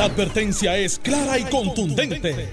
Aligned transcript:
La 0.00 0.06
advertencia 0.06 0.78
es 0.78 0.98
clara 0.98 1.38
y 1.38 1.44
contundente. 1.44 2.48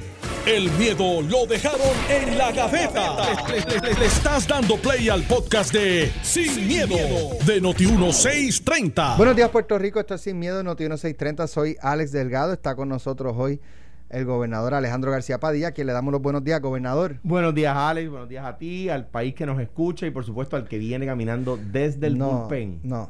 El 0.45 0.69
miedo 0.71 1.21
lo 1.21 1.45
dejaron 1.45 1.79
en 2.09 2.37
la 2.37 2.51
gaveta. 2.51 3.15
Le, 3.47 3.61
le- 3.61 3.79
le- 3.87 3.99
le 4.01 4.05
estás 4.05 4.45
dando 4.45 4.75
play 4.75 5.07
al 5.07 5.23
podcast 5.23 5.71
de 5.71 6.11
Sin, 6.23 6.67
miedo, 6.67 6.97
de 7.45 7.61
Noti1630. 7.63 9.15
Buenos 9.15 9.33
días, 9.37 9.49
Puerto 9.49 9.79
Rico. 9.79 9.97
Esto 9.97 10.15
es 10.15 10.21
Sin 10.23 10.37
Miedo, 10.37 10.61
Noti 10.61 10.83
1630. 10.83 11.47
Soy 11.47 11.77
Alex 11.81 12.11
Delgado. 12.11 12.51
Está 12.51 12.75
con 12.75 12.89
nosotros 12.89 13.33
hoy 13.37 13.61
el 14.09 14.25
gobernador 14.25 14.73
Alejandro 14.73 15.11
García 15.11 15.39
Padilla, 15.39 15.69
a 15.69 15.71
quien 15.71 15.87
le 15.87 15.93
damos 15.93 16.11
los 16.11 16.21
buenos 16.21 16.43
días, 16.43 16.59
gobernador. 16.59 17.15
Buenos 17.23 17.55
días, 17.55 17.77
Alex. 17.77 18.09
Buenos 18.09 18.27
días 18.27 18.45
a 18.45 18.57
ti, 18.57 18.89
al 18.89 19.07
país 19.07 19.33
que 19.33 19.45
nos 19.45 19.57
escucha 19.61 20.05
y, 20.05 20.11
por 20.11 20.25
supuesto, 20.25 20.57
al 20.57 20.67
que 20.67 20.77
viene 20.79 21.05
caminando 21.05 21.57
desde 21.57 22.07
el 22.07 22.17
no, 22.17 22.29
bullpen. 22.41 22.81
No. 22.83 23.09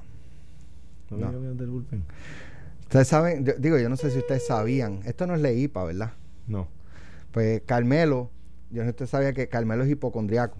¿No 1.09 1.31
no. 1.31 1.31
Ustedes 2.87 3.07
saben, 3.07 3.45
yo- 3.45 3.53
digo, 3.57 3.77
yo 3.77 3.89
no 3.89 3.97
sé 3.97 4.11
si 4.11 4.17
ustedes 4.19 4.45
sabían. 4.47 5.01
Esto 5.05 5.27
no 5.27 5.35
es 5.35 5.41
ley 5.41 5.63
IPA, 5.63 5.83
¿verdad? 5.85 6.11
No. 6.47 6.67
Pues 7.31 7.61
Carmelo, 7.65 8.31
yo 8.71 8.77
no 8.83 8.83
sé 8.83 8.85
si 8.85 8.89
usted 8.91 9.05
sabía 9.07 9.33
que 9.33 9.47
Carmelo 9.49 9.83
es 9.83 9.89
hipocondriaco. 9.89 10.57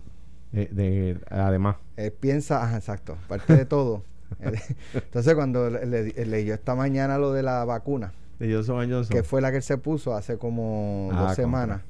Eh, 0.54 0.70
de- 0.72 1.20
además. 1.30 1.78
Él 1.96 2.12
piensa, 2.12 2.64
ajá, 2.64 2.78
exacto, 2.78 3.18
parte 3.28 3.56
de 3.56 3.66
todo. 3.66 4.04
Entonces, 4.94 5.36
cuando 5.36 5.70
le, 5.70 5.86
le- 5.86 6.26
leyó 6.26 6.54
esta 6.54 6.76
mañana 6.76 7.18
lo 7.18 7.32
de 7.32 7.44
la 7.44 7.64
vacuna, 7.66 8.12
De 8.40 8.54
Johnson 8.54 8.90
Johnson. 8.92 9.16
que 9.16 9.24
fue 9.24 9.42
la 9.42 9.52
que 9.52 9.58
él 9.58 9.64
se 9.64 9.78
puso 9.78 10.14
hace 10.16 10.38
como 10.38 11.10
Ah, 11.12 11.16
dos 11.16 11.26
contra. 11.28 11.36
semanas, 11.36 11.82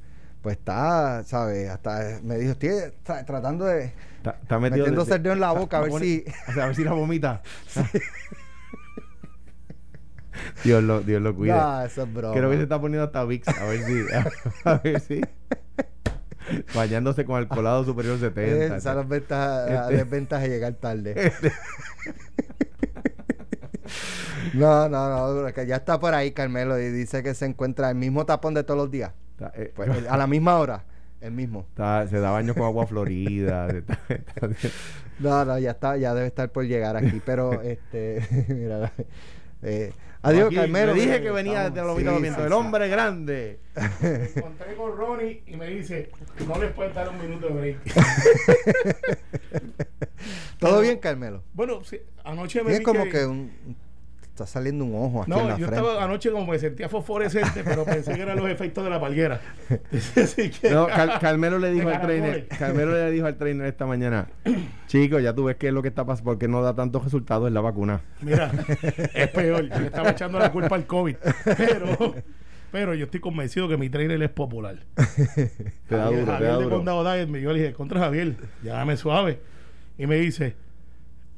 pues 0.44 0.58
está, 0.58 1.24
¿sabes? 1.24 1.68
Hasta 1.70 2.20
me 2.24 2.38
dijo, 2.38 2.52
estoy 2.52 2.70
tra- 3.04 3.26
tratando 3.26 3.66
de 3.66 3.92
Está, 4.18 4.38
está 4.42 4.60
metido 4.60 4.86
metiéndose 4.86 5.18
de- 5.20 5.32
en 5.32 5.40
la 5.40 5.52
boca 5.52 5.80
a 5.80 5.82
ver 5.82 5.92
si. 6.00 6.24
a 6.60 6.66
ver 6.68 6.76
si 6.76 6.84
la 6.84 6.94
vomita. 6.94 7.42
Dios 10.64 10.84
lo, 10.84 11.02
Dios 11.02 11.22
lo 11.22 11.36
cuide. 11.36 11.54
Eso 11.86 12.04
es 12.04 12.14
broma. 12.14 12.34
Creo 12.34 12.50
que 12.50 12.58
se 12.58 12.64
está 12.64 12.80
poniendo 12.82 13.06
hasta 13.06 13.24
VIX. 13.24 13.48
A 13.48 13.66
ver 13.66 13.84
si. 13.84 14.06
A 14.66 14.74
ver 14.84 15.00
si. 15.00 15.22
Bañándose 16.76 17.26
con 17.26 17.40
el 17.40 17.48
colado 17.48 17.84
superior 17.84 18.18
70. 18.20 18.78
Esa 18.78 18.78
es 18.78 18.96
la 18.96 19.04
ventaja, 19.04 19.66
la 19.66 19.82
Este- 19.84 19.96
desventaja 19.98 20.44
de 20.44 20.50
llegar 20.50 20.74
tarde. 20.76 21.32
no, 24.54 24.88
no, 24.90 25.34
no, 25.44 25.54
que 25.54 25.66
ya 25.68 25.76
está 25.78 26.00
por 26.00 26.14
ahí 26.14 26.32
Carmelo 26.32 26.80
y 26.80 26.90
dice 26.90 27.22
que 27.24 27.34
se 27.34 27.46
encuentra 27.46 27.90
el 27.90 27.96
mismo 27.96 28.26
tapón 28.26 28.54
de 28.54 28.64
todos 28.64 28.78
los 28.78 28.92
días. 28.92 29.12
Eh, 29.56 29.72
Pues, 29.76 29.90
el- 29.90 30.08
a 30.08 30.18
la 30.18 30.26
misma 30.28 30.58
hora, 30.58 30.84
el 31.22 31.32
mismo. 31.32 31.66
está- 31.70 32.08
se 32.08 32.20
da 32.20 32.32
baños 32.32 32.56
con 32.56 32.66
agua 32.66 32.88
florida. 32.88 33.70
se 33.70 33.78
está- 33.80 34.00
está- 34.10 34.48
No, 35.20 35.44
no, 35.46 35.60
ya 35.60 35.72
está, 35.72 35.98
ya 35.98 36.14
debe 36.14 36.28
estar 36.28 36.50
por 36.52 36.66
llegar 36.66 36.96
aquí, 36.96 37.22
pero 37.26 37.62
este, 37.62 38.22
mira, 38.48 38.92
eh, 39.62 39.92
adiós 40.22 40.48
Aquí, 40.48 40.56
Carmelo. 40.56 40.94
Le 40.94 41.02
dije 41.02 41.22
que 41.22 41.32
venía 41.32 41.70
de 41.70 41.82
los 41.82 41.98
sí, 41.98 42.06
el 42.06 42.34
sí. 42.36 42.54
hombre 42.54 42.88
grande. 42.90 43.60
Me 44.02 44.26
encontré 44.36 44.76
con 44.76 44.98
Ronnie 44.98 45.44
y 45.46 45.56
me 45.56 45.68
dice, 45.68 46.10
no 46.48 46.60
les 46.60 46.72
puedes 46.74 46.94
dar 46.96 47.10
un 47.10 47.20
minuto 47.20 47.48
de 47.48 47.54
break. 47.54 47.78
¿Todo 50.60 50.82
bien, 50.82 50.98
Carmelo? 50.98 51.44
bueno, 51.54 51.84
sí, 51.84 52.00
anoche 52.24 52.64
me 52.64 52.74
Es 52.74 52.82
como 52.82 53.06
que 53.06 53.26
un, 53.26 53.52
está 54.38 54.46
saliendo 54.46 54.86
un 54.86 54.94
ojo 54.96 55.24
aquí 55.24 55.32
en 55.32 55.38
No, 55.38 55.44
la 55.44 55.58
yo 55.58 55.66
frente. 55.68 55.76
estaba 55.88 56.04
anoche 56.04 56.32
como 56.32 56.46
me 56.46 56.60
sentía 56.60 56.88
fosforescente, 56.88 57.64
pero 57.64 57.84
pensé 57.84 58.14
que 58.14 58.22
eran 58.22 58.38
los 58.38 58.48
efectos 58.50 58.84
de 58.84 58.90
la 58.92 59.00
palguera. 59.02 59.42
Así 60.16 60.52
que- 60.52 60.70
No, 60.70 60.86
Car- 60.88 61.20
Carmelo 61.20 61.58
le 61.58 61.72
dijo 61.72 61.90
al 61.90 62.00
trainer. 62.02 62.48
Carmelo 62.48 62.92
le 62.94 63.10
dijo 63.12 63.26
al 63.26 63.36
trainer 63.38 63.66
esta 63.66 63.86
mañana, 63.88 64.28
chico, 64.88 65.20
ya 65.20 65.34
tú 65.34 65.46
ves 65.46 65.56
qué 65.58 65.70
es 65.70 65.74
lo 65.74 65.82
que 65.82 65.88
está 65.88 66.06
pasando, 66.06 66.32
porque 66.32 66.48
no 66.48 66.62
da 66.62 66.76
tantos 66.76 67.04
resultados 67.04 67.48
en 67.48 67.56
la 67.56 67.62
vacuna. 67.62 68.02
Mira, 68.22 68.52
es 69.16 69.28
peor. 69.30 69.68
Yo 69.70 69.80
le 69.80 69.88
estaba 69.88 70.12
echando 70.12 70.38
la 70.38 70.52
culpa 70.52 70.76
al 70.76 70.86
COVID. 70.86 71.16
Pero, 71.58 72.16
pero 72.72 72.94
yo 72.94 73.06
estoy 73.06 73.20
convencido 73.20 73.68
que 73.68 73.78
mi 73.78 73.90
trainer 73.90 74.22
es 74.22 74.30
popular. 74.30 74.78
Te 74.96 75.96
da 75.96 76.06
Javier- 76.06 76.20
duro, 76.20 76.26
te 76.26 76.32
Javier 76.34 76.52
da 76.52 76.58
de 76.58 76.64
duro. 76.64 76.76
Condado 76.78 77.12
Diet, 77.14 77.28
me- 77.28 77.42
yo 77.42 77.52
le 77.54 77.60
dije, 77.62 77.74
contra 77.74 78.00
Javier, 78.00 78.36
llámame 78.64 78.98
suave. 78.98 79.40
Y 79.98 80.06
me 80.06 80.16
dice, 80.18 80.56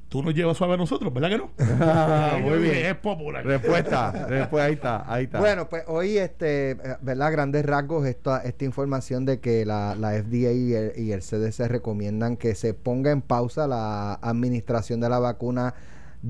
tú 0.09 0.23
nos 0.23 0.33
llevas 0.33 0.57
suave 0.57 0.73
a 0.73 0.77
nosotros, 0.77 1.13
¿verdad 1.13 1.29
que 1.29 1.37
no? 1.37 1.51
Ah, 1.81 2.39
muy 2.41 2.57
bien. 2.63 2.85
Es 2.85 2.95
popular. 2.95 3.45
Respuesta, 3.45 4.11
respuesta, 4.27 4.65
ahí 4.65 4.73
está, 4.73 5.13
ahí 5.13 5.23
está. 5.25 5.39
Bueno, 5.39 5.69
pues 5.69 5.83
hoy, 5.87 6.17
este, 6.17 6.75
¿verdad? 7.01 7.31
Grandes 7.31 7.65
rasgos, 7.65 8.05
esta, 8.05 8.41
esta 8.41 8.65
información 8.65 9.25
de 9.25 9.39
que 9.39 9.65
la, 9.65 9.95
la 9.95 10.11
FDA 10.11 10.51
y 10.51 10.73
el, 10.73 10.93
y 10.97 11.11
el 11.11 11.21
CDC 11.21 11.67
recomiendan 11.67 12.35
que 12.35 12.55
se 12.55 12.73
ponga 12.73 13.11
en 13.11 13.21
pausa 13.21 13.67
la 13.67 14.15
administración 14.15 14.99
de 14.99 15.09
la 15.09 15.19
vacuna 15.19 15.75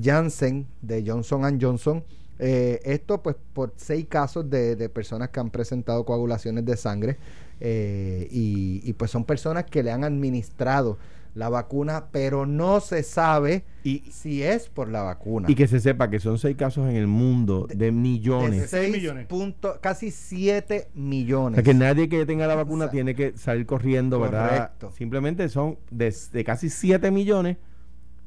Janssen 0.00 0.66
de 0.82 1.02
Johnson 1.04 1.58
Johnson. 1.60 2.04
Eh, 2.38 2.80
esto, 2.84 3.22
pues, 3.22 3.36
por 3.52 3.74
seis 3.76 4.06
casos 4.08 4.48
de, 4.48 4.76
de 4.76 4.88
personas 4.88 5.28
que 5.30 5.40
han 5.40 5.50
presentado 5.50 6.04
coagulaciones 6.04 6.64
de 6.64 6.76
sangre 6.76 7.18
eh, 7.60 8.26
y, 8.30 8.80
y, 8.82 8.92
pues 8.94 9.10
son 9.10 9.24
personas 9.24 9.64
que 9.64 9.82
le 9.82 9.90
han 9.90 10.04
administrado 10.04 10.96
la 11.34 11.48
vacuna, 11.48 12.06
pero 12.10 12.44
no 12.46 12.80
se 12.80 13.02
sabe 13.02 13.64
y, 13.84 14.00
si 14.10 14.42
es 14.42 14.68
por 14.68 14.88
la 14.88 15.02
vacuna. 15.02 15.48
y 15.50 15.54
que 15.54 15.68
se 15.68 15.78
sepa 15.80 16.10
que 16.10 16.18
son 16.20 16.38
seis 16.38 16.56
casos 16.56 16.88
en 16.88 16.96
el 16.96 17.06
mundo 17.06 17.66
de 17.68 17.76
de 17.76 17.92
millones. 17.92 18.68
seis 18.70 18.82
6 18.90 18.92
millones. 18.92 19.26
punto- 19.26 19.78
casi 19.80 20.10
7 20.10 20.88
O 20.94 20.98
millones. 20.98 21.54
sea, 21.56 21.62
que 21.64 21.74
nadie 21.74 22.08
que 22.08 22.26
tenga 22.26 22.46
la 22.46 22.56
vacuna 22.56 22.90
tiene 22.90 23.14
que 23.14 23.36
salir 23.36 23.64
corriendo, 23.66 24.18
¿verdad? 24.20 24.48
Correcto. 24.48 24.90
Simplemente 24.92 25.48
son 25.48 25.78
de, 25.90 26.14
de 26.32 26.44
casi 26.44 26.68
7 26.68 27.10
millones, 27.10 27.56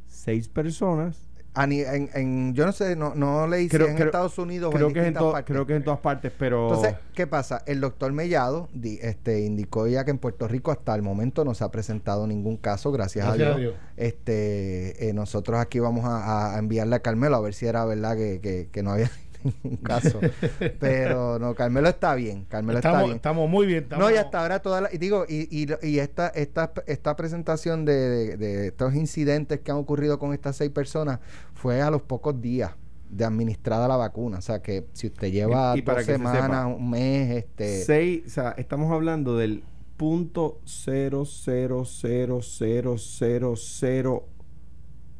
6 0.07 0.47
personas. 0.49 1.17
A 1.55 1.67
ni- 1.67 1.81
en, 1.81 2.09
en- 2.15 2.53
yo 2.55 2.65
no 2.65 2.71
sé, 2.71 2.95
no, 2.95 3.13
no 3.13 3.45
le 3.47 3.61
hice 3.61 3.77
Creo- 3.77 3.87
en 3.89 3.95
creo- 3.95 4.07
Estados 4.07 4.37
Unidos. 4.39 4.69
o 4.73 4.75
Creo 4.75 4.91
que, 4.91 5.01
es 5.01 5.05
en 5.07 5.13
to- 5.13 5.31
partes. 5.31 5.53
creo 5.53 5.67
que 5.67 5.75
en 5.75 5.83
todas 5.83 5.99
partes, 5.99 6.31
pero... 6.37 6.67
Entonces, 6.73 6.95
¿qué 7.13 7.27
pasa? 7.27 7.61
El 7.67 7.79
doctor 7.79 8.11
Mellado 8.11 8.69
di- 8.73 8.97
este, 9.03 9.41
indicó 9.41 9.85
ya 9.87 10.03
que 10.03 10.09
en 10.11 10.17
Puerto 10.17 10.47
Rico 10.47 10.71
hasta 10.71 10.95
el 10.95 11.03
momento 11.03 11.45
no 11.45 11.53
se 11.53 11.63
ha 11.63 11.69
presentado 11.69 12.25
ningún 12.25 12.57
caso, 12.57 12.91
gracias, 12.91 13.25
Gracias 13.25 13.47
a 13.49 13.53
a 13.53 13.57
Dios. 13.57 13.71
Dios. 13.71 13.81
Este, 13.97 15.09
eh, 15.09 15.13
nosotros 15.13 15.59
aquí 15.59 15.79
vamos 15.79 16.05
a, 16.05 16.55
a 16.55 16.59
enviarle 16.59 16.95
a 16.95 16.99
Carmelo 17.01 17.35
a 17.35 17.41
ver 17.41 17.53
si 17.53 17.65
era 17.67 17.85
verdad 17.85 18.15
que, 18.15 18.39
que- 18.41 18.69
que 18.71 18.81
no 18.83 18.91
había 18.91 19.11
ningún 19.63 19.77
caso. 19.77 20.19
Pero 20.79 21.39
no, 21.39 21.55
Carmelo 21.55 21.89
está 21.89 22.15
bien, 22.15 22.45
Carmelo 22.45 22.79
está 22.79 23.03
bien. 23.03 23.15
estamos 23.15 23.49
muy 23.49 23.65
bien. 23.67 23.83
Estamos, 23.83 24.05
No, 24.05 24.11
y 24.11 24.17
hasta 24.17 24.41
ahora 24.41 24.61
y 24.91 24.97
digo, 24.97 25.25
y, 25.27 25.47
y, 25.63 25.67
y 25.87 25.99
esta, 25.99 26.27
esta, 26.29 26.71
esta 26.87 27.15
presentación 27.15 27.85
de, 27.85 27.93
de- 27.93 28.37
de 28.37 28.67
estos 28.67 28.93
incidentes 28.95 29.59
que 29.59 29.71
han 29.71 29.77
ocurrido 29.77 30.19
con 30.19 30.33
estas 30.33 30.55
seis 30.57 30.71
personas 30.71 31.19
fue 31.53 31.81
a 31.81 31.89
los 31.89 32.01
pocos 32.01 32.39
días 32.41 32.71
de 33.09 33.25
administrada 33.25 33.87
la 33.87 33.95
vacuna. 33.97 34.39
O 34.39 34.41
sea 34.41 34.61
que 34.61 34.87
si 34.93 35.07
usted 35.07 35.31
lleva 35.31 35.73
Y- 35.75 35.79
y 35.79 35.81
para 35.83 35.99
dos 35.99 36.05
que 36.07 36.11
se 36.13 36.17
semanas, 36.17 36.65
un 36.65 36.89
mes, 36.89 37.37
este 37.37 37.83
Seis, 37.83 38.23
o 38.25 38.29
sea, 38.29 38.55
estamos 38.57 38.91
hablando 38.91 39.37
del 39.37 39.63
punto 39.97 40.59
cero 40.65 41.23
cero 41.25 41.83
cero 41.85 42.39
cero 42.41 42.95
cero 42.97 43.53
cero 43.55 44.25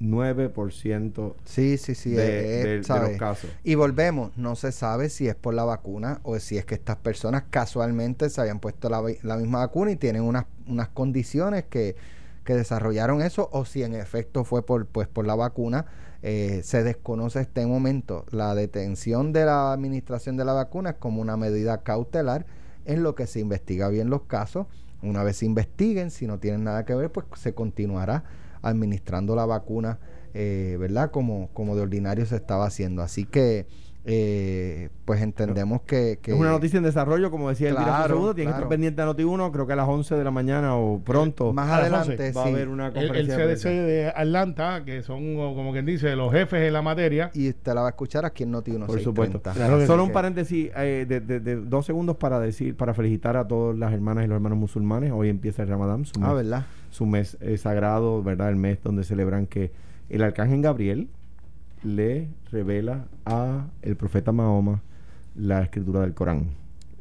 nueve 0.03 0.49
por 0.49 0.73
ciento 0.73 1.35
sí, 1.45 1.77
sí, 1.77 1.95
sí, 1.95 2.11
de, 2.11 2.23
eh, 2.23 2.61
eh, 2.61 2.63
de- 2.65 2.77
de 2.79 2.83
¿sabe? 2.83 3.09
los 3.11 3.17
casos. 3.19 3.49
Y 3.63 3.75
volvemos, 3.75 4.37
no 4.37 4.55
se 4.55 4.71
sabe 4.71 5.09
si 5.09 5.27
es 5.27 5.35
por 5.35 5.53
la 5.53 5.63
vacuna 5.63 6.19
o 6.23 6.37
si 6.39 6.57
es 6.57 6.65
que 6.65 6.75
estas 6.75 6.97
personas 6.97 7.43
casualmente 7.49 8.29
se 8.29 8.41
habían 8.41 8.59
puesto 8.59 8.89
la, 8.89 9.01
la 9.23 9.37
misma 9.37 9.59
vacuna 9.59 9.91
y 9.91 9.95
tienen 9.95 10.23
unas, 10.23 10.45
unas 10.67 10.89
condiciones 10.89 11.63
que, 11.69 11.95
que 12.43 12.53
desarrollaron 12.55 13.21
eso 13.21 13.49
o 13.53 13.63
si 13.65 13.83
en 13.83 13.95
efecto 13.95 14.43
fue 14.43 14.65
por, 14.65 14.85
pues, 14.85 15.07
por 15.07 15.25
la 15.25 15.35
vacuna. 15.35 15.85
Eh, 16.25 16.61
se 16.63 16.83
desconoce 16.83 17.41
este 17.41 17.65
momento. 17.65 18.25
La 18.31 18.55
detención 18.55 19.33
de 19.33 19.45
la 19.45 19.73
administración 19.73 20.37
de 20.37 20.45
la 20.45 20.53
vacuna 20.53 20.91
es 20.91 20.95
como 20.97 21.21
una 21.21 21.35
medida 21.37 21.81
cautelar 21.83 22.45
en 22.85 23.03
lo 23.03 23.15
que 23.15 23.27
se 23.27 23.39
investiga 23.39 23.89
bien 23.89 24.09
los 24.09 24.23
casos. 24.23 24.67
Una 25.01 25.23
vez 25.23 25.37
se 25.37 25.45
investiguen, 25.45 26.11
si 26.11 26.27
no 26.27 26.39
tienen 26.39 26.63
nada 26.63 26.85
que 26.85 26.95
ver, 26.95 27.11
pues 27.11 27.25
se 27.35 27.53
continuará 27.53 28.23
administrando 28.63 29.35
la 29.35 29.45
vacuna, 29.45 29.99
eh, 30.33 30.77
¿verdad? 30.79 31.11
Como, 31.11 31.49
como 31.53 31.75
de 31.75 31.83
ordinario 31.83 32.25
se 32.25 32.35
estaba 32.35 32.65
haciendo. 32.65 33.03
Así 33.03 33.25
que, 33.25 33.67
eh, 34.05 34.89
pues 35.05 35.21
entendemos 35.21 35.81
que, 35.83 36.19
que- 36.21 36.31
Es 36.33 36.37
una 36.37 36.51
noticia 36.51 36.75
en 36.77 36.83
desarrollo, 36.83 37.31
como 37.31 37.47
decía 37.49 37.69
el 37.69 37.75
Claro, 37.75 38.07
segundo. 38.15 38.35
Tienen 38.35 38.53
que 38.53 38.57
estar 38.57 38.67
pendiente 38.69 39.01
a 39.01 39.05
Noti1, 39.05 39.51
creo 39.53 39.65
que 39.65 39.71
a 39.73 39.75
las 39.77 39.87
11 39.87 40.15
de 40.15 40.23
la 40.25 40.31
mañana 40.31 40.75
o 40.75 40.99
pronto. 40.99 41.53
más 41.53 41.69
adelante 41.69 42.11
11 42.27 42.31
va 42.33 42.43
a 42.43 42.47
haber 42.47 42.67
una 42.67 42.87
El, 42.87 42.97
el 42.97 43.07
conferencia 43.07 43.37
de 43.47 43.55
CDC 43.55 43.63
de 43.69 44.07
Atlanta, 44.13 44.83
que 44.83 45.03
son, 45.03 45.35
como 45.35 45.71
quien 45.71 45.85
dice, 45.85 46.15
los 46.17 46.33
jefes 46.33 46.67
en 46.67 46.73
la 46.73 46.81
materia. 46.81 47.31
Y 47.33 47.47
usted 47.49 47.73
la 47.73 47.81
va 47.81 47.87
a 47.87 47.91
escuchar 47.91 48.25
aquí 48.25 48.43
en 48.43 48.51
Noti 48.51 48.71
1 48.71 48.87
Por 48.87 48.99
supuesto. 49.01 49.41
Claro 49.41 49.85
Solo 49.85 50.03
sí. 50.03 50.07
un 50.09 50.13
paréntesis 50.13 50.69
eh, 50.75 51.05
de, 51.07 51.21
de- 51.21 51.39
de 51.39 51.55
dos 51.57 51.85
segundos 51.85 52.17
para 52.17 52.39
decir, 52.41 52.75
para 52.75 52.93
felicitar 52.93 53.37
a 53.37 53.47
todas 53.47 53.77
las 53.77 53.93
hermanas 53.93 54.25
y 54.25 54.27
los 54.27 54.35
hermanos 54.35 54.57
musulmanes. 54.57 55.11
Hoy 55.13 55.29
empieza 55.29 55.63
el 55.63 55.69
Ramadán, 55.69 56.05
su 56.05 56.13
Ah, 56.21 56.33
¿verdad? 56.33 56.65
Su 56.93 57.07
mes 57.07 57.37
eh, 57.41 57.57
sagrado, 57.57 58.21
¿verdad? 58.21 58.49
El 58.49 58.55
mes 58.55 58.77
donde 58.83 59.03
celebran 59.03 59.47
que 59.47 59.71
el 60.09 60.21
arcángel 60.21 60.61
Gabriel 60.61 61.09
le 61.83 62.27
revela 62.51 63.07
a 63.25 63.65
el 63.81 63.95
profeta 63.95 64.31
Mahoma 64.31 64.81
la 65.35 65.63
escritura 65.63 66.01
del 66.01 66.13
Corán. 66.13 66.51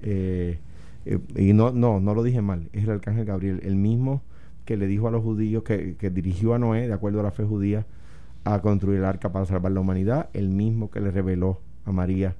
Eh, 0.02 0.58
eh, 1.04 1.18
y 1.36 1.52
no, 1.52 1.72
no, 1.72 2.00
no 2.00 2.14
lo 2.14 2.22
dije 2.22 2.40
mal, 2.40 2.70
es 2.72 2.84
el 2.84 2.90
arcángel 2.90 3.26
Gabriel, 3.26 3.60
el 3.64 3.76
mismo 3.76 4.22
que 4.64 4.78
le 4.78 4.86
dijo 4.86 5.08
a 5.08 5.10
los 5.10 5.22
judíos, 5.22 5.62
que, 5.62 5.96
que 5.96 6.08
dirigió 6.08 6.54
a 6.54 6.58
Noé, 6.58 6.88
de 6.88 6.94
acuerdo 6.94 7.20
a 7.20 7.24
la 7.24 7.30
fe 7.30 7.44
judía, 7.44 7.84
a 8.44 8.62
construir 8.62 9.00
el 9.00 9.04
arca 9.04 9.30
para 9.30 9.44
salvar 9.44 9.72
la 9.72 9.80
humanidad, 9.80 10.30
el 10.32 10.48
mismo 10.48 10.90
que 10.90 11.00
le 11.00 11.10
reveló 11.10 11.60
a 11.84 11.92
María 11.92 12.34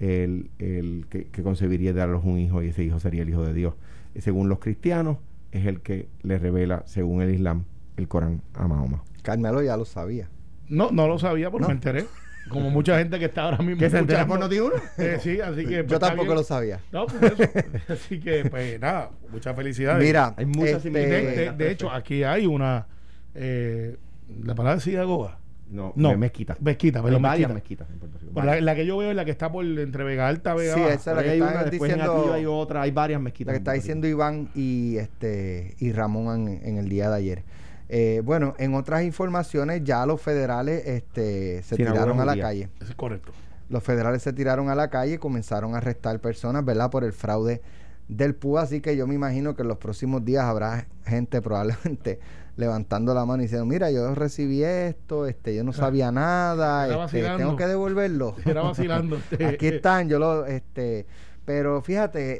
el, 0.00 0.50
el 0.58 1.06
que, 1.08 1.26
que 1.26 1.42
concebiría 1.44 1.92
de 1.92 2.00
darlos 2.00 2.24
un 2.24 2.38
hijo 2.40 2.64
y 2.64 2.68
ese 2.68 2.82
hijo 2.82 2.98
sería 2.98 3.22
el 3.22 3.28
hijo 3.28 3.42
de 3.42 3.54
Dios. 3.54 3.74
Según 4.18 4.48
los 4.48 4.58
cristianos, 4.58 5.18
es 5.58 5.66
el 5.66 5.80
que 5.80 6.08
le 6.22 6.38
revela, 6.38 6.82
según 6.86 7.22
el 7.22 7.34
Islam, 7.34 7.64
el 7.96 8.08
Corán 8.08 8.42
a 8.54 8.66
Mahoma. 8.68 9.02
Carmelo 9.22 9.62
ya 9.62 9.76
lo 9.76 9.84
sabía. 9.84 10.28
No, 10.68 10.90
no 10.90 11.06
lo 11.08 11.18
sabía 11.18 11.50
porque 11.50 11.62
No. 11.62 11.68
me 11.68 11.74
enteré. 11.74 12.04
Como 12.48 12.70
mucha 12.70 12.96
gente 12.98 13.18
que 13.18 13.24
está 13.24 13.42
ahora 13.42 13.58
mismo. 13.58 13.80
¿Que 13.80 13.90
se 13.90 13.98
entera 13.98 14.24
por. 14.26 14.38
Noti1? 14.38 14.70
Eh, 14.98 15.18
sí, 15.20 15.40
así 15.40 15.64
que. 15.66 15.78
pues, 15.82 15.86
Yo 15.88 15.98
tampoco 15.98 16.32
lo 16.32 16.44
sabía. 16.44 16.80
No, 16.92 17.06
por 17.06 17.24
eso. 17.24 17.42
Así 17.92 18.20
que, 18.20 18.44
pues 18.48 18.78
nada, 18.78 19.10
muchas 19.32 19.56
felicidades. 19.56 20.04
Mira, 20.04 20.32
Hay 20.36 20.46
muchas 20.46 20.84
este, 20.84 20.90
De, 20.90 21.04
similitudes. 21.06 21.36
de- 21.58 21.64
de 21.64 21.70
hecho, 21.72 21.90
aquí 21.90 22.22
hay 22.22 22.46
una. 22.46 22.86
eh, 23.34 23.96
la 24.44 24.54
palabra 24.54 24.78
es 24.78 24.84
sinagoga. 24.84 25.38
No, 25.68 25.92
No, 25.96 26.16
mezquita. 26.16 26.56
Mezquita, 26.60 27.00
varias 27.00 27.20
mezquita. 27.20 27.48
mezquitas 27.54 27.90
en 27.90 27.98
Puerto 27.98 28.18
Rico. 28.18 28.32
Pues 28.34 28.46
la, 28.46 28.60
la 28.60 28.74
que 28.74 28.86
yo 28.86 28.96
veo 28.98 29.10
es 29.10 29.16
la 29.16 29.24
que 29.24 29.30
está 29.32 29.50
por 29.50 29.64
entre 29.64 30.04
Vega 30.04 30.28
Alta, 30.28 30.54
Vega 30.54 30.74
Sí, 30.74 30.80
esa 30.80 31.10
es 31.10 31.16
la 31.16 31.22
que 31.22 31.30
hay 31.30 31.40
está 31.40 31.50
una, 31.52 31.64
después 31.64 31.92
en 31.92 32.00
Atillo 32.00 32.32
hay 32.32 32.46
otra, 32.46 32.82
hay 32.82 32.90
varias 32.92 33.20
mezquitas. 33.20 33.46
La 33.48 33.52
que 33.54 33.58
está 33.58 33.72
diciendo 33.72 34.06
Iván 34.06 34.48
y 34.54 34.96
este 34.98 35.74
y 35.78 35.92
Ramón 35.92 36.48
en, 36.48 36.68
en 36.68 36.76
el 36.78 36.88
día 36.88 37.10
de 37.10 37.16
ayer. 37.16 37.44
Eh, 37.88 38.20
bueno, 38.24 38.54
en 38.58 38.74
otras 38.74 39.04
informaciones 39.04 39.82
ya 39.84 40.04
los 40.06 40.20
federales 40.20 40.86
este, 40.86 41.62
se 41.62 41.76
tiraron 41.76 42.20
a 42.20 42.24
la 42.24 42.32
judía. 42.32 42.44
calle. 42.44 42.68
Eso 42.80 42.90
es 42.90 42.96
correcto. 42.96 43.32
Los 43.68 43.82
federales 43.82 44.22
se 44.22 44.32
tiraron 44.32 44.68
a 44.68 44.74
la 44.74 44.88
calle 44.90 45.14
y 45.14 45.18
comenzaron 45.18 45.74
a 45.74 45.78
arrestar 45.78 46.20
personas, 46.20 46.64
¿verdad? 46.64 46.90
Por 46.90 47.02
el 47.04 47.12
fraude 47.12 47.60
del 48.08 48.34
PUA. 48.36 48.62
Así 48.62 48.80
que 48.80 48.96
yo 48.96 49.06
me 49.06 49.14
imagino 49.14 49.54
que 49.56 49.62
en 49.62 49.68
los 49.68 49.78
próximos 49.78 50.24
días 50.24 50.44
habrá 50.44 50.86
gente 51.04 51.40
probablemente 51.42 52.20
levantando 52.56 53.12
la 53.14 53.24
mano 53.26 53.42
y 53.42 53.46
diciendo, 53.46 53.66
mira, 53.66 53.90
yo 53.90 54.14
recibí 54.14 54.62
esto, 54.64 55.26
este, 55.26 55.54
yo 55.54 55.62
no 55.64 55.72
sabía 55.72 56.10
nada, 56.10 57.04
este, 57.04 57.22
tengo 57.36 57.56
que 57.56 57.66
devolverlo. 57.66 58.34
Era 58.46 58.62
vacilando. 58.62 59.18
Aquí 59.46 59.66
están, 59.68 60.08
yo 60.08 60.18
lo, 60.18 60.46
este, 60.46 61.06
pero 61.44 61.82
fíjate, 61.82 62.38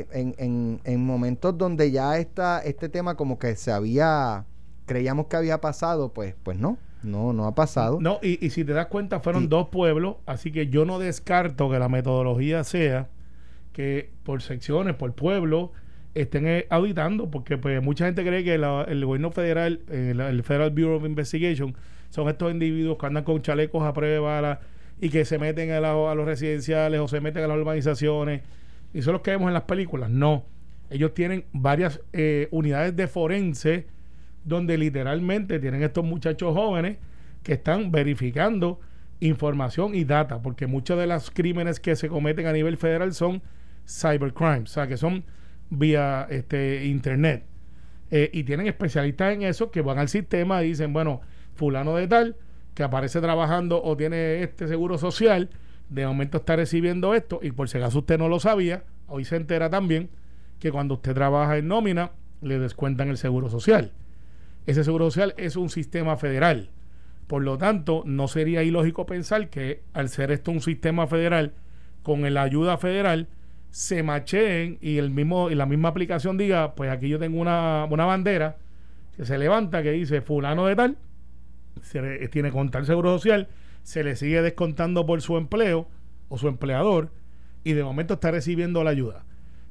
eh, 0.00 0.08
en, 0.12 0.34
en, 0.38 0.80
en 0.84 1.04
momentos 1.04 1.56
donde 1.56 1.90
ya 1.90 2.18
esta, 2.18 2.58
este 2.60 2.88
tema 2.88 3.14
como 3.16 3.38
que 3.38 3.54
se 3.56 3.70
había, 3.72 4.44
creíamos 4.86 5.26
que 5.28 5.36
había 5.36 5.60
pasado, 5.60 6.12
pues, 6.12 6.34
pues 6.42 6.58
no, 6.58 6.76
no, 7.04 7.32
no 7.32 7.46
ha 7.46 7.54
pasado. 7.54 7.98
No, 8.00 8.18
y, 8.22 8.44
y 8.44 8.50
si 8.50 8.64
te 8.64 8.72
das 8.72 8.86
cuenta, 8.86 9.20
fueron 9.20 9.44
Y- 9.44 9.46
dos 9.46 9.68
pueblos, 9.68 10.16
así 10.26 10.50
que 10.52 10.66
yo 10.68 10.84
no 10.84 10.98
descarto 10.98 11.70
que 11.70 11.78
la 11.78 11.88
metodología 11.88 12.64
sea 12.64 13.08
que 13.72 14.10
por 14.24 14.42
secciones, 14.42 14.96
por 14.96 15.14
pueblo, 15.14 15.72
estén 16.14 16.46
eh, 16.46 16.66
auditando, 16.70 17.30
porque 17.30 17.56
pues 17.58 17.82
mucha 17.82 18.06
gente 18.06 18.22
cree 18.24 18.44
que 18.44 18.54
el 18.54 19.04
gobierno 19.04 19.30
federal, 19.30 19.80
eh, 19.90 20.10
el, 20.12 20.20
el 20.20 20.42
Federal 20.42 20.70
Bureau 20.70 20.96
of 20.96 21.04
Investigation, 21.04 21.74
son 22.10 22.28
estos 22.28 22.52
individuos 22.52 22.98
que 22.98 23.06
andan 23.06 23.24
con 23.24 23.40
chalecos 23.40 23.82
a 23.82 23.92
prueba 23.92 24.12
de 24.12 24.18
bala 24.18 24.60
y 25.00 25.08
que 25.08 25.24
se 25.24 25.38
meten 25.38 25.70
a, 25.72 25.80
la- 25.80 26.10
a 26.10 26.14
los 26.14 26.26
residenciales 26.26 27.00
o 27.00 27.08
se 27.08 27.20
meten 27.20 27.42
a 27.44 27.46
las 27.46 27.56
urbanizaciones. 27.58 28.42
Y 28.94 29.00
son 29.02 29.14
los 29.14 29.22
que 29.22 29.30
vemos 29.30 29.48
en 29.48 29.54
las 29.54 29.62
películas. 29.62 30.10
No. 30.10 30.44
Ellos 30.90 31.14
tienen 31.14 31.44
varias 31.52 32.00
eh, 32.12 32.48
unidades 32.50 32.94
de 32.94 33.06
forense 33.08 33.86
donde 34.44 34.76
literalmente 34.76 35.58
tienen 35.58 35.82
estos 35.82 36.04
muchachos 36.04 36.54
jóvenes 36.54 36.98
que 37.42 37.54
están 37.54 37.90
verificando 37.90 38.78
información 39.20 39.94
y 39.94 40.04
data, 40.04 40.42
porque 40.42 40.66
muchos 40.66 40.98
de 40.98 41.06
los 41.06 41.30
crímenes 41.30 41.80
que 41.80 41.96
se 41.96 42.08
cometen 42.08 42.46
a 42.46 42.52
nivel 42.52 42.76
federal 42.76 43.14
son 43.14 43.40
cybercrimes, 43.88 44.70
o 44.70 44.74
sea, 44.74 44.86
que 44.86 44.96
son 44.96 45.24
vía 45.72 46.26
este 46.30 46.84
internet. 46.86 47.44
Eh, 48.10 48.30
y 48.32 48.44
tienen 48.44 48.66
especialistas 48.66 49.32
en 49.32 49.42
eso 49.42 49.70
que 49.70 49.80
van 49.80 49.98
al 49.98 50.08
sistema 50.08 50.62
y 50.62 50.68
dicen, 50.68 50.92
bueno, 50.92 51.22
fulano 51.54 51.96
de 51.96 52.06
tal, 52.08 52.36
que 52.74 52.82
aparece 52.82 53.20
trabajando 53.20 53.82
o 53.82 53.96
tiene 53.96 54.42
este 54.42 54.68
seguro 54.68 54.98
social, 54.98 55.48
de 55.88 56.06
momento 56.06 56.38
está 56.38 56.56
recibiendo 56.56 57.14
esto, 57.14 57.40
y 57.42 57.52
por 57.52 57.68
si 57.68 57.78
acaso 57.78 58.00
usted 58.00 58.18
no 58.18 58.28
lo 58.28 58.38
sabía, 58.38 58.84
hoy 59.08 59.24
se 59.24 59.36
entera 59.36 59.70
también 59.70 60.10
que 60.58 60.70
cuando 60.70 60.94
usted 60.94 61.14
trabaja 61.14 61.56
en 61.56 61.68
nómina, 61.68 62.12
le 62.42 62.58
descuentan 62.58 63.08
el 63.08 63.16
seguro 63.16 63.48
social. 63.48 63.92
Ese 64.66 64.84
seguro 64.84 65.06
social 65.06 65.34
es 65.38 65.56
un 65.56 65.70
sistema 65.70 66.16
federal. 66.16 66.70
Por 67.26 67.42
lo 67.42 67.56
tanto, 67.56 68.02
no 68.04 68.28
sería 68.28 68.62
ilógico 68.62 69.06
pensar 69.06 69.48
que 69.48 69.82
al 69.92 70.08
ser 70.08 70.30
esto 70.30 70.50
un 70.50 70.60
sistema 70.60 71.06
federal, 71.06 71.54
con 72.02 72.32
la 72.32 72.42
ayuda 72.42 72.76
federal, 72.76 73.28
se 73.72 74.02
macheen 74.04 74.78
y 74.80 74.98
el 74.98 75.10
mismo 75.10 75.50
y 75.50 75.54
la 75.56 75.66
misma 75.66 75.88
aplicación 75.88 76.36
diga, 76.38 76.74
pues 76.76 76.90
aquí 76.90 77.08
yo 77.08 77.18
tengo 77.18 77.40
una, 77.40 77.86
una 77.90 78.04
bandera 78.04 78.58
que 79.16 79.24
se 79.24 79.36
levanta 79.38 79.82
que 79.82 79.90
dice 79.92 80.20
fulano 80.20 80.66
de 80.66 80.76
tal, 80.76 80.98
se 81.80 82.00
le- 82.00 82.28
tiene 82.28 82.50
con 82.52 82.70
tal 82.70 82.86
seguro 82.86 83.10
social, 83.12 83.48
se 83.82 84.04
le 84.04 84.14
sigue 84.14 84.42
descontando 84.42 85.04
por 85.06 85.20
su 85.22 85.36
empleo 85.36 85.88
o 86.28 86.38
su 86.38 86.48
empleador 86.48 87.10
y 87.64 87.72
de 87.72 87.82
momento 87.82 88.14
está 88.14 88.30
recibiendo 88.30 88.84
la 88.84 88.90
ayuda. 88.90 89.24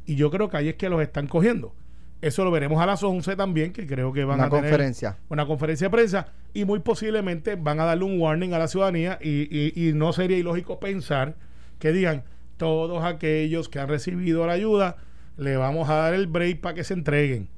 Y 0.06 0.16
yo 0.16 0.32
creo 0.32 0.50
que 0.50 0.58
ahí 0.58 0.70
es 0.70 0.76
que 0.76 0.90
los 0.90 1.02
están 1.02 1.28
cogiendo. 1.28 1.74
Eso 2.22 2.44
lo 2.44 2.52
veremos 2.52 2.82
a 2.82 2.86
las 2.86 3.02
11 3.04 3.36
también, 3.36 3.72
que 3.72 3.88
creo 3.88 4.14
que 4.14 4.26
van 4.26 4.40
Una 4.40 4.48
a 4.48 4.50
tener 4.50 4.64
conferencia. 4.66 5.18
una 5.30 5.46
conferencia 5.46 5.88
de 5.88 5.92
prensa 5.92 6.28
y 6.54 6.66
muy 6.66 6.80
posiblemente 6.80 7.56
van 7.56 7.80
a 7.80 7.86
darle 7.86 8.04
un 8.04 8.20
warning 8.20 8.54
a 8.54 8.60
la 8.60 8.68
ciudadanía 8.68 9.18
y, 9.22 9.48
y- 9.56 9.90
y 9.90 9.94
no 9.94 10.12
sería 10.12 10.38
ilógico 10.38 10.80
pensar 10.80 11.36
que 11.80 11.92
digan 11.92 12.24
todos 12.62 13.04
aquellos 13.04 13.70
que 13.70 13.80
han 13.80 13.90
recibido 13.90 14.46
la 14.46 14.54
ayuda 14.54 14.98
le 15.36 15.58
vamos 15.58 15.90
a 15.90 15.96
dar 15.96 16.14
el 16.14 16.28
break 16.28 16.62
para 16.62 16.76
que 16.76 16.84
se 16.84 16.94
entreguen. 16.94 17.50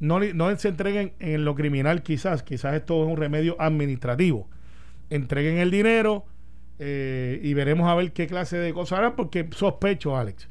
No, 0.00 0.18
se 0.56 0.68
entreguen 0.68 1.12
en 1.20 1.44
lo 1.44 1.54
criminal 1.54 2.02
quizás, 2.02 2.42
quizás 2.42 2.74
esto 2.74 3.02
es 3.04 3.08
un 3.10 3.18
remedio 3.18 3.54
administrativo. 3.60 4.48
Entreguen 5.10 5.58
el 5.58 5.70
dinero 5.70 6.24
eh, 6.78 7.38
y 7.42 7.52
veremos 7.52 7.86
a 7.90 7.94
ver 7.94 8.12
qué 8.12 8.26
clase 8.26 8.56
de 8.56 8.72
cosas 8.72 8.98
harán 9.00 9.14
porque 9.16 9.46
sospecho, 9.52 10.16
Alex, 10.16 10.48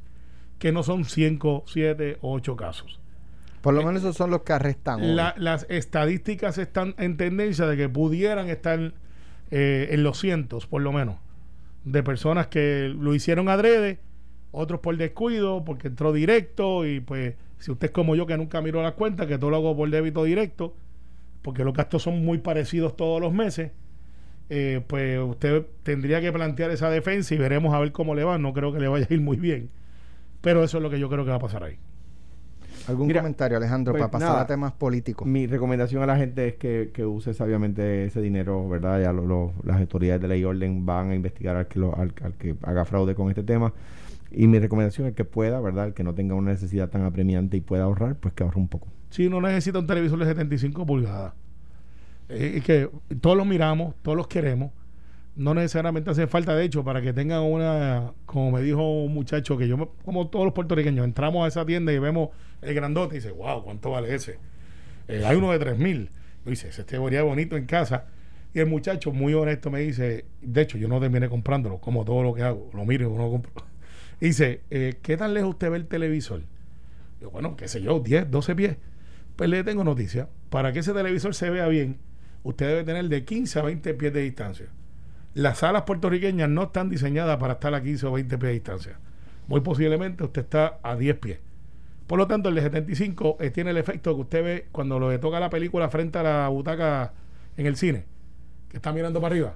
que 0.59 0.71
no 0.71 0.83
son 0.83 1.03
5, 1.05 1.63
7 1.67 2.17
o 2.21 2.33
8 2.33 2.55
casos. 2.55 2.99
Por 3.61 3.73
lo 3.73 3.81
menos 3.83 4.03
esos 4.03 4.15
son 4.15 4.29
los 4.29 4.43
que 4.43 4.53
arrestan. 4.53 5.15
La- 5.15 5.33
las 5.37 5.65
estadísticas 5.69 6.59
están 6.59 6.93
en 6.99 7.17
tendencia 7.17 7.65
de 7.65 7.75
que 7.75 7.89
pudieran 7.89 8.49
estar 8.49 8.93
eh, 9.51 9.87
en 9.89 10.03
los 10.03 10.19
cientos, 10.19 10.67
por 10.67 10.81
lo 10.83 10.91
menos, 10.91 11.17
de 11.85 12.03
personas 12.03 12.47
que 12.47 12.93
lo 12.93 13.15
hicieron 13.15 13.47
adrede, 13.47 13.99
otros 14.51 14.81
por 14.81 14.97
descuido, 14.97 15.63
porque 15.63 15.87
entró 15.87 16.11
directo 16.11 16.85
y 16.85 16.99
pues 16.99 17.35
si 17.59 17.71
usted 17.71 17.87
es 17.87 17.91
como 17.91 18.15
yo 18.15 18.25
que 18.25 18.37
nunca 18.37 18.61
miró 18.61 18.81
las 18.83 18.93
cuentas, 18.93 19.27
que 19.27 19.37
todo 19.37 19.51
lo 19.51 19.57
hago 19.57 19.77
por 19.77 19.89
débito 19.89 20.23
directo, 20.23 20.75
porque 21.41 21.63
los 21.63 21.73
gastos 21.73 22.03
son 22.03 22.25
muy 22.25 22.39
parecidos 22.39 22.95
todos 22.95 23.21
los 23.21 23.31
meses, 23.31 23.71
eh, 24.49 24.81
pues 24.87 25.19
usted 25.19 25.65
tendría 25.83 26.21
que 26.21 26.31
plantear 26.31 26.71
esa 26.71 26.89
defensa 26.89 27.33
y 27.33 27.37
veremos 27.37 27.73
a 27.73 27.79
ver 27.79 27.91
cómo 27.91 28.15
le 28.15 28.23
va. 28.23 28.37
No 28.37 28.53
creo 28.53 28.73
que 28.73 28.79
le 28.79 28.87
vaya 28.87 29.07
a 29.09 29.13
ir 29.13 29.21
muy 29.21 29.37
bien, 29.37 29.69
pero 30.41 30.63
eso 30.63 30.77
es 30.77 30.83
lo 30.83 30.89
que 30.89 30.99
yo 30.99 31.09
creo 31.09 31.23
que 31.23 31.31
va 31.31 31.37
a 31.37 31.39
pasar 31.39 31.63
ahí. 31.63 31.77
¿Algún 32.87 33.07
Mira, 33.07 33.21
comentario, 33.21 33.57
Alejandro, 33.57 33.93
pues, 33.93 34.01
para 34.01 34.11
pasar 34.11 34.29
nada. 34.29 34.41
a 34.41 34.47
temas 34.47 34.71
políticos? 34.73 35.27
Mi 35.27 35.47
recomendación 35.47 36.03
a 36.03 36.05
la 36.05 36.17
gente 36.17 36.47
es 36.49 36.55
que, 36.55 36.91
que 36.93 37.05
use 37.05 37.33
sabiamente 37.33 38.05
ese 38.05 38.21
dinero, 38.21 38.67
¿verdad? 38.69 39.01
Ya 39.01 39.11
lo- 39.13 39.25
lo- 39.25 39.53
las 39.63 39.79
autoridades 39.79 40.21
de 40.21 40.27
ley 40.27 40.41
y 40.41 40.43
orden 40.45 40.85
van 40.85 41.09
a 41.11 41.15
investigar 41.15 41.55
al 41.55 41.67
que, 41.67 41.79
lo- 41.79 41.95
al, 41.95 42.13
al 42.23 42.33
que 42.33 42.55
haga 42.63 42.85
fraude 42.85 43.15
con 43.15 43.29
este 43.29 43.43
tema. 43.43 43.73
Y 44.31 44.47
mi 44.47 44.59
recomendación 44.59 45.07
es 45.07 45.13
que 45.15 45.25
pueda, 45.25 45.59
¿verdad? 45.61 45.87
El 45.87 45.93
que 45.93 46.03
no 46.03 46.13
tenga 46.13 46.35
una 46.35 46.51
necesidad 46.51 46.89
tan 46.89 47.03
apremiante 47.03 47.57
y 47.57 47.61
pueda 47.61 47.83
ahorrar, 47.85 48.15
pues 48.15 48.33
que 48.33 48.43
ahorre 48.43 48.59
un 48.59 48.67
poco. 48.67 48.87
Si 49.09 49.29
no 49.29 49.39
necesita 49.41 49.79
un 49.79 49.87
televisor 49.87 50.19
de 50.19 50.25
75 50.25 50.85
pulgadas. 50.85 51.33
Eh, 52.29 52.55
Es 52.57 52.63
que 52.63 52.89
todos 53.21 53.37
los 53.37 53.45
miramos, 53.47 53.95
todos 54.01 54.17
los 54.17 54.27
queremos. 54.27 54.71
No 55.35 55.53
necesariamente 55.53 56.09
hace 56.09 56.27
falta, 56.27 56.55
de 56.55 56.63
hecho, 56.63 56.83
para 56.83 57.01
que 57.01 57.11
tengan 57.11 57.41
una, 57.43 58.13
como 58.25 58.51
me 58.51 58.61
dijo 58.61 59.03
un 59.03 59.13
muchacho, 59.13 59.57
que 59.57 59.67
yo, 59.67 59.93
como 60.05 60.27
todos 60.27 60.45
los 60.45 60.53
puertorriqueños, 60.53 61.03
entramos 61.03 61.43
a 61.43 61.47
esa 61.49 61.65
tienda 61.65 61.91
y 61.91 61.99
vemos 61.99 62.29
el 62.61 62.73
grandote 62.73 63.15
y 63.15 63.19
dice, 63.19 63.31
wow, 63.31 63.63
¿cuánto 63.63 63.91
vale 63.91 64.15
ese? 64.15 64.39
Eh, 65.07 65.23
hay 65.25 65.35
uno 65.35 65.51
de 65.51 65.59
3 65.59 65.77
mil. 65.77 66.09
Dice, 66.45 66.69
ese 66.69 66.83
te 66.83 66.97
vería 66.97 67.23
bonito 67.23 67.57
en 67.57 67.65
casa. 67.65 68.05
Y 68.53 68.59
el 68.59 68.67
muchacho, 68.67 69.11
muy 69.11 69.33
honesto, 69.33 69.69
me 69.69 69.81
dice, 69.81 70.25
de 70.41 70.61
hecho, 70.61 70.77
yo 70.77 70.87
no 70.87 70.99
terminé 71.01 71.27
comprándolo, 71.27 71.79
como 71.79 72.05
todo 72.05 72.23
lo 72.23 72.33
que 72.33 72.43
hago, 72.43 72.69
lo 72.73 72.85
miro 72.85 73.09
y 73.09 73.11
uno 73.11 73.29
compro. 73.29 73.51
Dice, 74.21 74.61
eh, 74.69 74.95
¿qué 75.01 75.17
tan 75.17 75.33
lejos 75.33 75.49
usted 75.49 75.69
ve 75.69 75.77
el 75.77 75.87
televisor? 75.87 76.43
Yo, 77.19 77.31
bueno, 77.31 77.57
qué 77.57 77.67
sé 77.67 77.81
yo, 77.81 77.99
10, 77.99 78.31
12 78.31 78.55
pies. 78.55 78.77
Pues 79.35 79.49
le 79.49 79.61
tengo 79.65 79.83
noticia. 79.83 80.29
Para 80.49 80.71
que 80.71 80.79
ese 80.79 80.93
televisor 80.93 81.35
se 81.35 81.49
vea 81.49 81.67
bien, 81.67 81.97
usted 82.43 82.67
debe 82.67 82.83
tener 82.85 83.09
de 83.09 83.25
15 83.25 83.59
a 83.59 83.63
20 83.63 83.93
pies 83.95 84.13
de 84.13 84.21
distancia. 84.21 84.67
Las 85.35 85.59
salas 85.59 85.83
puertorriqueñas 85.83 86.49
no 86.49 86.63
están 86.63 86.89
diseñadas 86.89 87.37
para 87.37 87.53
estar 87.53 87.73
a 87.73 87.83
15 87.83 88.07
o 88.07 88.11
20 88.13 88.37
pies 88.37 88.47
de 88.47 88.53
distancia. 88.53 88.99
Muy 89.47 89.59
posiblemente 89.61 90.23
usted 90.23 90.41
está 90.43 90.79
a 90.81 90.95
10 90.95 91.17
pies. 91.17 91.39
Por 92.07 92.17
lo 92.17 92.25
tanto, 92.25 92.49
el 92.49 92.55
de 92.55 92.61
75 92.61 93.37
eh, 93.41 93.49
tiene 93.51 93.71
el 93.71 93.77
efecto 93.77 94.15
que 94.15 94.21
usted 94.21 94.43
ve 94.43 94.65
cuando 94.71 94.97
le 94.99 95.19
toca 95.19 95.39
la 95.39 95.49
película 95.49 95.89
frente 95.89 96.19
a 96.19 96.23
la 96.23 96.47
butaca 96.47 97.13
en 97.57 97.65
el 97.65 97.75
cine, 97.75 98.05
que 98.69 98.77
está 98.77 98.93
mirando 98.93 99.19
para 99.19 99.33
arriba. 99.33 99.55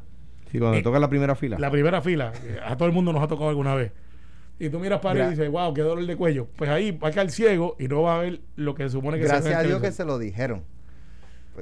Sí, 0.52 0.60
cuando 0.60 0.78
Eh, 0.78 0.84
toca 0.84 1.00
la 1.00 1.10
primera 1.10 1.36
fila. 1.36 1.58
La 1.60 1.72
primera 1.72 2.02
fila, 2.02 2.34
eh, 2.44 2.60
a 2.64 2.76
todo 2.76 2.88
el 2.88 2.94
mundo 2.94 3.14
nos 3.14 3.24
ha 3.24 3.28
tocado 3.28 3.50
alguna 3.50 3.74
vez. 3.76 3.92
Y 4.60 4.70
tú 4.70 4.80
miras 4.80 5.00
para 5.00 5.12
arriba 5.12 5.28
y 5.28 5.30
dices, 5.32 5.50
wow, 5.50 5.74
qué 5.74 5.82
dolor 5.82 6.06
de 6.06 6.18
cuello. 6.18 6.48
Pues 6.58 6.70
ahí 6.70 6.92
va 6.92 7.08
a 7.08 7.12
caer 7.12 7.32
ciego 7.32 7.78
y 7.80 7.88
no 7.88 8.02
va 8.02 8.18
a 8.18 8.22
ver 8.24 8.42
lo 8.58 8.76
que 8.76 8.84
se 8.84 8.90
supone 8.90 9.18
que 9.18 9.24
se 9.24 9.30
Gracias 9.30 9.56
a 9.56 9.62
el 9.62 9.68
Dios 9.68 9.82
que 9.82 9.92
se 9.94 10.04
lo 10.04 10.20
dijeron. 10.20 10.64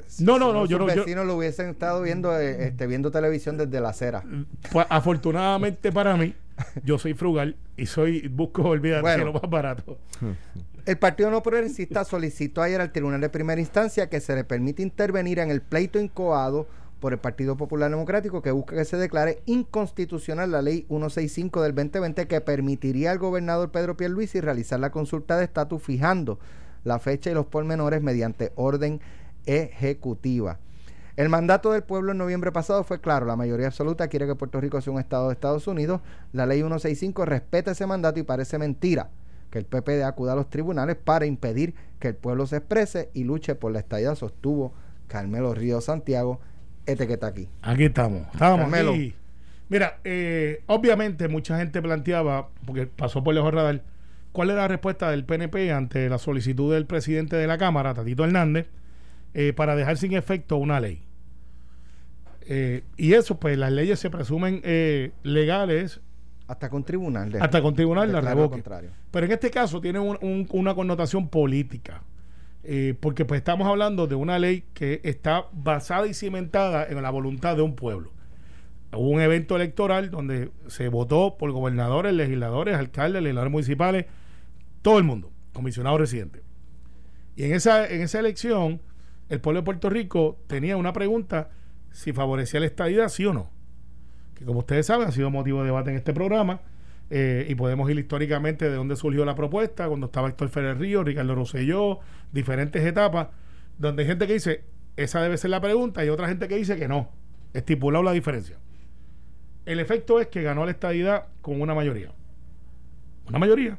Pues, 0.02 0.20
No, 0.20 0.38
no, 0.38 0.52
no, 0.52 0.66
yo 0.66 0.78
no- 0.78 0.88
yo- 0.88 1.02
vecinos 1.04 1.26
lo 1.26 1.36
hubiesen 1.36 1.70
estado 1.70 2.02
viendo, 2.02 2.38
eh, 2.38 2.68
este, 2.68 2.86
viendo 2.86 3.10
televisión 3.10 3.56
desde 3.56 3.80
la 3.80 3.90
acera. 3.90 4.24
Pues, 4.72 4.86
afortunadamente 4.88 5.92
para 5.92 6.16
mí, 6.16 6.34
Yo 6.84 6.98
soy 6.98 7.14
frugal 7.14 7.54
y 7.76 7.86
soy 7.86 8.26
busco 8.26 8.62
olvidar 8.62 9.00
Bueno. 9.00 9.26
lo 9.26 9.32
más 9.34 9.48
barato. 9.48 9.96
El 10.86 10.98
Partido 10.98 11.30
No 11.30 11.40
Progresista 11.40 12.02
solicitó 12.04 12.62
ayer 12.62 12.80
al 12.80 12.90
Tribunal 12.90 13.20
de 13.20 13.28
Primera 13.28 13.60
Instancia 13.60 14.08
que 14.08 14.20
se 14.20 14.34
le 14.34 14.42
permita 14.42 14.82
intervenir 14.82 15.38
en 15.38 15.52
el 15.52 15.60
pleito 15.62 16.00
incoado 16.00 16.66
por 16.98 17.12
el 17.12 17.20
Partido 17.20 17.56
Popular 17.56 17.88
Democrático 17.90 18.42
que 18.42 18.50
busca 18.50 18.74
que 18.74 18.84
se 18.84 18.96
declare 18.96 19.40
inconstitucional 19.46 20.50
la 20.50 20.60
ley 20.60 20.84
165 20.88 21.62
del 21.62 21.76
2020 21.76 22.26
que 22.26 22.40
permitiría 22.40 23.12
al 23.12 23.18
gobernador 23.18 23.70
Pedro 23.70 23.96
Pierluisi 23.96 24.40
realizar 24.40 24.80
la 24.80 24.90
consulta 24.90 25.36
de 25.38 25.44
estatus 25.44 25.80
fijando 25.80 26.40
la 26.82 26.98
fecha 26.98 27.30
y 27.30 27.34
los 27.34 27.46
pormenores 27.46 28.02
mediante 28.02 28.50
orden 28.56 29.00
ejecutiva. 29.48 30.58
El 31.16 31.28
mandato 31.28 31.72
del 31.72 31.82
pueblo 31.82 32.12
en 32.12 32.18
noviembre 32.18 32.52
pasado 32.52 32.84
fue 32.84 33.00
claro, 33.00 33.26
la 33.26 33.34
mayoría 33.34 33.66
absoluta 33.66 34.06
quiere 34.06 34.26
que 34.26 34.36
Puerto 34.36 34.60
Rico 34.60 34.80
sea 34.80 34.92
un 34.92 35.00
estado 35.00 35.26
de 35.26 35.32
Estados 35.32 35.66
Unidos, 35.66 36.00
la 36.32 36.46
ley 36.46 36.58
165 36.58 37.24
respeta 37.24 37.72
ese 37.72 37.86
mandato 37.86 38.20
y 38.20 38.22
parece 38.22 38.56
mentira 38.56 39.10
que 39.50 39.58
el 39.58 39.64
PPD 39.64 40.04
acuda 40.04 40.34
a 40.34 40.36
los 40.36 40.48
tribunales 40.48 40.96
para 40.96 41.26
impedir 41.26 41.74
que 41.98 42.08
el 42.08 42.14
pueblo 42.14 42.46
se 42.46 42.58
exprese 42.58 43.10
y 43.14 43.24
luche 43.24 43.56
por 43.56 43.72
la 43.72 43.80
estadía, 43.80 44.14
sostuvo 44.14 44.72
Carmelo 45.08 45.54
Río 45.54 45.80
Santiago, 45.80 46.38
este 46.86 47.06
que 47.06 47.14
está 47.14 47.28
aquí. 47.28 47.48
Aquí 47.62 47.86
estamos. 47.86 48.22
Estábamos 48.32 48.70
Carmelo. 48.70 48.92
aquí. 48.92 49.14
Mira, 49.68 49.98
eh, 50.04 50.62
obviamente 50.66 51.28
mucha 51.28 51.58
gente 51.58 51.82
planteaba, 51.82 52.48
porque 52.64 52.86
pasó 52.86 53.24
por 53.24 53.34
lejos 53.34 53.52
radar, 53.52 53.82
cuál 54.32 54.50
era 54.50 54.62
la 54.62 54.68
respuesta 54.68 55.10
del 55.10 55.24
PNP 55.24 55.72
ante 55.72 56.08
la 56.08 56.18
solicitud 56.18 56.72
del 56.72 56.86
presidente 56.86 57.36
de 57.36 57.46
la 57.46 57.58
Cámara, 57.58 57.92
Tatito 57.92 58.24
Hernández, 58.24 58.68
eh, 59.34 59.52
para 59.52 59.76
dejar 59.76 59.96
sin 59.96 60.12
efecto 60.14 60.56
una 60.56 60.80
ley. 60.80 61.02
Eh, 62.42 62.82
y 62.96 63.12
eso, 63.12 63.38
pues 63.38 63.58
las 63.58 63.72
leyes 63.72 63.98
se 64.00 64.08
presumen 64.10 64.60
eh, 64.64 65.12
legales 65.22 66.00
Hasta 66.46 66.70
con 66.70 66.82
tribunal. 66.84 67.30
de- 67.30 67.40
hasta 67.40 67.60
con 67.60 67.74
tribunal 67.74 68.10
la 68.10 68.20
revoque. 68.22 68.62
Pero 69.10 69.26
en 69.26 69.32
este 69.32 69.50
caso 69.50 69.80
tiene 69.80 69.98
un- 69.98 70.18
un- 70.22 70.48
una 70.52 70.74
connotación 70.74 71.28
política. 71.28 72.02
eh, 72.70 72.94
porque 73.00 73.24
pues 73.24 73.38
estamos 73.38 73.66
hablando 73.66 74.06
de 74.08 74.14
una 74.14 74.38
ley 74.38 74.64
que 74.74 75.00
está 75.04 75.46
basada 75.52 76.06
y 76.06 76.12
cimentada 76.12 76.86
en 76.86 77.00
la 77.00 77.08
voluntad 77.08 77.56
de 77.56 77.62
un 77.62 77.74
pueblo. 77.74 78.12
Hubo 78.92 79.08
un 79.08 79.22
evento 79.22 79.56
electoral 79.56 80.10
donde 80.10 80.50
se 80.66 80.88
votó 80.88 81.36
por 81.38 81.50
gobernadores, 81.52 82.12
legisladores, 82.12 82.76
alcaldes, 82.76 83.22
legisladores 83.22 83.52
municipales, 83.52 84.06
todo 84.82 84.98
el 84.98 85.04
mundo, 85.04 85.30
comisionados 85.54 86.00
residentes. 86.00 86.42
Y 87.36 87.44
en 87.44 87.54
esa, 87.54 87.86
en 87.88 88.02
esa 88.02 88.18
elección, 88.18 88.82
el 89.28 89.40
pueblo 89.40 89.60
de 89.60 89.64
Puerto 89.64 89.90
Rico 89.90 90.38
tenía 90.46 90.76
una 90.76 90.92
pregunta 90.92 91.50
si 91.92 92.12
favorecía 92.12 92.60
la 92.60 92.66
estadidad, 92.66 93.08
sí 93.08 93.26
o 93.26 93.32
no. 93.32 93.50
Que 94.34 94.44
como 94.44 94.60
ustedes 94.60 94.86
saben, 94.86 95.08
ha 95.08 95.12
sido 95.12 95.30
motivo 95.30 95.60
de 95.60 95.66
debate 95.66 95.90
en 95.90 95.96
este 95.96 96.12
programa. 96.12 96.60
eh, 97.10 97.46
y 97.48 97.54
podemos 97.54 97.90
ir 97.90 97.98
históricamente 97.98 98.68
de 98.68 98.76
dónde 98.76 98.96
surgió 98.96 99.24
la 99.24 99.34
propuesta, 99.34 99.88
cuando 99.88 100.06
estaba 100.06 100.28
Héctor 100.28 100.48
Ferrer 100.48 100.78
Río, 100.78 101.02
Ricardo 101.04 101.34
Rosselló, 101.34 102.00
diferentes 102.32 102.84
etapas, 102.84 103.28
donde 103.78 104.02
hay 104.02 104.08
gente 104.08 104.26
que 104.26 104.34
dice, 104.34 104.64
esa 104.96 105.22
debe 105.22 105.38
ser 105.38 105.50
la 105.50 105.60
pregunta, 105.60 106.04
y 106.04 106.08
otra 106.08 106.28
gente 106.28 106.48
que 106.48 106.56
dice 106.56 106.76
que 106.76 106.88
no, 106.88 107.10
estipulado 107.54 108.04
la 108.04 108.12
diferencia. 108.12 108.58
El 109.64 109.80
efecto 109.80 110.20
es 110.20 110.28
que 110.28 110.42
ganó 110.42 110.64
la 110.64 110.70
estadidad 110.70 111.26
con 111.40 111.60
una 111.60 111.74
mayoría. 111.74 112.12
Una 113.26 113.38
mayoría. 113.38 113.78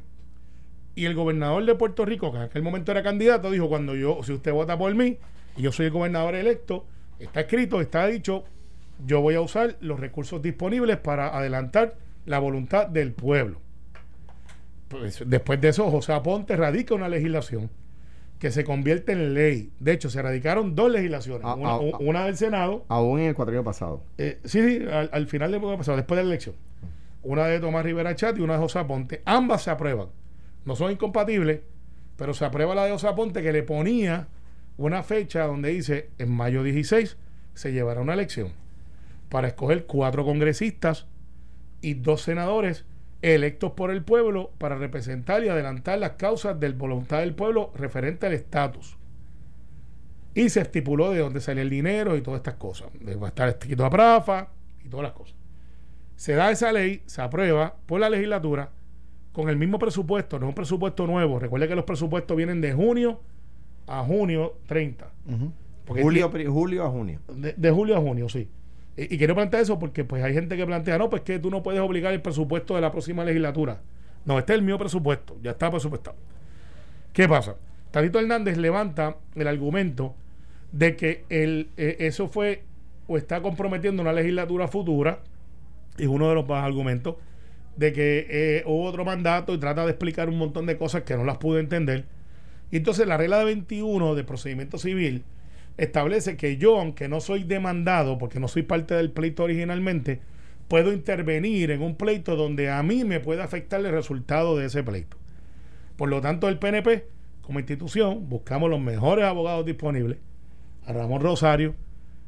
Y 0.94 1.04
el 1.04 1.14
gobernador 1.14 1.64
de 1.64 1.74
Puerto 1.74 2.04
Rico, 2.04 2.32
que 2.32 2.38
en 2.38 2.44
aquel 2.44 2.62
momento 2.62 2.90
era 2.90 3.02
candidato, 3.02 3.50
dijo, 3.50 3.68
cuando 3.68 3.94
yo, 3.94 4.22
si 4.22 4.32
usted 4.32 4.52
vota 4.52 4.76
por 4.76 4.92
mí, 4.94 5.18
y 5.56 5.62
yo 5.62 5.72
soy 5.72 5.86
el 5.86 5.92
gobernador 5.92 6.34
electo, 6.34 6.86
está 7.18 7.40
escrito, 7.40 7.80
está 7.80 8.06
dicho, 8.06 8.44
yo 9.06 9.20
voy 9.20 9.34
a 9.34 9.40
usar 9.40 9.76
los 9.80 10.00
recursos 10.00 10.42
disponibles 10.42 10.98
para 10.98 11.36
adelantar 11.36 11.96
la 12.26 12.38
voluntad 12.38 12.86
del 12.86 13.12
pueblo. 13.12 13.60
Pues, 14.88 15.22
después 15.26 15.60
de 15.60 15.68
eso, 15.68 15.90
José 15.90 16.12
Aponte 16.12 16.56
radica 16.56 16.94
una 16.94 17.08
legislación 17.08 17.70
que 18.40 18.50
se 18.50 18.64
convierte 18.64 19.12
en 19.12 19.34
ley. 19.34 19.70
De 19.78 19.92
hecho, 19.92 20.10
se 20.10 20.20
radicaron 20.20 20.74
dos 20.74 20.90
legislaciones. 20.90 21.42
Ah, 21.44 21.54
una, 21.54 21.70
ah, 21.70 21.80
ah. 21.92 21.98
una 22.00 22.24
del 22.24 22.36
Senado 22.36 22.84
Aún 22.88 23.20
en 23.20 23.28
el 23.28 23.34
cuatrienio 23.34 23.62
pasado. 23.62 24.02
eh, 24.18 24.40
sí, 24.44 24.62
sí, 24.62 24.84
al, 24.90 25.10
al 25.12 25.26
final 25.26 25.52
de 25.52 25.60
pasado, 25.60 25.96
después 25.96 26.16
de 26.16 26.24
la 26.24 26.30
elección. 26.30 26.56
Una 27.22 27.46
de 27.46 27.60
Tomás 27.60 27.84
Rivera 27.84 28.14
Chat 28.16 28.38
y 28.38 28.40
una 28.40 28.54
de 28.54 28.60
José 28.60 28.78
Aponte. 28.78 29.22
Ambas 29.26 29.62
se 29.62 29.70
aprueban. 29.70 30.08
No 30.64 30.74
son 30.74 30.90
incompatibles, 30.90 31.60
pero 32.16 32.32
se 32.32 32.44
aprueba 32.44 32.74
la 32.74 32.84
de 32.86 32.92
José 32.92 33.08
Aponte 33.08 33.42
que 33.42 33.52
le 33.52 33.62
ponía 33.62 34.28
una 34.80 35.02
fecha 35.02 35.46
donde 35.46 35.68
dice 35.68 36.08
en 36.16 36.30
mayo 36.32 36.62
16 36.62 37.18
se 37.52 37.72
llevará 37.72 38.00
una 38.00 38.14
elección 38.14 38.52
para 39.28 39.48
escoger 39.48 39.84
cuatro 39.84 40.24
congresistas 40.24 41.06
y 41.82 41.94
dos 41.94 42.22
senadores 42.22 42.86
electos 43.20 43.72
por 43.72 43.90
el 43.90 44.02
pueblo 44.02 44.52
para 44.56 44.76
representar 44.76 45.44
y 45.44 45.48
adelantar 45.48 45.98
las 45.98 46.12
causas 46.12 46.58
del 46.58 46.72
voluntad 46.72 47.20
del 47.20 47.34
pueblo 47.34 47.72
referente 47.74 48.26
al 48.26 48.32
estatus. 48.32 48.96
Y 50.34 50.48
se 50.48 50.62
estipuló 50.62 51.10
de 51.10 51.18
dónde 51.18 51.42
salía 51.42 51.62
el 51.62 51.70
dinero 51.70 52.16
y 52.16 52.22
todas 52.22 52.38
estas 52.38 52.54
cosas. 52.54 52.88
Va 53.22 53.26
a 53.26 53.28
estar 53.28 53.48
escrito 53.50 53.84
a 53.84 53.90
Prafa 53.90 54.48
y 54.82 54.88
todas 54.88 55.04
las 55.04 55.12
cosas. 55.12 55.36
Se 56.16 56.32
da 56.32 56.50
esa 56.50 56.72
ley, 56.72 57.02
se 57.04 57.20
aprueba 57.20 57.76
por 57.84 58.00
la 58.00 58.08
legislatura 58.08 58.70
con 59.32 59.50
el 59.50 59.56
mismo 59.56 59.78
presupuesto, 59.78 60.38
no 60.38 60.48
un 60.48 60.54
presupuesto 60.54 61.06
nuevo. 61.06 61.38
Recuerde 61.38 61.68
que 61.68 61.76
los 61.76 61.84
presupuestos 61.84 62.34
vienen 62.34 62.62
de 62.62 62.72
junio 62.72 63.20
a 63.86 64.02
junio 64.04 64.54
30. 64.66 65.10
Ujú. 65.26 65.52
Porque 65.84 66.02
Julio, 66.02 66.30
julio 66.48 66.84
a 66.84 66.90
junio. 66.90 67.20
de, 67.28 67.52
de 67.56 67.70
julio 67.70 67.96
a 67.96 68.00
junio, 68.00 68.28
sí. 68.28 68.48
Y, 68.96 69.14
y 69.14 69.18
quiero 69.18 69.34
plantear 69.34 69.62
eso 69.62 69.78
porque 69.78 70.04
pues 70.04 70.22
hay 70.22 70.32
gente 70.32 70.56
que 70.56 70.64
plantea, 70.64 70.98
no, 70.98 71.10
pues 71.10 71.22
que 71.22 71.38
tú 71.38 71.50
no 71.50 71.62
puedes 71.62 71.80
obligar 71.80 72.12
el 72.12 72.22
presupuesto 72.22 72.74
de 72.74 72.80
la 72.80 72.92
próxima 72.92 73.24
legislatura. 73.24 73.80
No, 74.24 74.38
este 74.38 74.52
es 74.52 74.58
el 74.58 74.64
mío 74.64 74.78
presupuesto, 74.78 75.36
ya 75.42 75.52
está 75.52 75.70
presupuestado. 75.70 76.16
¿Qué 77.12 77.28
pasa? 77.28 77.56
Tatito 77.90 78.20
Hernández 78.20 78.56
levanta 78.56 79.16
el 79.34 79.48
argumento 79.48 80.14
de 80.72 80.94
que 80.94 81.24
el, 81.28 81.70
eh, 81.76 81.96
eso 82.00 82.28
fue 82.28 82.62
o 83.08 83.16
está 83.16 83.42
comprometiendo 83.42 84.02
una 84.02 84.12
legislatura 84.12 84.68
futura, 84.68 85.18
y 85.98 86.06
uno 86.06 86.28
de 86.28 86.34
los 86.36 86.48
más 86.48 86.64
argumentos, 86.64 87.16
de 87.76 87.92
que 87.92 88.26
eh, 88.30 88.62
hubo 88.66 88.84
otro 88.84 89.04
mandato 89.04 89.52
y 89.52 89.58
trata 89.58 89.84
de 89.84 89.90
explicar 89.90 90.28
un 90.28 90.38
montón 90.38 90.66
de 90.66 90.76
cosas 90.76 91.02
que 91.02 91.16
no 91.16 91.24
las 91.24 91.38
pude 91.38 91.58
entender. 91.58 92.04
Y 92.70 92.78
entonces 92.78 93.06
la 93.06 93.16
regla 93.16 93.38
de 93.38 93.46
21 93.46 94.14
de 94.14 94.24
procedimiento 94.24 94.78
civil 94.78 95.24
establece 95.76 96.36
que 96.36 96.56
yo, 96.56 96.78
aunque 96.78 97.08
no 97.08 97.20
soy 97.20 97.44
demandado, 97.44 98.18
porque 98.18 98.40
no 98.40 98.48
soy 98.48 98.62
parte 98.62 98.94
del 98.94 99.10
pleito 99.10 99.44
originalmente, 99.44 100.20
puedo 100.68 100.92
intervenir 100.92 101.70
en 101.70 101.82
un 101.82 101.96
pleito 101.96 102.36
donde 102.36 102.70
a 102.70 102.82
mí 102.82 103.04
me 103.04 103.18
puede 103.18 103.42
afectar 103.42 103.80
el 103.80 103.90
resultado 103.90 104.56
de 104.56 104.66
ese 104.66 104.82
pleito. 104.82 105.16
Por 105.96 106.08
lo 106.08 106.20
tanto, 106.20 106.48
el 106.48 106.58
PNP, 106.58 107.06
como 107.42 107.58
institución, 107.58 108.28
buscamos 108.28 108.70
los 108.70 108.80
mejores 108.80 109.24
abogados 109.24 109.66
disponibles. 109.66 110.18
A 110.86 110.92
Ramón 110.92 111.20
Rosario, 111.20 111.74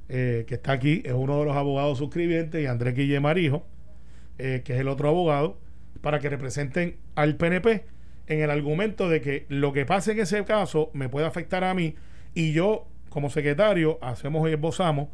eh, 0.09 0.45
que 0.47 0.55
está 0.55 0.73
aquí, 0.73 1.03
es 1.05 1.13
uno 1.13 1.39
de 1.39 1.45
los 1.45 1.57
abogados 1.57 1.99
suscribientes, 1.99 2.63
y 2.63 2.67
Andrés 2.67 2.95
Guille 2.95 3.21
Marijo, 3.21 3.65
eh, 4.39 4.63
que 4.65 4.75
es 4.75 4.81
el 4.81 4.89
otro 4.89 5.09
abogado, 5.09 5.59
para 6.01 6.19
que 6.19 6.29
representen 6.29 6.97
al 7.15 7.37
PNP 7.37 7.85
en 8.33 8.43
el 8.43 8.51
argumento 8.51 9.09
de 9.09 9.21
que 9.21 9.47
lo 9.49 9.73
que 9.73 9.87
pase 9.87 10.13
en 10.13 10.21
ese 10.21 10.45
caso 10.45 10.91
me 10.93 11.09
puede 11.09 11.27
afectar 11.27 11.65
a 11.65 11.75
mí 11.75 11.95
y 12.35 12.53
yo 12.53 12.87
como 13.09 13.31
secretario 13.31 13.99
hacemos 14.03 14.49
y 14.49 14.53
esbozamos 14.53 15.09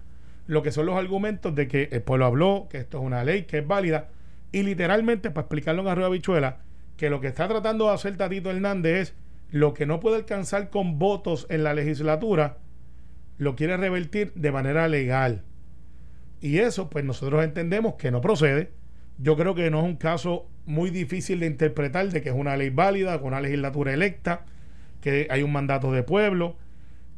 lo 0.46 0.62
que 0.62 0.72
son 0.72 0.86
los 0.86 0.96
argumentos 0.96 1.54
de 1.54 1.68
que 1.68 1.88
el 1.92 2.02
pueblo 2.02 2.26
habló, 2.26 2.68
que 2.70 2.78
esto 2.78 2.98
es 2.98 3.04
una 3.04 3.24
ley, 3.24 3.42
que 3.42 3.58
es 3.58 3.66
válida 3.66 4.08
y 4.52 4.62
literalmente 4.62 5.30
para 5.30 5.42
explicarlo 5.42 5.82
en 5.82 5.88
Arroyo 5.88 6.10
Bichuela 6.10 6.58
que 6.96 7.10
lo 7.10 7.20
que 7.20 7.28
está 7.28 7.46
tratando 7.48 7.86
de 7.86 7.94
hacer 7.94 8.16
Tatito 8.16 8.50
Hernández 8.50 8.96
es 8.96 9.14
lo 9.50 9.74
que 9.74 9.86
no 9.86 10.00
puede 10.00 10.16
alcanzar 10.16 10.70
con 10.70 10.98
votos 10.98 11.46
en 11.50 11.64
la 11.64 11.74
legislatura 11.74 12.58
lo 13.38 13.54
quiere 13.54 13.76
revertir 13.76 14.32
de 14.34 14.52
manera 14.52 14.88
legal. 14.88 15.44
Y 16.40 16.58
eso 16.58 16.90
pues 16.90 17.04
nosotros 17.04 17.42
entendemos 17.44 17.94
que 17.94 18.10
no 18.10 18.20
procede. 18.20 18.72
Yo 19.16 19.36
creo 19.36 19.54
que 19.54 19.70
no 19.70 19.78
es 19.78 19.84
un 19.84 19.96
caso 19.96 20.48
muy 20.68 20.90
difícil 20.90 21.40
de 21.40 21.46
interpretar 21.46 22.08
de 22.10 22.20
que 22.22 22.28
es 22.28 22.34
una 22.34 22.56
ley 22.56 22.70
válida, 22.70 23.18
con 23.18 23.28
una 23.28 23.40
legislatura 23.40 23.92
electa, 23.92 24.42
que 25.00 25.26
hay 25.30 25.42
un 25.42 25.50
mandato 25.52 25.90
de 25.92 26.02
pueblo, 26.02 26.56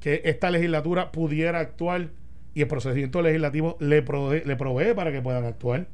que 0.01 0.23
esta 0.25 0.51
legislatura 0.51 1.11
pudiera 1.13 1.59
actuar 1.59 2.09
y 2.55 2.63
el 2.63 2.69
procedimiento 2.69 3.21
legislativo 3.23 3.77
le 3.81 4.03
provee, 4.03 4.43
le 4.45 4.57
provee 4.57 4.95
para 4.95 5.13
que 5.13 5.21
puedan 5.21 5.45
actuar. 5.45 5.87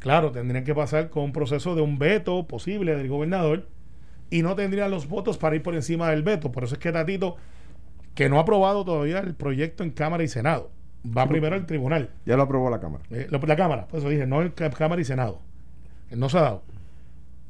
Claro, 0.00 0.32
tendrían 0.32 0.64
que 0.64 0.74
pasar 0.74 1.10
con 1.10 1.24
un 1.24 1.32
proceso 1.32 1.74
de 1.74 1.82
un 1.82 1.98
veto 1.98 2.46
posible 2.46 2.96
del 2.96 3.08
gobernador 3.08 3.66
y 4.30 4.42
no 4.42 4.56
tendrían 4.56 4.90
los 4.90 5.08
votos 5.08 5.38
para 5.38 5.56
ir 5.56 5.62
por 5.62 5.74
encima 5.74 6.10
del 6.10 6.22
veto. 6.22 6.50
Por 6.52 6.64
eso 6.64 6.74
es 6.74 6.80
que 6.80 6.90
Tatito, 6.92 7.36
que 8.14 8.28
no 8.28 8.38
ha 8.38 8.42
aprobado 8.42 8.84
todavía 8.84 9.18
el 9.20 9.34
proyecto 9.34 9.84
en 9.84 9.90
Cámara 9.90 10.22
y 10.22 10.28
Senado, 10.28 10.70
va 11.06 11.28
primero 11.28 11.54
al 11.54 11.66
tribunal. 11.66 12.10
Ya 12.26 12.36
lo 12.36 12.42
aprobó 12.42 12.68
la 12.70 12.80
Cámara. 12.80 13.04
Eh, 13.10 13.26
lo- 13.30 13.38
la 13.38 13.56
Cámara, 13.56 13.86
por 13.86 14.00
eso 14.00 14.08
dije, 14.08 14.26
no 14.26 14.42
en 14.42 14.50
Cá- 14.50 14.70
Cámara 14.70 15.00
y 15.00 15.04
Senado. 15.04 15.40
No 16.10 16.28
se 16.28 16.38
ha 16.38 16.42
dado. 16.42 16.62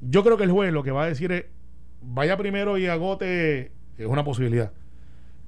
Yo 0.01 0.25
creo 0.25 0.37
que 0.37 0.45
el 0.45 0.51
juez 0.51 0.73
lo 0.73 0.83
que 0.83 0.91
va 0.91 1.05
a 1.05 1.07
decir 1.07 1.31
es, 1.33 1.45
vaya 2.03 2.37
primero 2.37 2.79
y 2.79 2.87
agote, 2.87 3.73
es 3.99 4.07
una 4.07 4.25
posibilidad, 4.25 4.73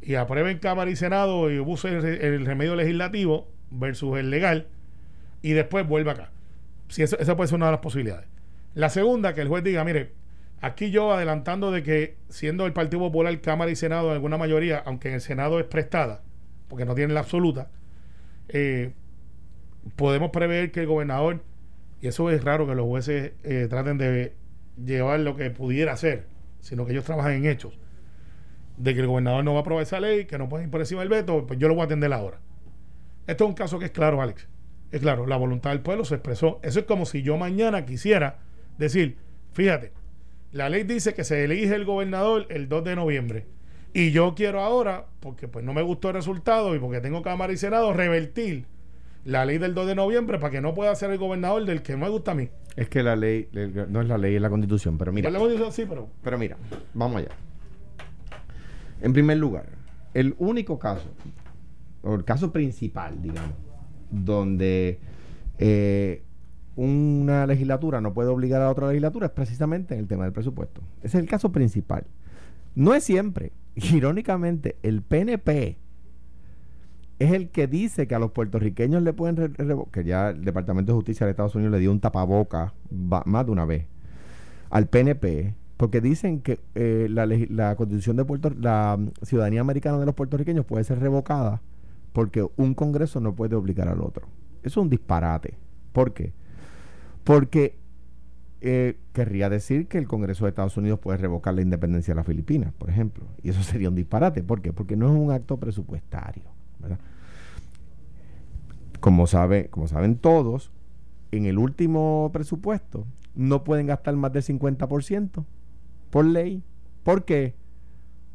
y 0.02 0.16
apruebe 0.16 0.58
Cámara 0.58 0.90
y 0.90 0.96
Senado 0.96 1.50
y 1.50 1.58
use 1.58 1.88
el, 1.88 2.02
re- 2.02 2.26
el 2.26 2.44
remedio 2.44 2.74
legislativo 2.76 3.48
versus 3.70 4.18
el 4.18 4.30
legal, 4.30 4.66
y 5.40 5.52
después 5.52 5.86
vuelva 5.86 6.12
acá. 6.12 6.30
Si 6.88 7.02
eso, 7.02 7.18
esa 7.18 7.36
puede 7.36 7.48
ser 7.48 7.56
una 7.56 7.66
de 7.66 7.72
las 7.72 7.80
posibilidades. 7.80 8.26
La 8.74 8.90
segunda, 8.90 9.34
que 9.34 9.40
el 9.40 9.48
juez 9.48 9.64
diga, 9.64 9.84
mire, 9.84 10.12
aquí 10.60 10.90
yo 10.90 11.12
adelantando 11.12 11.70
de 11.70 11.82
que 11.82 12.16
siendo 12.28 12.66
el 12.66 12.72
Partido 12.72 13.00
Popular 13.00 13.40
Cámara 13.40 13.70
y 13.70 13.76
Senado 13.76 14.08
en 14.08 14.14
alguna 14.14 14.36
mayoría, 14.36 14.82
aunque 14.84 15.08
en 15.08 15.14
el 15.14 15.20
Senado 15.20 15.58
es 15.58 15.66
prestada, 15.66 16.22
porque 16.68 16.84
no 16.84 16.94
tiene 16.94 17.14
la 17.14 17.20
absoluta, 17.20 17.70
eh, 18.48 18.92
podemos 19.96 20.30
prever 20.30 20.70
que 20.70 20.80
el 20.80 20.86
gobernador, 20.86 21.42
y 22.00 22.08
eso 22.08 22.30
es 22.30 22.44
raro 22.44 22.66
que 22.66 22.74
los 22.74 22.86
jueces 22.86 23.32
eh, 23.44 23.66
traten 23.70 23.96
de 23.96 24.34
llevar 24.76 25.20
lo 25.20 25.36
que 25.36 25.50
pudiera 25.50 25.92
hacer, 25.92 26.26
sino 26.60 26.86
que 26.86 26.92
ellos 26.92 27.04
trabajan 27.04 27.32
en 27.32 27.46
hechos, 27.46 27.78
de 28.76 28.94
que 28.94 29.00
el 29.00 29.06
gobernador 29.06 29.44
no 29.44 29.52
va 29.52 29.58
a 29.58 29.60
aprobar 29.62 29.82
esa 29.82 30.00
ley, 30.00 30.24
que 30.24 30.38
no 30.38 30.48
puede 30.48 30.64
ir 30.64 30.70
por 30.70 30.80
encima 30.80 31.00
del 31.00 31.08
veto, 31.08 31.46
pues 31.46 31.58
yo 31.58 31.68
lo 31.68 31.74
voy 31.74 31.82
a 31.82 31.84
atender 31.86 32.12
ahora. 32.12 32.40
Esto 33.26 33.44
es 33.44 33.48
un 33.48 33.54
caso 33.54 33.78
que 33.78 33.86
es 33.86 33.90
claro, 33.90 34.20
Alex. 34.20 34.48
Es 34.90 35.00
claro, 35.00 35.26
la 35.26 35.36
voluntad 35.36 35.70
del 35.70 35.80
pueblo 35.80 36.04
se 36.04 36.16
expresó. 36.16 36.60
Eso 36.62 36.80
es 36.80 36.86
como 36.86 37.06
si 37.06 37.22
yo 37.22 37.36
mañana 37.38 37.86
quisiera 37.86 38.40
decir, 38.78 39.16
fíjate, 39.52 39.92
la 40.52 40.68
ley 40.68 40.82
dice 40.82 41.14
que 41.14 41.24
se 41.24 41.44
elige 41.44 41.74
el 41.74 41.84
gobernador 41.84 42.46
el 42.50 42.68
2 42.68 42.84
de 42.84 42.96
noviembre. 42.96 43.46
Y 43.94 44.10
yo 44.10 44.34
quiero 44.34 44.60
ahora, 44.60 45.06
porque 45.20 45.48
pues 45.48 45.64
no 45.64 45.72
me 45.72 45.82
gustó 45.82 46.08
el 46.08 46.14
resultado 46.14 46.74
y 46.74 46.78
porque 46.78 47.00
tengo 47.00 47.22
Cámara 47.22 47.52
y 47.52 47.56
Senado, 47.56 47.92
revertir 47.92 48.66
la 49.24 49.44
ley 49.44 49.58
del 49.58 49.74
2 49.74 49.86
de 49.86 49.94
noviembre 49.94 50.38
para 50.38 50.50
que 50.50 50.60
no 50.60 50.74
pueda 50.74 50.94
ser 50.94 51.10
el 51.10 51.18
gobernador 51.18 51.64
del 51.64 51.82
que 51.82 51.92
no 51.92 52.00
me 52.00 52.08
gusta 52.08 52.32
a 52.32 52.34
mí. 52.34 52.50
Es 52.76 52.88
que 52.88 53.02
la 53.02 53.16
ley, 53.16 53.48
no 53.88 54.00
es 54.00 54.08
la 54.08 54.18
ley, 54.18 54.34
es 54.34 54.42
la 54.42 54.48
constitución, 54.48 54.96
pero 54.96 55.12
mira. 55.12 55.30
la 55.30 55.38
constitución 55.38 55.72
sí, 55.72 55.84
pero... 55.88 56.08
Pero 56.22 56.38
mira, 56.38 56.56
vamos 56.94 57.18
allá. 57.18 57.30
En 59.00 59.12
primer 59.12 59.36
lugar, 59.36 59.66
el 60.14 60.34
único 60.38 60.78
caso, 60.78 61.08
o 62.02 62.14
el 62.14 62.24
caso 62.24 62.52
principal, 62.52 63.20
digamos, 63.20 63.54
donde 64.10 65.00
eh, 65.58 66.22
una 66.76 67.46
legislatura 67.46 68.00
no 68.00 68.14
puede 68.14 68.30
obligar 68.30 68.62
a 68.62 68.70
otra 68.70 68.88
legislatura 68.88 69.26
es 69.26 69.32
precisamente 69.32 69.94
en 69.94 70.00
el 70.00 70.06
tema 70.06 70.24
del 70.24 70.32
presupuesto. 70.32 70.80
Ese 71.02 71.18
es 71.18 71.22
el 71.22 71.28
caso 71.28 71.52
principal. 71.52 72.06
No 72.74 72.94
es 72.94 73.04
siempre. 73.04 73.52
Irónicamente, 73.74 74.76
el 74.82 75.02
PNP 75.02 75.78
es 77.18 77.32
el 77.32 77.50
que 77.50 77.66
dice 77.66 78.06
que 78.06 78.14
a 78.14 78.18
los 78.18 78.32
puertorriqueños 78.32 79.02
le 79.02 79.12
pueden 79.12 79.54
que 79.92 80.04
ya 80.04 80.30
el 80.30 80.44
Departamento 80.44 80.92
de 80.92 80.96
Justicia 80.96 81.26
de 81.26 81.30
Estados 81.30 81.54
Unidos 81.54 81.72
le 81.72 81.78
dio 81.78 81.92
un 81.92 82.00
tapaboca 82.00 82.74
más 82.90 83.46
de 83.46 83.52
una 83.52 83.64
vez 83.64 83.86
al 84.70 84.86
PNP 84.88 85.54
porque 85.76 86.00
dicen 86.00 86.40
que 86.40 86.60
eh, 86.74 87.08
la, 87.10 87.26
la, 87.26 87.76
constitución 87.76 88.16
de 88.16 88.24
Puerto 88.24 88.50
la 88.50 88.98
ciudadanía 89.22 89.60
americana 89.60 89.98
de 89.98 90.06
los 90.06 90.14
puertorriqueños 90.14 90.64
puede 90.64 90.84
ser 90.84 91.00
revocada 91.00 91.60
porque 92.12 92.46
un 92.56 92.74
Congreso 92.74 93.20
no 93.20 93.34
puede 93.34 93.56
obligar 93.56 93.88
al 93.88 94.00
otro. 94.00 94.28
Eso 94.62 94.80
es 94.80 94.84
un 94.84 94.90
disparate. 94.90 95.54
¿Por 95.92 96.12
qué? 96.12 96.32
Porque 97.24 97.78
eh, 98.60 98.96
querría 99.12 99.48
decir 99.50 99.88
que 99.88 99.98
el 99.98 100.06
Congreso 100.06 100.44
de 100.44 100.50
Estados 100.50 100.76
Unidos 100.76 101.00
puede 101.00 101.18
revocar 101.18 101.54
la 101.54 101.62
independencia 101.62 102.14
de 102.14 102.16
las 102.16 102.26
Filipinas, 102.26 102.72
por 102.72 102.90
ejemplo. 102.90 103.24
Y 103.42 103.50
eso 103.50 103.62
sería 103.64 103.88
un 103.88 103.94
disparate. 103.94 104.42
¿Por 104.42 104.62
qué? 104.62 104.72
Porque 104.72 104.96
no 104.96 105.06
es 105.06 105.18
un 105.18 105.32
acto 105.32 105.58
presupuestario. 105.58 106.44
Como, 109.00 109.26
sabe, 109.26 109.68
como 109.68 109.88
saben 109.88 110.16
todos, 110.16 110.70
en 111.32 111.46
el 111.46 111.58
último 111.58 112.30
presupuesto 112.32 113.06
no 113.34 113.64
pueden 113.64 113.86
gastar 113.86 114.14
más 114.16 114.32
del 114.32 114.42
50% 114.42 115.44
por 116.10 116.24
ley. 116.24 116.62
¿Por 117.02 117.24
qué? 117.24 117.54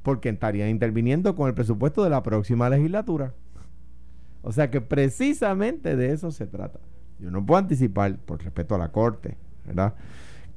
Porque 0.03 0.29
estarían 0.29 0.69
interviniendo 0.69 1.35
con 1.35 1.47
el 1.47 1.53
presupuesto 1.53 2.03
de 2.03 2.09
la 2.09 2.23
próxima 2.23 2.69
legislatura. 2.69 3.33
O 4.41 4.51
sea 4.51 4.71
que 4.71 4.81
precisamente 4.81 5.95
de 5.95 6.11
eso 6.11 6.31
se 6.31 6.47
trata. 6.47 6.79
Yo 7.19 7.31
no 7.31 7.45
puedo 7.45 7.59
anticipar, 7.59 8.17
por 8.17 8.43
respeto 8.43 8.75
a 8.75 8.77
la 8.77 8.91
Corte, 8.91 9.37
¿verdad? 9.65 9.93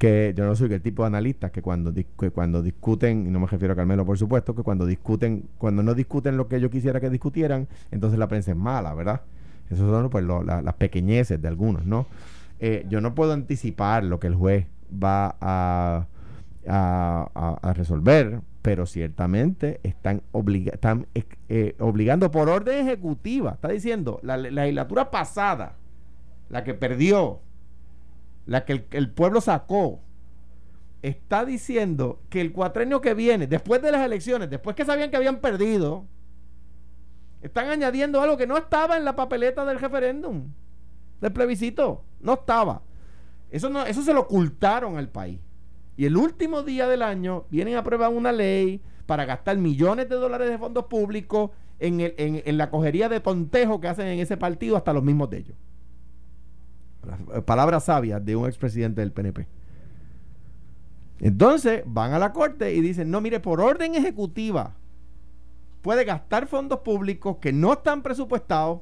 Que 0.00 0.32
yo 0.34 0.46
no 0.46 0.56
soy 0.56 0.72
el 0.72 0.80
tipo 0.80 1.02
de 1.02 1.08
analista 1.08 1.50
que 1.52 1.62
cuando, 1.62 1.92
que 1.92 2.30
cuando 2.30 2.62
discuten, 2.62 3.26
y 3.26 3.30
no 3.30 3.38
me 3.38 3.46
refiero 3.46 3.74
a 3.74 3.76
Carmelo, 3.76 4.04
por 4.04 4.18
supuesto, 4.18 4.54
que 4.54 4.62
cuando 4.62 4.86
discuten, 4.86 5.44
cuando 5.58 5.82
no 5.82 5.94
discuten 5.94 6.36
lo 6.36 6.48
que 6.48 6.58
yo 6.58 6.70
quisiera 6.70 7.00
que 7.00 7.10
discutieran, 7.10 7.68
entonces 7.90 8.18
la 8.18 8.26
prensa 8.26 8.52
es 8.52 8.56
mala, 8.56 8.94
¿verdad? 8.94 9.20
Esas 9.66 9.78
son 9.78 10.10
pues, 10.10 10.24
las 10.24 10.74
pequeñeces 10.74 11.40
de 11.40 11.48
algunos, 11.48 11.84
¿no? 11.84 12.06
Eh, 12.58 12.86
yo 12.88 13.00
no 13.00 13.14
puedo 13.14 13.34
anticipar 13.34 14.04
lo 14.04 14.18
que 14.18 14.26
el 14.26 14.34
juez 14.34 14.66
va 14.92 15.36
a, 15.40 16.06
a 16.66 17.72
resolver, 17.74 18.40
pero 18.62 18.86
ciertamente 18.86 19.80
están, 19.82 20.22
están 20.66 21.06
eh, 21.48 21.74
obligando 21.78 22.30
por 22.30 22.48
orden 22.48 22.86
ejecutiva. 22.86 23.52
Está 23.52 23.68
diciendo, 23.68 24.20
la, 24.22 24.36
legislatura 24.36 25.10
pasada, 25.10 25.76
la 26.48 26.64
que 26.64 26.74
perdió, 26.74 27.40
la 28.46 28.64
que 28.64 28.86
el, 28.90 29.10
pueblo 29.10 29.40
sacó, 29.40 30.00
está 31.02 31.44
diciendo 31.44 32.20
que 32.28 32.40
el 32.40 32.52
cuatrenio 32.52 33.00
que 33.00 33.14
viene, 33.14 33.46
después 33.46 33.80
de 33.82 33.92
las 33.92 34.04
elecciones, 34.04 34.50
después 34.50 34.76
que 34.76 34.84
sabían 34.84 35.10
que 35.10 35.16
habían 35.16 35.38
perdido, 35.38 36.06
están 37.42 37.68
añadiendo 37.68 38.20
algo 38.20 38.36
que 38.36 38.46
no 38.46 38.56
estaba 38.56 38.96
en 38.96 39.04
la 39.04 39.16
papeleta 39.16 39.64
del 39.64 39.78
referéndum, 39.78 40.48
del 41.20 41.32
plebiscito. 41.32 42.04
No 42.20 42.34
estaba. 42.34 42.82
Eso, 43.50 43.70
no, 43.70 43.84
eso 43.84 44.02
se 44.02 44.12
lo 44.12 44.20
ocultaron 44.20 44.98
al 44.98 45.08
país. 45.08 45.40
Y 45.96 46.06
el 46.06 46.16
último 46.16 46.62
día 46.62 46.86
del 46.86 47.02
año 47.02 47.44
vienen 47.50 47.76
a 47.76 47.80
aprobar 47.80 48.10
una 48.10 48.32
ley 48.32 48.80
para 49.06 49.24
gastar 49.24 49.56
millones 49.58 50.08
de 50.08 50.16
dólares 50.16 50.48
de 50.48 50.58
fondos 50.58 50.84
públicos 50.86 51.50
en, 51.78 52.00
en, 52.16 52.58
la 52.58 52.70
cogería 52.70 53.08
de 53.08 53.20
tontejo 53.20 53.80
que 53.80 53.88
hacen 53.88 54.06
en 54.06 54.18
ese 54.20 54.36
partido 54.36 54.76
hasta 54.76 54.92
los 54.92 55.02
mismos 55.02 55.30
de 55.30 55.38
ellos. 55.38 55.56
Palabras 57.44 57.84
sabias 57.84 58.24
de 58.24 58.36
un 58.36 58.46
expresidente 58.46 59.00
del 59.00 59.12
PNP. 59.12 59.46
Entonces 61.20 61.82
van 61.86 62.12
a 62.12 62.18
la 62.18 62.32
corte 62.32 62.74
y 62.74 62.80
dicen, 62.80 63.10
no, 63.10 63.20
mire, 63.20 63.40
por 63.40 63.60
orden 63.60 63.94
ejecutiva 63.94 64.74
puede 65.82 66.04
gastar 66.04 66.46
fondos 66.46 66.80
públicos 66.80 67.36
que 67.40 67.52
no 67.52 67.72
están 67.74 68.02
presupuestados 68.02 68.80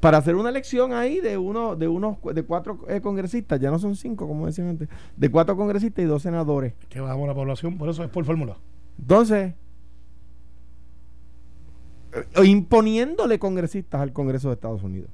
para 0.00 0.18
hacer 0.18 0.34
una 0.36 0.50
elección 0.50 0.92
ahí 0.92 1.20
de 1.20 1.38
uno 1.38 1.76
de 1.76 1.88
unos 1.88 2.18
de 2.34 2.42
cuatro 2.42 2.80
eh, 2.88 3.00
congresistas, 3.00 3.58
ya 3.58 3.70
no 3.70 3.78
son 3.78 3.96
cinco 3.96 4.28
como 4.28 4.46
decían 4.46 4.68
antes, 4.68 4.88
de 5.16 5.30
cuatro 5.30 5.56
congresistas 5.56 6.04
y 6.04 6.06
dos 6.06 6.22
senadores. 6.22 6.74
Que 6.88 7.00
bajamos 7.00 7.26
la 7.26 7.34
población, 7.34 7.78
por 7.78 7.88
eso 7.88 8.04
es 8.04 8.10
por 8.10 8.24
fórmula. 8.24 8.56
Entonces, 8.98 9.54
eh, 12.12 12.44
imponiéndole 12.44 13.38
congresistas 13.38 14.00
al 14.00 14.12
Congreso 14.12 14.48
de 14.48 14.54
Estados 14.54 14.82
Unidos. 14.82 15.10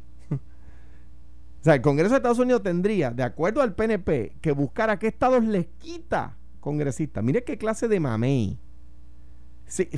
O 1.60 1.64
sea, 1.64 1.74
el 1.74 1.82
Congreso 1.82 2.10
de 2.10 2.16
Estados 2.16 2.38
Unidos 2.38 2.62
tendría, 2.62 3.10
de 3.10 3.22
acuerdo 3.22 3.60
al 3.60 3.74
PNP, 3.74 4.36
que 4.40 4.52
buscar 4.52 4.88
a 4.88 4.98
qué 4.98 5.08
estados 5.08 5.44
les 5.44 5.66
quita 5.78 6.36
congresistas. 6.60 7.22
Mire 7.22 7.44
qué 7.44 7.58
clase 7.58 7.86
de 7.86 8.00
mamey 8.00 8.58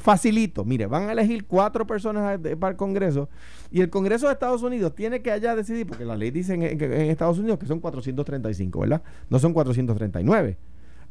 facilito. 0.01 0.65
Mire, 0.65 0.87
van 0.87 1.09
a 1.09 1.13
elegir 1.13 1.47
cuatro 1.47 1.87
personas 1.87 2.39
para 2.59 2.73
el 2.73 2.77
Congreso 2.77 3.29
y 3.71 3.81
el 3.81 3.91
Congreso 3.91 4.27
de 4.27 4.33
Estados 4.33 4.63
Unidos 4.63 4.95
tiene 4.95 5.23
que 5.23 5.31
allá 5.31 5.57
decidir, 5.57 5.87
porque 5.87 6.05
la 6.05 6.17
ley 6.17 6.31
dice 6.31 6.55
en, 6.55 6.63
Estados 7.11 7.39
Unidos 7.39 7.59
que 7.59 7.67
son 7.67 7.81
435, 7.81 8.81
¿verdad? 8.81 9.03
No 9.31 9.39
son 9.39 9.53
439. 9.53 10.59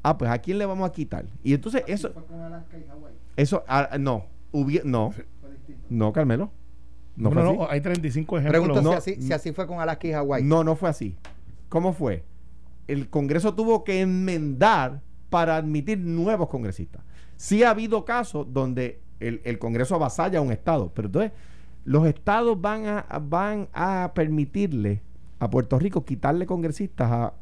Ah, 0.03 0.17
pues 0.17 0.31
¿a 0.31 0.37
quién 0.39 0.57
le 0.57 0.65
vamos 0.65 0.87
a 0.87 0.91
quitar? 0.91 1.25
Y 1.43 1.53
entonces 1.53 1.83
eso... 1.87 2.11
Eso, 3.35 3.63
ah, 3.67 3.97
no, 3.99 4.25
no, 4.83 5.13
no, 5.89 6.13
Carmelo. 6.13 6.51
No, 7.15 7.29
no, 7.29 7.43
no, 7.43 7.69
hay 7.69 7.81
35 7.81 8.37
ejemplos. 8.37 8.63
Pregunto 8.63 9.01
si, 9.01 9.11
así, 9.11 9.21
si 9.21 9.33
así 9.33 9.51
fue 9.51 9.67
con 9.67 9.79
Alaska 9.79 10.07
y 10.07 10.11
Hawái. 10.11 10.43
No, 10.43 10.63
no 10.63 10.75
fue 10.75 10.89
así. 10.89 11.17
¿Cómo 11.69 11.93
fue? 11.93 12.23
El 12.87 13.09
Congreso 13.09 13.53
tuvo 13.53 13.83
que 13.83 14.01
enmendar 14.01 15.01
para 15.29 15.55
admitir 15.55 15.97
nuevos 15.99 16.49
congresistas. 16.49 17.03
Sí 17.37 17.63
ha 17.63 17.71
habido 17.71 18.05
casos 18.05 18.47
donde 18.51 18.99
el, 19.19 19.59
Congreso 19.59 19.95
avasalla 19.95 20.39
a 20.39 20.41
un 20.41 20.51
Estado, 20.51 20.91
pero 20.93 21.07
entonces 21.07 21.31
los 21.85 22.05
Estados 22.05 22.59
van 22.59 22.85
a, 22.85 23.05
van 23.21 23.69
a 23.73 24.11
permitirle 24.13 25.01
a 25.39 25.49
Puerto 25.49 25.79
Rico 25.79 26.05
quitarle 26.05 26.45
congresistas 26.45 27.11
a, 27.11 27.33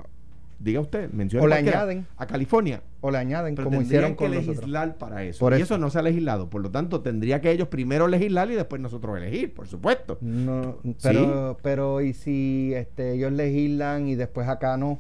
diga 0.60 0.82
usted, 0.82 1.10
menciona 1.12 1.44
o 1.44 1.48
le 1.48 1.56
añaden 1.56 2.06
a 2.18 2.28
California 2.28 2.82
o 3.02 3.12
le 3.12 3.18
añaden 3.18 3.56
como 3.56 3.82
hicieron 3.82 4.16
que 4.16 4.28
legislar 4.28 4.98
para 4.98 5.24
eso. 5.24 5.50
y 5.58 5.62
eso. 5.62 5.78
no 5.78 5.90
se 5.90 6.00
ha 6.00 6.02
legislado, 6.02 6.50
por 6.50 6.62
lo 6.62 6.70
tanto 6.70 7.02
tendría 7.02 7.42
que 7.42 7.52
ellos 7.52 7.70
primero 7.70 8.08
legislar 8.08 8.52
y 8.52 8.56
después 8.56 8.82
nosotros 8.82 9.18
elegir, 9.18 9.54
por 9.54 9.68
supuesto. 9.68 10.18
No, 10.22 10.78
pero 11.02 11.58
pero 11.62 12.02
y 12.02 12.14
si 12.14 12.74
este 12.76 13.14
ellos 13.14 13.32
legislan 13.32 14.08
y 14.08 14.16
después 14.16 14.48
acá 14.48 14.78
no 14.78 15.00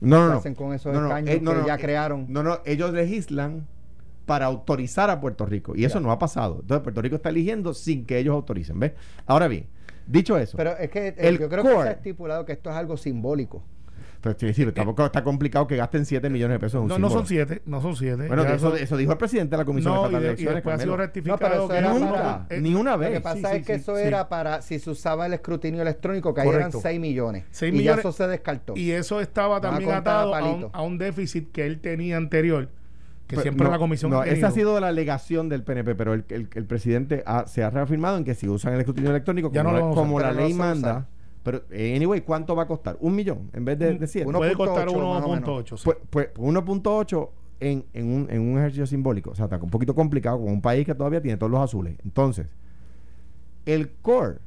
no, 0.00 0.20
no, 0.20 0.28
no. 0.28 0.38
hacen 0.38 0.54
con 0.54 0.72
esos 0.74 0.94
escaños 0.94 1.34
eh, 1.34 1.40
que 1.40 1.66
ya 1.66 1.74
eh, 1.74 1.78
crearon? 1.78 2.26
No, 2.28 2.42
no, 2.42 2.60
ellos 2.64 2.92
legislan 2.92 3.66
para 4.26 4.46
autorizar 4.46 5.10
a 5.10 5.20
Puerto 5.20 5.46
Rico. 5.46 5.74
Y 5.74 5.84
eso 5.84 6.00
no 6.00 6.12
ha 6.12 6.18
pasado. 6.18 6.58
Entonces 6.60 6.82
Puerto 6.82 7.02
Rico 7.02 7.16
está 7.16 7.30
eligiendo 7.30 7.74
sin 7.74 8.04
que 8.04 8.18
ellos 8.18 8.34
autoricen. 8.34 8.78
¿Ves? 8.78 8.92
Ahora 9.26 9.48
bien, 9.48 9.66
dicho 10.06 10.36
eso. 10.36 10.56
Pero 10.56 10.76
es 10.76 10.90
que 10.90 11.14
eh, 11.16 11.38
yo 11.40 11.48
creo 11.48 11.64
que 11.64 11.70
se 11.70 11.78
ha 11.78 11.92
estipulado 11.92 12.44
que 12.44 12.52
esto 12.52 12.70
es 12.70 12.76
algo 12.76 12.96
simbólico. 12.96 13.64
Pero 14.20 14.36
sí, 14.36 14.52
sí, 14.52 14.66
tampoco 14.72 15.06
está 15.06 15.22
complicado 15.22 15.66
que 15.68 15.76
gasten 15.76 16.04
7 16.04 16.28
millones 16.28 16.56
de 16.56 16.58
pesos 16.58 16.78
en 16.78 16.82
un 16.82 16.88
No, 16.88 16.98
no 16.98 17.08
son 17.08 17.24
siete, 17.24 17.62
no 17.66 17.80
son 17.80 17.94
siete. 17.94 18.26
Bueno, 18.26 18.42
Ya 18.42 18.54
eso, 18.54 18.74
eso 18.74 18.96
dijo 18.96 19.12
el 19.12 19.18
presidente 19.18 19.52
de 19.52 19.58
la 19.58 19.64
Comisión 19.64 19.94
no, 19.94 20.00
Estatal 20.06 20.20
de 20.20 20.26
de- 20.26 20.26
y 20.26 20.28
Elecciones. 20.34 20.54
después 20.56 20.74
ha 20.74 20.82
sido 20.82 20.96
rectificado. 20.96 21.58
No, 21.58 21.68
que 21.68 21.80
Nunca, 21.80 22.46
eh, 22.50 22.60
ni 22.60 22.74
una 22.74 22.92
Lo 22.92 22.98
vez. 22.98 23.10
que 23.12 23.20
pasa 23.20 23.36
sí, 23.36 23.44
es 23.46 23.52
sí, 23.60 23.62
que 23.64 23.74
sí, 23.76 23.80
eso 23.82 23.96
sí. 23.96 24.02
era 24.02 24.28
para 24.28 24.60
si 24.60 24.80
se 24.80 24.90
usaba 24.90 25.26
el 25.26 25.34
escrutinio 25.34 25.82
electrónico, 25.82 26.34
que 26.34 26.40
ahí 26.40 26.48
eran 26.48 26.60
Correcto. 26.62 26.80
6 26.82 26.98
millones. 27.00 27.44
Y 27.62 27.82
ya 27.84 27.94
eso 27.94 28.10
se 28.10 28.26
descartó. 28.26 28.74
Y 28.76 28.90
eso 28.90 29.20
estaba 29.20 29.60
también 29.60 29.92
atado 29.92 30.34
a 30.34 30.38
a 30.40 30.44
un, 30.44 30.68
a 30.72 30.82
un 30.82 30.98
déficit 30.98 31.52
que 31.52 31.64
él 31.64 31.80
tenía 31.80 32.16
anterior, 32.16 32.68
que 33.28 33.34
Pues, 33.36 33.42
siempre 33.44 33.66
no, 33.66 33.70
la 33.70 33.78
comisión 33.78 34.10
No, 34.10 34.20
ha 34.22 34.26
esa 34.26 34.48
ha 34.48 34.50
sido 34.50 34.80
la 34.80 34.88
alegación 34.88 35.48
del 35.48 35.62
PNP, 35.62 35.94
pero 35.94 36.14
el, 36.14 36.24
el- 36.30 36.48
el 36.52 36.64
presidente 36.64 37.22
ha- 37.24 37.46
se 37.46 37.62
ha 37.62 37.70
reafirmado 37.70 38.16
en 38.16 38.24
que 38.24 38.34
si 38.34 38.48
usan 38.48 38.72
el 38.74 38.80
escrutinio 38.80 39.10
electrónico, 39.10 39.50
Ya 39.52 39.62
como, 39.62 39.74
no 39.76 39.80
lo 39.80 39.88
la- 39.90 39.94
como 39.94 40.20
ley 40.20 40.54
manda. 40.54 41.06
Pero, 41.42 41.62
anyway, 41.72 42.20
¿cuánto 42.22 42.54
va 42.56 42.64
a 42.64 42.66
costar? 42.66 42.96
¿Un 43.00 43.14
millón 43.14 43.50
en 43.52 43.64
vez 43.64 43.78
de, 43.78 43.94
de 43.98 44.06
siete? 44.06 44.28
Uno- 44.28 44.38
Puede 44.38 44.54
costar 44.54 44.88
1.8 44.88 45.14
más 45.14 45.24
o 45.24 45.28
menos. 45.34 45.48
1.8. 45.48 45.76
sí. 45.76 45.82
Pues, 45.84 45.96
pues 46.10 46.28
1.8 46.34 47.28
en, 47.60 47.84
en, 47.92 48.12
un, 48.12 48.26
en 48.30 48.40
un 48.40 48.58
ejercicio 48.58 48.86
simbólico. 48.86 49.30
O 49.30 49.34
sea, 49.34 49.46
está 49.46 49.56
un 49.58 49.70
poquito 49.70 49.94
complicado 49.94 50.38
con 50.40 50.48
un 50.52 50.60
país 50.60 50.84
que 50.86 50.94
todavía 50.94 51.20
tiene 51.22 51.36
todos 51.36 51.50
los 51.50 51.60
azules. 51.60 51.96
Entonces, 52.04 52.46
el 53.66 53.90
core, 54.02 54.38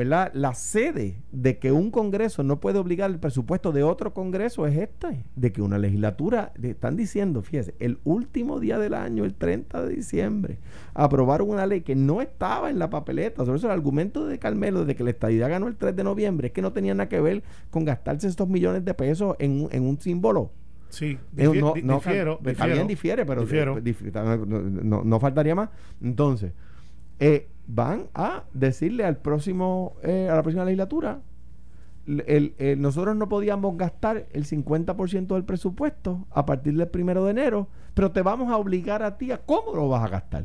¿verdad? 0.00 0.30
La 0.32 0.54
sede 0.54 1.16
de 1.30 1.58
que 1.58 1.72
un 1.72 1.90
Congreso 1.90 2.42
no 2.42 2.58
puede 2.58 2.78
obligar 2.78 3.10
el 3.10 3.18
presupuesto 3.18 3.70
de 3.70 3.82
otro 3.82 4.14
Congreso 4.14 4.66
es 4.66 4.76
esta, 4.78 5.12
de 5.36 5.52
que 5.52 5.60
una 5.60 5.76
legislatura, 5.78 6.52
le 6.56 6.70
están 6.70 6.96
diciendo, 6.96 7.42
fíjese, 7.42 7.74
el 7.80 7.98
último 8.04 8.60
día 8.60 8.78
del 8.78 8.94
año, 8.94 9.24
el 9.26 9.34
30 9.34 9.84
de 9.84 9.94
diciembre, 9.96 10.58
aprobaron 10.94 11.50
una 11.50 11.66
ley 11.66 11.82
que 11.82 11.94
no 11.96 12.22
estaba 12.22 12.70
en 12.70 12.78
la 12.78 12.88
papeleta. 12.88 13.44
Sobre 13.44 13.58
eso 13.58 13.66
el 13.66 13.72
argumento 13.72 14.26
de 14.26 14.38
Carmelo 14.38 14.86
de 14.86 14.96
que 14.96 15.04
la 15.04 15.10
estadidad 15.10 15.50
ganó 15.50 15.68
el 15.68 15.76
3 15.76 15.94
de 15.94 16.02
noviembre 16.04 16.46
es 16.48 16.52
que 16.54 16.62
no 16.62 16.72
tenía 16.72 16.94
nada 16.94 17.08
que 17.10 17.20
ver 17.20 17.42
con 17.70 17.84
gastarse 17.84 18.26
estos 18.26 18.48
millones 18.48 18.84
de 18.84 18.94
pesos 18.94 19.36
en, 19.38 19.64
un- 19.64 19.68
en 19.70 19.82
un 19.86 20.00
símbolo. 20.00 20.50
Sí, 20.88 21.18
no, 21.36 21.74
no, 21.84 21.94
difiero, 21.96 22.32
está 22.38 22.50
difiero. 22.50 22.74
bien, 22.74 22.86
difiere, 22.88 23.26
pero 23.26 23.42
dif- 23.46 25.04
no 25.04 25.20
faltaría 25.20 25.54
más. 25.54 25.68
Entonces, 26.02 26.52
eh, 27.20 27.48
van 27.72 28.08
a 28.14 28.44
decirle 28.52 29.04
al 29.04 29.16
próximo, 29.18 29.96
eh, 30.02 30.28
a 30.30 30.34
la 30.34 30.42
próxima 30.42 30.64
legislatura, 30.64 31.20
nosotros 32.06 33.16
no 33.16 33.28
podíamos 33.28 33.76
gastar 33.76 34.26
el 34.32 34.44
50% 34.44 35.34
del 35.34 35.44
presupuesto 35.44 36.26
a 36.30 36.44
partir 36.44 36.76
del 36.76 36.88
primero 36.88 37.24
de 37.24 37.30
enero, 37.30 37.68
pero 37.94 38.10
te 38.10 38.22
vamos 38.22 38.50
a 38.50 38.56
obligar 38.56 39.02
a 39.02 39.16
ti 39.16 39.30
a 39.30 39.38
cómo 39.38 39.74
lo 39.74 39.88
vas 39.88 40.04
a 40.04 40.08
gastar. 40.08 40.44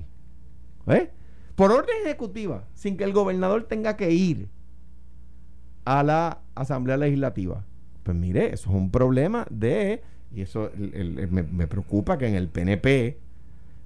¿Eh? 0.87 1.09
Por 1.55 1.71
orden 1.71 1.95
ejecutiva, 2.05 2.65
sin 2.73 2.97
que 2.97 3.03
el 3.03 3.13
gobernador 3.13 3.63
tenga 3.63 3.97
que 3.97 4.11
ir 4.11 4.49
a 5.85 6.03
la 6.03 6.41
Asamblea 6.53 6.97
Legislativa. 6.97 7.63
Pues 8.03 8.15
mire, 8.15 8.53
eso 8.53 8.69
es 8.69 8.75
un 8.75 8.91
problema 8.91 9.47
de, 9.49 10.03
y 10.31 10.41
eso 10.41 10.69
me, 10.77 11.43
me 11.43 11.67
preocupa 11.67 12.17
que 12.17 12.27
en 12.27 12.35
el 12.35 12.49
PNP, 12.49 13.17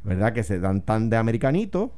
¿verdad? 0.03 0.33
Que 0.33 0.43
se 0.43 0.59
dan 0.59 0.81
tan 0.81 1.09
de 1.09 1.17
americanitos, 1.17 1.91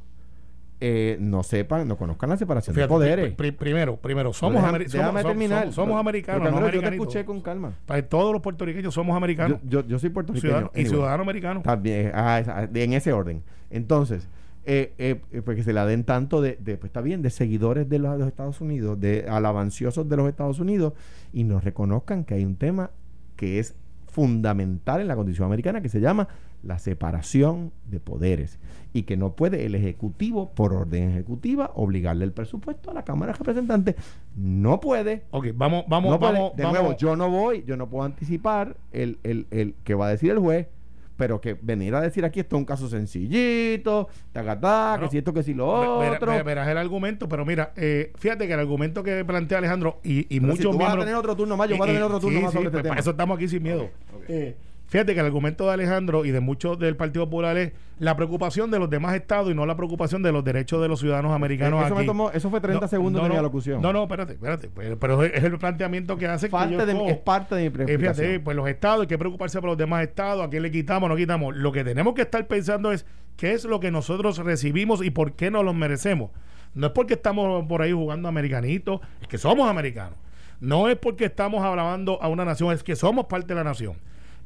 eh, 0.84 1.16
no 1.20 1.44
sepan, 1.44 1.86
no 1.86 1.96
conozcan 1.96 2.28
la 2.30 2.36
separación 2.36 2.74
Fíjate, 2.74 2.88
de 2.92 2.92
poderes. 2.92 3.24
pri- 3.34 3.52
pri- 3.52 3.52
primero, 3.52 3.96
primero, 3.98 4.32
somos, 4.32 4.60
Déjame- 4.60 4.88
somos, 4.88 5.96
americanos, 6.00 6.50
no 6.50 6.68
yo 6.70 6.80
te 6.80 6.88
escuché 6.88 7.24
con 7.24 7.40
calma. 7.40 7.72
Para 7.86 8.02
todos 8.02 8.32
los 8.32 8.42
puertorriqueños 8.42 8.92
somos 8.92 9.16
americanos. 9.16 9.60
yo, 9.62 9.86
yo 9.86 9.98
soy 10.00 10.10
puertorriqueño. 10.10 10.50
ciudadano- 10.54 10.70
y 10.74 10.86
ciudadano 10.86 11.22
americano. 11.22 11.62
También, 11.62 12.10
ah, 12.14 12.66
de- 12.68 12.82
en 12.82 12.94
ese 12.94 13.12
orden. 13.12 13.42
Entonces, 13.70 14.26
eh, 14.64 14.92
eh, 14.98 15.20
eh, 15.30 15.42
pues 15.42 15.56
que 15.56 15.62
se 15.62 15.72
la 15.72 15.86
den 15.86 16.02
tanto 16.02 16.40
de, 16.40 16.58
de, 16.60 16.76
pues 16.76 16.90
está 16.90 17.00
bien, 17.00 17.22
de 17.22 17.30
seguidores 17.30 17.88
de 17.88 17.98
los, 18.00 18.12
de 18.12 18.18
los 18.18 18.26
Estados 18.28 18.60
Unidos, 18.60 18.98
de 19.00 19.26
alabanciosos 19.28 20.08
de 20.08 20.16
los 20.16 20.28
Estados 20.28 20.58
Unidos, 20.58 20.94
y 21.32 21.44
nos 21.44 21.62
reconozcan 21.62 22.24
que 22.24 22.34
hay 22.34 22.44
un 22.44 22.56
tema 22.56 22.90
que 23.36 23.58
es 23.60 23.76
fundamental 24.08 25.00
en 25.00 25.08
la 25.08 25.16
condición 25.16 25.46
americana 25.46 25.80
que 25.80 25.88
se 25.88 26.00
llama 26.00 26.28
la 26.62 26.78
separación 26.78 27.72
de 27.90 27.98
poderes 28.00 28.58
y 28.92 29.02
que 29.02 29.16
no 29.16 29.34
puede 29.34 29.64
el 29.66 29.74
ejecutivo 29.74 30.50
por 30.54 30.72
orden 30.74 31.10
ejecutiva 31.10 31.70
obligarle 31.74 32.24
el 32.24 32.32
presupuesto 32.32 32.90
a 32.90 32.94
la 32.94 33.04
Cámara 33.04 33.32
de 33.32 33.38
Representantes 33.38 33.94
no 34.36 34.78
puede 34.80 35.22
Ok, 35.30 35.46
vamos, 35.54 35.84
vamos, 35.88 36.10
no 36.10 36.18
vamos, 36.18 36.56
de 36.56 36.62
vamos. 36.62 36.78
nuevo, 36.80 36.96
yo 36.96 37.16
no 37.16 37.30
voy, 37.30 37.64
yo 37.66 37.76
no 37.76 37.88
puedo 37.88 38.04
anticipar 38.04 38.76
el, 38.92 39.18
el, 39.22 39.46
el 39.50 39.74
que 39.84 39.94
va 39.94 40.06
a 40.06 40.10
decir 40.10 40.30
el 40.30 40.38
juez, 40.38 40.68
pero 41.16 41.40
que 41.40 41.54
venir 41.60 41.94
a 41.94 42.00
decir 42.00 42.24
aquí 42.24 42.40
esto 42.40 42.56
es 42.56 42.60
un 42.60 42.64
caso 42.64 42.88
sencillito, 42.88 44.08
tacatá, 44.32 44.90
Bueno, 44.92 45.04
que 45.06 45.10
si 45.10 45.18
esto, 45.18 45.32
que 45.32 45.42
si 45.42 45.54
lo 45.54 45.68
otro. 45.98 46.32
ve- 46.32 46.42
verás 46.42 46.68
el 46.68 46.78
argumento, 46.78 47.28
pero 47.28 47.44
mira, 47.44 47.72
eh, 47.76 48.12
fíjate 48.16 48.46
que 48.46 48.54
el 48.54 48.60
argumento 48.60 49.02
que 49.02 49.24
plantea 49.24 49.58
Alejandro 49.58 50.00
y, 50.02 50.34
y 50.34 50.40
muchos 50.40 50.56
si 50.58 50.62
tú 50.64 50.70
vas 50.70 50.76
a 50.76 50.78
miembros. 50.86 51.04
tener 51.04 51.16
otro 51.18 51.36
turno 51.36 51.56
más, 51.56 51.68
yo 51.68 51.76
voy 51.76 51.84
a 51.84 51.92
tener 51.92 52.02
otro 52.02 52.20
turno 52.20 52.38
sí, 52.38 52.42
más 52.44 52.52
sí, 52.52 52.58
sobre 52.58 52.70
pues 52.70 52.78
este 52.78 52.88
para 52.88 52.94
tema. 52.96 53.00
eso 53.00 53.10
estamos 53.10 53.36
aquí 53.36 53.48
sin 53.48 53.62
miedo. 53.62 53.90
Eh, 54.28 54.56
fíjate 54.92 55.14
que 55.14 55.20
el 55.20 55.26
argumento 55.26 55.64
de 55.66 55.72
Alejandro 55.72 56.26
y 56.26 56.30
de 56.32 56.40
muchos 56.40 56.78
del 56.78 56.96
Partido 56.96 57.24
Popular 57.24 57.56
es 57.56 57.72
la 57.98 58.14
preocupación 58.14 58.70
de 58.70 58.78
los 58.78 58.90
demás 58.90 59.14
estados 59.14 59.50
y 59.50 59.54
no 59.54 59.64
la 59.64 59.74
preocupación 59.74 60.22
de 60.22 60.32
los 60.32 60.44
derechos 60.44 60.82
de 60.82 60.88
los 60.88 61.00
ciudadanos 61.00 61.32
americanos 61.32 61.84
eso, 61.86 61.94
me 61.94 62.04
tomó- 62.04 62.30
eso 62.30 62.50
fue 62.50 62.60
30 62.60 62.82
No, 62.82 62.88
segundos 62.88 63.22
no, 63.22 63.28
de 63.28 63.32
mi 63.32 63.38
alocución. 63.38 63.80
No, 63.80 63.90
no, 63.92 64.02
espérate, 64.02 64.34
espérate. 64.34 64.68
Pero, 64.74 64.98
pero 64.98 65.22
es 65.24 65.42
el 65.42 65.58
planteamiento 65.58 66.18
que 66.18 66.26
hace 66.26 66.50
que 66.50 66.56
yo 66.70 66.84
de 66.84 67.10
es 67.10 67.16
parte 67.18 67.54
de 67.54 67.62
mi 67.62 67.66
Eh, 67.68 67.70
fíjate, 67.70 67.96
preocupación. 67.96 68.40
pues 68.44 68.56
los 68.56 68.68
estados, 68.68 69.00
hay 69.00 69.06
que 69.06 69.16
preocuparse 69.18 69.60
por 69.60 69.70
los 69.70 69.78
demás 69.78 70.02
estados, 70.02 70.44
a 70.46 70.50
quién 70.50 70.62
le 70.62 70.70
quitamos, 70.70 71.08
no 71.08 71.16
quitamos. 71.16 71.56
Lo 71.56 71.72
que 71.72 71.84
tenemos 71.84 72.12
que 72.14 72.22
estar 72.22 72.46
pensando 72.46 72.92
es 72.92 73.06
qué 73.38 73.52
es 73.52 73.64
lo 73.64 73.80
que 73.80 73.90
nosotros 73.90 74.36
recibimos 74.38 75.02
y 75.02 75.10
por 75.10 75.32
qué 75.32 75.50
nos 75.50 75.64
lo 75.64 75.72
merecemos. 75.72 76.30
No 76.74 76.88
es 76.88 76.92
porque 76.92 77.14
estamos 77.14 77.64
por 77.66 77.80
ahí 77.80 77.92
jugando 77.92 78.28
americanitos, 78.28 79.00
es 79.22 79.28
que 79.28 79.38
somos 79.38 79.70
americanos. 79.70 80.18
No 80.60 80.88
es 80.88 80.96
porque 80.98 81.24
estamos 81.24 81.64
hablando 81.64 82.22
a 82.22 82.28
una 82.28 82.44
nación, 82.44 82.72
es 82.74 82.82
que 82.82 82.94
somos 82.94 83.24
parte 83.24 83.48
de 83.48 83.54
la 83.54 83.64
nación. 83.64 83.94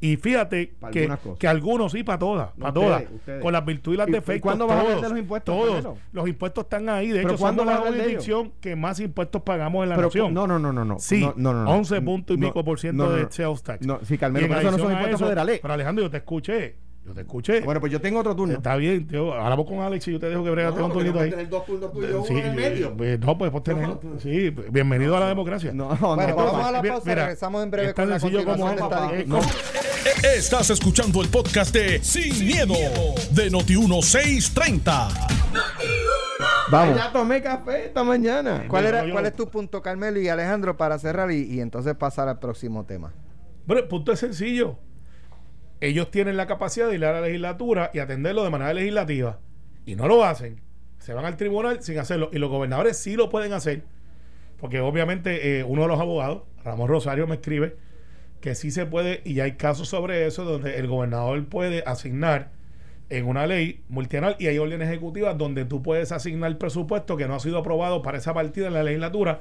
Y 0.00 0.16
fíjate 0.16 0.74
Para 0.78 0.90
que, 0.92 1.10
que 1.38 1.48
algunos 1.48 1.92
sí, 1.92 2.02
para 2.02 2.18
todas, 2.18 2.50
No, 2.56 2.64
para 2.66 2.68
ustedes, 2.80 2.86
todas, 3.08 3.14
ustedes. 3.14 3.42
con 3.42 3.52
las 3.52 3.64
virtudes 3.64 3.94
y 3.94 3.98
las 3.98 4.06
¿Y- 4.08 4.10
y 4.10 4.14
defectos. 4.14 4.42
cuándo 4.42 4.66
vas 4.66 4.76
a 4.76 4.80
hablar 4.80 4.92
todos, 4.96 5.02
de 5.04 5.08
los 5.10 5.18
impuestos, 5.18 5.54
Todos. 5.56 5.96
Los 6.12 6.28
impuestos 6.28 6.64
están 6.64 6.88
ahí. 6.88 7.08
De 7.08 7.14
¿Pero 7.22 7.28
hecho, 7.30 7.38
cuándo 7.38 7.62
somos 7.62 7.74
vas 7.74 7.80
a 7.80 7.82
la 7.84 7.86
hablar 7.88 8.04
de 8.04 8.10
ellos? 8.10 8.24
jurisdicción 8.24 8.52
que 8.60 8.76
más 8.76 9.00
impuestos 9.00 9.42
pagamos 9.42 9.82
en 9.84 9.88
la 9.88 9.96
Pero, 9.96 10.08
nación. 10.08 10.34
no, 10.34 10.46
no, 10.46 10.58
no, 10.58 10.72
no, 10.72 10.84
no. 10.84 10.98
Sí, 10.98 11.20
no, 11.20 11.32
no, 11.36 11.52
no, 11.54 11.64
no. 11.64 11.70
11 11.70 12.00
punto 12.02 12.34
y 12.34 12.36
No, 12.36 12.46
pico 12.48 12.62
por 12.64 12.78
ciento 12.78 13.04
no, 13.04 13.10
no, 13.10 13.16
de 13.16 13.22
no. 13.22 13.30
sales 13.30 13.62
tax. 13.62 13.86
No, 13.86 14.00
sí, 14.04 14.18
Carmelo, 14.18 14.46
en 14.46 14.52
pero 14.52 14.60
eso 14.68 14.70
no 14.72 14.78
son 14.78 14.92
impuestos 14.92 15.20
eso- 15.20 15.24
federales. 15.24 15.58
Pero 15.62 15.74
Alejandro, 15.74 16.04
yo 16.04 16.10
te 16.10 16.16
escuché. 16.18 16.76
Yo 17.06 17.14
te 17.14 17.20
escuché. 17.20 17.60
Bueno, 17.60 17.78
pues 17.78 17.92
yo 17.92 18.00
tengo 18.00 18.18
otro 18.18 18.34
turno. 18.34 18.54
Está 18.54 18.74
bien, 18.74 19.06
tío. 19.06 19.32
Hablamos 19.32 19.64
con 19.66 19.78
Alex 19.78 20.08
y 20.08 20.12
yo 20.12 20.18
te 20.18 20.28
dejo 20.28 20.42
que 20.42 20.50
bregate 20.50 20.82
un 20.82 20.90
turnito 20.92 21.20
ahí. 21.20 21.30
dos 21.48 21.64
turnos 21.64 21.92
Sí, 22.26 22.34
pues, 22.96 23.20
no, 23.20 23.38
pues, 23.38 23.50
pues 23.52 23.62
tener. 23.62 23.88
Sí, 24.18 24.50
bienvenido 24.72 25.16
a 25.16 25.20
la 25.20 25.28
democracia. 25.28 25.70
No, 25.72 25.90
no, 26.00 26.16
Bueno, 26.16 26.30
no, 26.30 26.36
vamos 26.36 26.52
no. 26.54 26.66
a 26.66 26.72
la 26.72 26.82
pausa, 26.82 27.08
mira, 27.08 27.22
regresamos 27.26 27.62
en 27.62 27.70
breve 27.70 27.94
con 27.94 28.10
la 28.10 28.18
sencillo 28.18 28.44
como 28.44 28.56
continuación 28.66 29.10
de 29.12 29.20
esta 29.20 29.20
eh, 29.20 29.24
Estás 30.06 30.70
escuchando 30.70 31.20
el 31.20 31.28
podcast 31.28 31.74
de 31.74 31.98
Sin, 32.00 32.46
miedo, 32.46 32.74
de 33.32 33.50
Noti1630. 33.50 35.08
Vamos. 36.70 36.96
Ya 36.96 37.10
tomé 37.10 37.42
café 37.42 37.86
esta 37.86 38.04
mañana. 38.04 38.66
¿Cuál, 38.68 38.86
era, 38.86 39.10
¿Cuál 39.10 39.26
es 39.26 39.34
tu 39.34 39.48
punto, 39.48 39.82
Carmelo 39.82 40.20
y 40.20 40.28
Alejandro, 40.28 40.76
para 40.76 40.96
cerrar 41.00 41.32
y, 41.32 41.42
y 41.52 41.60
entonces 41.60 41.96
pasar 41.96 42.28
al 42.28 42.38
próximo 42.38 42.86
tema? 42.86 43.14
Bueno, 43.66 43.82
el 43.82 43.88
punto 43.88 44.12
es 44.12 44.20
sencillo. 44.20 44.78
Ellos 45.80 46.08
tienen 46.12 46.36
la 46.36 46.46
capacidad 46.46 46.86
de 46.88 46.94
ir 46.94 47.04
a 47.04 47.12
la 47.12 47.22
legislatura 47.22 47.90
y 47.92 47.98
atenderlo 47.98 48.44
de 48.44 48.50
manera 48.50 48.72
legislativa. 48.74 49.40
Y 49.86 49.96
no 49.96 50.06
lo 50.06 50.24
hacen. 50.24 50.60
Se 50.98 51.14
van 51.14 51.24
al 51.24 51.36
tribunal 51.36 51.82
sin 51.82 51.98
hacerlo. 51.98 52.30
Y 52.32 52.38
los 52.38 52.48
gobernadores 52.48 52.96
sí 52.96 53.16
lo 53.16 53.28
pueden 53.28 53.52
hacer. 53.52 53.82
Porque 54.60 54.78
obviamente 54.78 55.58
eh, 55.58 55.64
uno 55.64 55.82
de 55.82 55.88
los 55.88 55.98
abogados, 55.98 56.42
Ramón 56.62 56.86
Rosario, 56.86 57.26
me 57.26 57.34
escribe 57.34 57.76
que 58.46 58.54
sí 58.54 58.70
se 58.70 58.86
puede, 58.86 59.22
y 59.24 59.40
hay 59.40 59.54
casos 59.54 59.88
sobre 59.88 60.24
eso, 60.24 60.44
donde 60.44 60.78
el 60.78 60.86
gobernador 60.86 61.44
puede 61.46 61.82
asignar 61.84 62.50
en 63.10 63.26
una 63.26 63.44
ley 63.44 63.80
multianual 63.88 64.36
y 64.38 64.46
hay 64.46 64.56
órdenes 64.58 64.88
ejecutivas 64.88 65.36
donde 65.36 65.64
tú 65.64 65.82
puedes 65.82 66.12
asignar 66.12 66.56
presupuesto 66.56 67.16
que 67.16 67.26
no 67.26 67.34
ha 67.34 67.40
sido 67.40 67.58
aprobado 67.58 68.02
para 68.02 68.18
esa 68.18 68.34
partida 68.34 68.68
en 68.68 68.74
la 68.74 68.84
legislatura. 68.84 69.40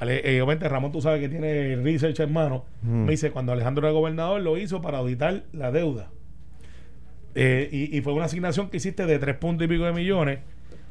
Ale- 0.00 0.28
eh, 0.28 0.42
obviamente 0.42 0.68
Ramón 0.68 0.90
tú 0.90 1.00
sabes 1.00 1.20
que 1.20 1.28
tiene 1.28 1.76
research 1.76 2.18
en 2.18 2.32
mano. 2.32 2.64
Mm. 2.82 3.04
Me 3.04 3.12
dice, 3.12 3.30
cuando 3.30 3.52
Alejandro 3.52 3.86
era 3.86 3.92
gobernador 3.92 4.40
lo 4.40 4.58
hizo 4.58 4.82
para 4.82 4.98
auditar 4.98 5.44
la 5.52 5.70
deuda. 5.70 6.10
Eh, 7.36 7.68
y, 7.70 7.96
y 7.96 8.00
fue 8.00 8.12
una 8.12 8.24
asignación 8.24 8.70
que 8.70 8.78
hiciste 8.78 9.06
de 9.06 9.20
tres 9.20 9.36
puntos 9.36 9.66
y 9.66 9.68
pico 9.68 9.84
de 9.84 9.92
millones. 9.92 10.40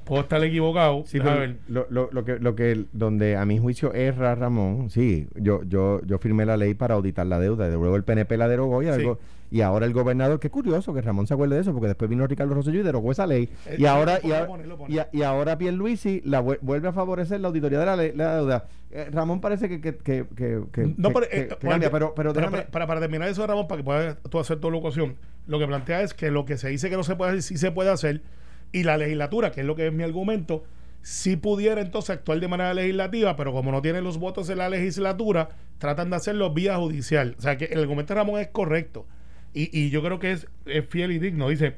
Puedo 0.05 0.21
estar 0.23 0.43
equivocado. 0.43 1.03
Sí, 1.05 1.19
pero 1.19 1.39
ver. 1.39 1.57
lo, 1.67 1.85
lo, 1.89 2.09
lo 2.11 2.25
que, 2.25 2.39
lo 2.39 2.55
que, 2.55 2.85
donde 2.91 3.35
a 3.37 3.45
mi 3.45 3.59
juicio 3.59 3.93
erra 3.93 4.35
Ramón, 4.35 4.89
sí, 4.89 5.27
yo, 5.35 5.63
yo, 5.63 6.01
yo 6.05 6.17
firmé 6.17 6.45
la 6.45 6.57
ley 6.57 6.73
para 6.73 6.95
auditar 6.95 7.25
la 7.27 7.39
deuda, 7.39 7.67
y 7.67 7.71
luego 7.71 7.95
el 7.95 8.03
PNP 8.03 8.37
la 8.37 8.47
derogó 8.47 8.81
y, 8.81 8.87
Sí. 8.87 8.91
algo- 8.91 9.19
y 9.51 9.61
ahora 9.61 9.85
el 9.85 9.91
gobernador, 9.93 10.39
qué 10.39 10.49
curioso 10.49 10.93
que 10.93 11.01
Ramón 11.01 11.27
se 11.27 11.33
acuerde 11.33 11.55
de 11.55 11.61
eso, 11.61 11.73
porque 11.73 11.87
después 11.87 12.09
vino 12.09 12.25
Ricardo 12.25 12.53
Rosselló 12.53 12.79
y 12.79 12.83
derogó 12.83 13.11
esa 13.11 13.27
ley, 13.27 13.49
Eh, 13.67 13.75
y 13.79 13.85
ahora, 13.85 14.13
lo 14.13 14.19
y, 14.19 14.21
pone, 14.21 14.33
ahora- 14.35 14.47
pone, 14.47 14.63
pone. 14.75 14.93
y, 14.93 14.97
a- 14.99 15.09
y 15.11 15.21
ahora 15.23 15.57
Pierluisi 15.57 16.21
la 16.25 16.41
vuel- 16.41 16.59
vuelve 16.61 16.87
a 16.87 16.93
favorecer 16.93 17.39
la 17.41 17.49
auditoría 17.49 17.79
de 17.79 17.85
la, 17.85 17.95
ley- 17.95 18.13
la 18.15 18.35
deuda. 18.37 18.67
Eh, 18.91 19.09
Ramón 19.11 19.39
parece 19.41 19.67
que, 19.69 19.79
que, 19.81 19.97
que, 19.97 20.93
No, 20.97 21.11
pero, 21.11 21.25
eh, 21.31 21.49
cambia, 21.59 21.91
pero, 21.91 22.13
pero 22.15 22.33
para, 22.33 22.47
déjame- 22.47 22.57
para, 22.59 22.71
para- 22.71 22.87
para 22.87 22.99
terminar 23.01 23.27
eso, 23.29 23.45
Ramón, 23.45 23.67
para 23.67 23.79
que 23.81 23.83
puedas 23.85 24.17
tú 24.29 24.39
hacer 24.39 24.59
tu 24.59 24.71
locución, 24.71 25.15
lo 25.47 25.59
que 25.59 25.67
plantea 25.67 26.01
es 26.01 26.13
que 26.13 26.31
lo 26.31 26.45
que 26.45 26.57
se 26.57 26.69
dice 26.69 26.89
que 26.89 26.95
no 26.97 27.03
se 27.03 27.15
puede 27.15 27.31
hacer, 27.31 27.41
sí 27.43 27.57
se 27.57 27.71
puede 27.71 27.89
hacer, 27.89 28.21
y 28.71 28.83
la 28.83 28.97
legislatura, 28.97 29.51
que 29.51 29.61
es 29.61 29.67
lo 29.67 29.75
que 29.75 29.87
es 29.87 29.93
mi 29.93 30.03
argumento, 30.03 30.63
si 31.01 31.35
pudiera 31.35 31.81
entonces 31.81 32.11
actuar 32.11 32.39
de 32.39 32.47
manera 32.47 32.73
legislativa, 32.73 33.35
pero 33.35 33.51
como 33.51 33.71
no 33.71 33.81
tiene 33.81 34.01
los 34.01 34.17
votos 34.17 34.49
en 34.49 34.59
la 34.59 34.69
legislatura, 34.69 35.49
tratan 35.79 36.09
de 36.09 36.17
hacerlo 36.17 36.53
vía 36.53 36.77
judicial. 36.77 37.35
O 37.37 37.41
sea 37.41 37.57
que 37.57 37.65
el 37.65 37.79
argumento 37.79 38.13
de 38.13 38.19
Ramón 38.19 38.39
es 38.39 38.47
correcto. 38.49 39.07
Y, 39.53 39.77
y 39.77 39.89
yo 39.89 40.03
creo 40.03 40.19
que 40.19 40.31
es, 40.31 40.47
es 40.65 40.85
fiel 40.87 41.11
y 41.11 41.19
digno. 41.19 41.49
Dice 41.49 41.75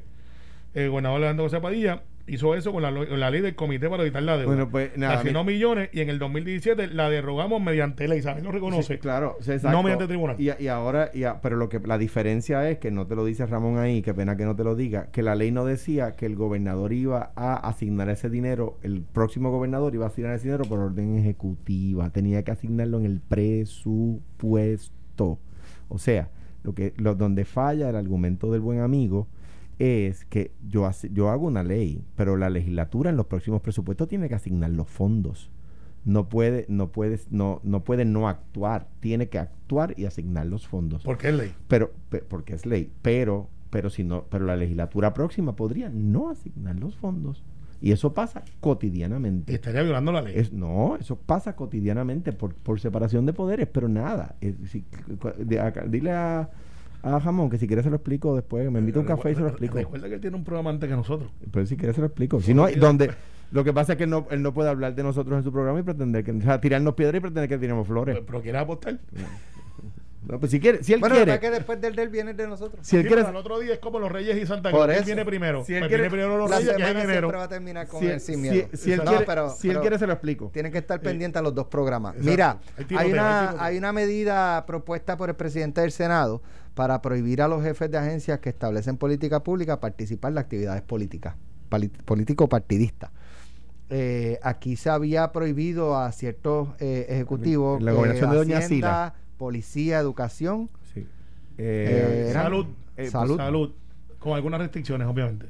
el 0.74 0.90
gobernador 0.90 1.18
Alejandro 1.18 1.46
José 1.46 1.60
Padilla, 1.60 2.02
hizo 2.26 2.54
eso 2.54 2.72
con 2.72 2.82
la, 2.82 2.90
la 2.90 3.30
ley 3.30 3.42
del 3.42 3.54
comité 3.54 3.88
para 3.90 4.02
evitar 4.02 4.22
la 4.22 4.38
deuda. 4.38 4.46
Bueno, 4.46 4.70
pues, 4.70 4.96
nada, 4.96 5.20
Asignó 5.20 5.44
millones 5.44 5.90
y 5.92 6.00
en 6.00 6.08
el 6.08 6.18
2017 6.18 6.88
la 6.88 7.10
derogamos 7.10 7.62
mediante 7.62 8.08
ley. 8.08 8.22
¿Sabes? 8.22 8.42
Lo 8.42 8.50
reconoce. 8.50 8.94
Sí, 8.94 8.98
claro, 8.98 9.36
sí, 9.40 9.52
No 9.62 9.82
mediante 9.82 10.06
tribunal. 10.06 10.36
Y, 10.40 10.50
y 10.62 10.68
ahora, 10.68 11.10
y 11.12 11.24
a- 11.24 11.40
pero 11.40 11.56
lo 11.56 11.68
que 11.68 11.80
la 11.80 11.98
diferencia 11.98 12.68
es 12.70 12.78
que 12.78 12.90
no 12.90 13.06
te 13.06 13.14
lo 13.14 13.24
dice 13.24 13.46
Ramón 13.46 13.78
ahí, 13.78 14.02
qué 14.02 14.14
pena 14.14 14.36
que 14.36 14.44
no 14.44 14.56
te 14.56 14.64
lo 14.64 14.74
diga, 14.74 15.10
que 15.10 15.22
la 15.22 15.34
ley 15.34 15.50
no 15.50 15.64
decía 15.64 16.12
que 16.12 16.26
el 16.26 16.36
gobernador 16.36 16.92
iba 16.92 17.32
a 17.36 17.54
asignar 17.68 18.08
ese 18.08 18.30
dinero, 18.30 18.78
el 18.82 19.02
próximo 19.02 19.50
gobernador 19.50 19.94
iba 19.94 20.06
a 20.06 20.08
asignar 20.08 20.34
ese 20.34 20.44
dinero 20.44 20.64
por 20.64 20.78
orden 20.78 21.18
ejecutiva, 21.18 22.10
tenía 22.10 22.42
que 22.42 22.50
asignarlo 22.52 22.98
en 22.98 23.04
el 23.06 23.20
presupuesto. 23.20 25.38
O 25.88 25.98
sea, 25.98 26.30
lo 26.62 26.74
que 26.74 26.94
lo, 26.96 27.14
donde 27.14 27.44
falla 27.44 27.90
el 27.90 27.96
argumento 27.96 28.50
del 28.50 28.60
buen 28.62 28.80
amigo 28.80 29.28
es 29.78 30.24
que 30.26 30.52
yo, 30.68 30.86
hace- 30.86 31.10
yo 31.12 31.30
hago 31.30 31.46
una 31.46 31.62
ley, 31.62 32.04
pero 32.16 32.36
la 32.36 32.50
legislatura 32.50 33.10
en 33.10 33.16
los 33.16 33.26
próximos 33.26 33.60
presupuestos 33.60 34.08
tiene 34.08 34.28
que 34.28 34.34
asignar 34.34 34.70
los 34.70 34.88
fondos. 34.88 35.50
No 36.04 36.28
puede 36.28 36.66
no 36.68 36.92
puede 36.92 37.18
no 37.30 37.60
no 37.64 37.82
puede 37.82 38.04
no 38.04 38.28
actuar. 38.28 38.88
Tiene 39.00 39.28
que 39.30 39.38
actuar 39.38 39.94
y 39.98 40.04
asignar 40.04 40.46
los 40.46 40.66
fondos. 40.68 41.02
Porque 41.02 41.30
es 41.30 41.34
ley. 41.34 41.54
pero 41.66 41.92
pe- 42.10 42.20
porque 42.20 42.54
es 42.54 42.66
ley. 42.66 42.90
Pero 43.00 43.48
pero 43.70 43.88
si 43.88 44.04
no 44.04 44.24
pero 44.30 44.44
la 44.44 44.54
legislatura 44.56 45.14
próxima 45.14 45.56
podría 45.56 45.88
no 45.88 46.28
asignar 46.28 46.78
los 46.78 46.94
fondos. 46.96 47.42
Y 47.80 47.92
eso 47.92 48.12
pasa 48.14 48.44
cotidianamente. 48.60 49.54
Estaría 49.54 49.82
violando 49.82 50.12
la 50.12 50.20
ley. 50.22 50.34
es, 50.36 50.52
no 50.52 50.96
eso 50.96 51.16
pasa 51.16 51.56
cotidianamente 51.56 52.32
por, 52.32 52.54
por 52.54 52.80
separación 52.80 53.24
de 53.26 53.32
poderes 53.32 53.66
pero 53.68 53.88
nada. 53.88 54.36
Es- 54.42 54.56
si- 54.70 54.82
cu- 54.82 55.32
de 55.38 55.58
acá- 55.58 55.86
dile 55.88 56.12
a 56.12 56.50
a 57.04 57.20
Jamón 57.20 57.50
que 57.50 57.58
si 57.58 57.66
quieres 57.66 57.84
se 57.84 57.90
lo 57.90 57.96
explico 57.96 58.34
después 58.34 58.70
me 58.70 58.78
invita 58.80 58.98
a 58.98 59.02
un 59.02 59.06
café 59.06 59.32
y 59.32 59.34
se 59.34 59.40
lo 59.42 59.48
explico 59.48 59.76
Recuerda 59.76 60.08
que 60.08 60.14
él 60.14 60.20
tiene 60.20 60.36
un 60.36 60.44
programa 60.44 60.70
antes 60.70 60.88
que 60.88 60.96
nosotros. 60.96 61.30
pero 61.52 61.66
si 61.66 61.76
quieres 61.76 61.94
se 61.94 62.00
lo 62.00 62.06
explico. 62.08 62.40
Si 62.40 62.54
no, 62.54 62.64
hay- 62.64 62.76
donde 62.76 63.10
lo 63.52 63.62
que 63.62 63.72
pasa 63.72 63.92
es 63.92 63.98
que 63.98 64.04
él 64.04 64.10
no, 64.10 64.26
él 64.30 64.42
no 64.42 64.52
puede 64.54 64.70
hablar 64.70 64.94
de 64.94 65.02
nosotros 65.02 65.36
en 65.38 65.44
su 65.44 65.52
programa 65.52 65.78
y 65.78 65.82
pretender 65.82 66.24
que, 66.24 66.32
o 66.32 66.40
sea, 66.40 66.60
tirarnos 66.60 66.94
piedras 66.94 67.16
y 67.16 67.20
pretender 67.20 67.48
que 67.48 67.58
tiremos 67.58 67.86
flores. 67.86 68.14
Pero, 68.16 68.26
pero 68.26 68.42
quiere 68.42 68.58
apostar. 68.58 68.98
No, 70.26 70.40
pues 70.40 70.52
si 70.52 70.58
quiere, 70.58 70.82
si 70.82 70.94
él 70.94 71.00
Bueno, 71.00 71.16
quiere, 71.16 71.26
la 71.32 71.34
verdad 71.34 71.50
que 71.50 71.54
después 71.54 71.78
del 71.82 71.94
del 71.94 72.08
viene 72.08 72.30
el 72.30 72.36
de 72.38 72.48
nosotros. 72.48 72.78
si 72.86 72.96
él 72.96 73.02
Sí, 73.02 73.08
quiere, 73.08 73.20
al 73.26 73.36
otro 73.36 73.58
día 73.60 73.74
es 73.74 73.78
como 73.78 73.98
los 73.98 74.10
Reyes 74.10 74.38
y 74.42 74.46
Santa 74.46 74.70
Claus. 74.70 74.88
Él 74.88 75.04
viene 75.04 75.22
primero. 75.22 75.62
Si 75.66 75.74
él 75.74 75.80
Pues 75.80 75.88
quiere- 75.88 76.04
viene 76.04 76.10
primero 76.16 76.38
los 76.38 76.48
La 76.48 76.56
Reyes, 76.60 76.76
que 76.76 76.82
es 76.82 76.88
en 76.88 76.94
semana 76.96 77.12
enero. 77.12 77.28
va 77.30 77.42
a 77.42 77.48
terminar 77.50 77.86
con 77.88 78.00
si, 78.00 78.06
el 78.06 78.20
sin 78.20 78.36
si- 78.36 78.40
miedo. 78.40 78.68
si 78.72 78.92
él 78.92 79.02
No, 79.04 79.10
quiere, 79.10 79.26
pero- 79.26 79.50
si 79.50 79.68
él 79.68 79.72
pero 79.74 79.80
quiere 79.82 79.98
se 79.98 80.06
lo 80.06 80.14
explico. 80.14 80.48
Tienen 80.50 80.72
que 80.72 80.78
estar 80.78 80.98
pendientes 81.02 81.38
a 81.38 81.42
los 81.42 81.54
dos 81.54 81.66
programas. 81.66 82.14
Exacto. 82.14 82.30
Mira, 82.30 82.50
Hay 82.52 82.58
hay 82.78 82.84
tiroteo, 82.86 82.98
hay 83.06 83.12
una, 83.12 83.64
hay 83.66 83.76
una 83.76 83.92
medida 83.92 84.64
propuesta 84.64 85.18
por 85.18 85.28
el 85.28 85.36
presidente 85.36 85.82
del 85.82 85.92
Senado 85.92 86.40
para 86.74 87.00
prohibir 87.02 87.40
a 87.42 87.48
los 87.48 87.62
jefes 87.62 87.90
de 87.90 87.98
agencias 87.98 88.40
que 88.40 88.48
establecen 88.50 88.96
política 88.96 89.42
pública 89.42 89.80
participar 89.80 90.30
en 90.30 90.34
las 90.36 90.44
actividades 90.44 90.82
políticas, 90.82 91.36
político-partidistas. 92.04 93.10
Eh, 93.90 94.38
aquí 94.42 94.76
se 94.76 94.90
había 94.90 95.30
prohibido 95.30 95.96
a 95.96 96.10
ciertos 96.12 96.68
eh, 96.80 97.06
ejecutivos 97.10 97.82
La 97.82 97.92
eh, 97.92 97.94
gobernación 97.94 98.30
de 98.30 98.36
Doña 98.36 98.58
Hacienda, 98.58 99.14
Policía, 99.36 99.98
Educación. 99.98 100.70
Sí. 100.94 101.00
Eh, 101.00 101.06
Eh, 101.58 102.26
eran- 102.30 102.42
Salud. 102.44 102.66
eh, 102.96 103.08
salud. 103.08 103.36
Salud. 103.36 103.72
Con 104.18 104.32
algunas 104.32 104.58
restricciones, 104.60 105.06
obviamente. 105.06 105.46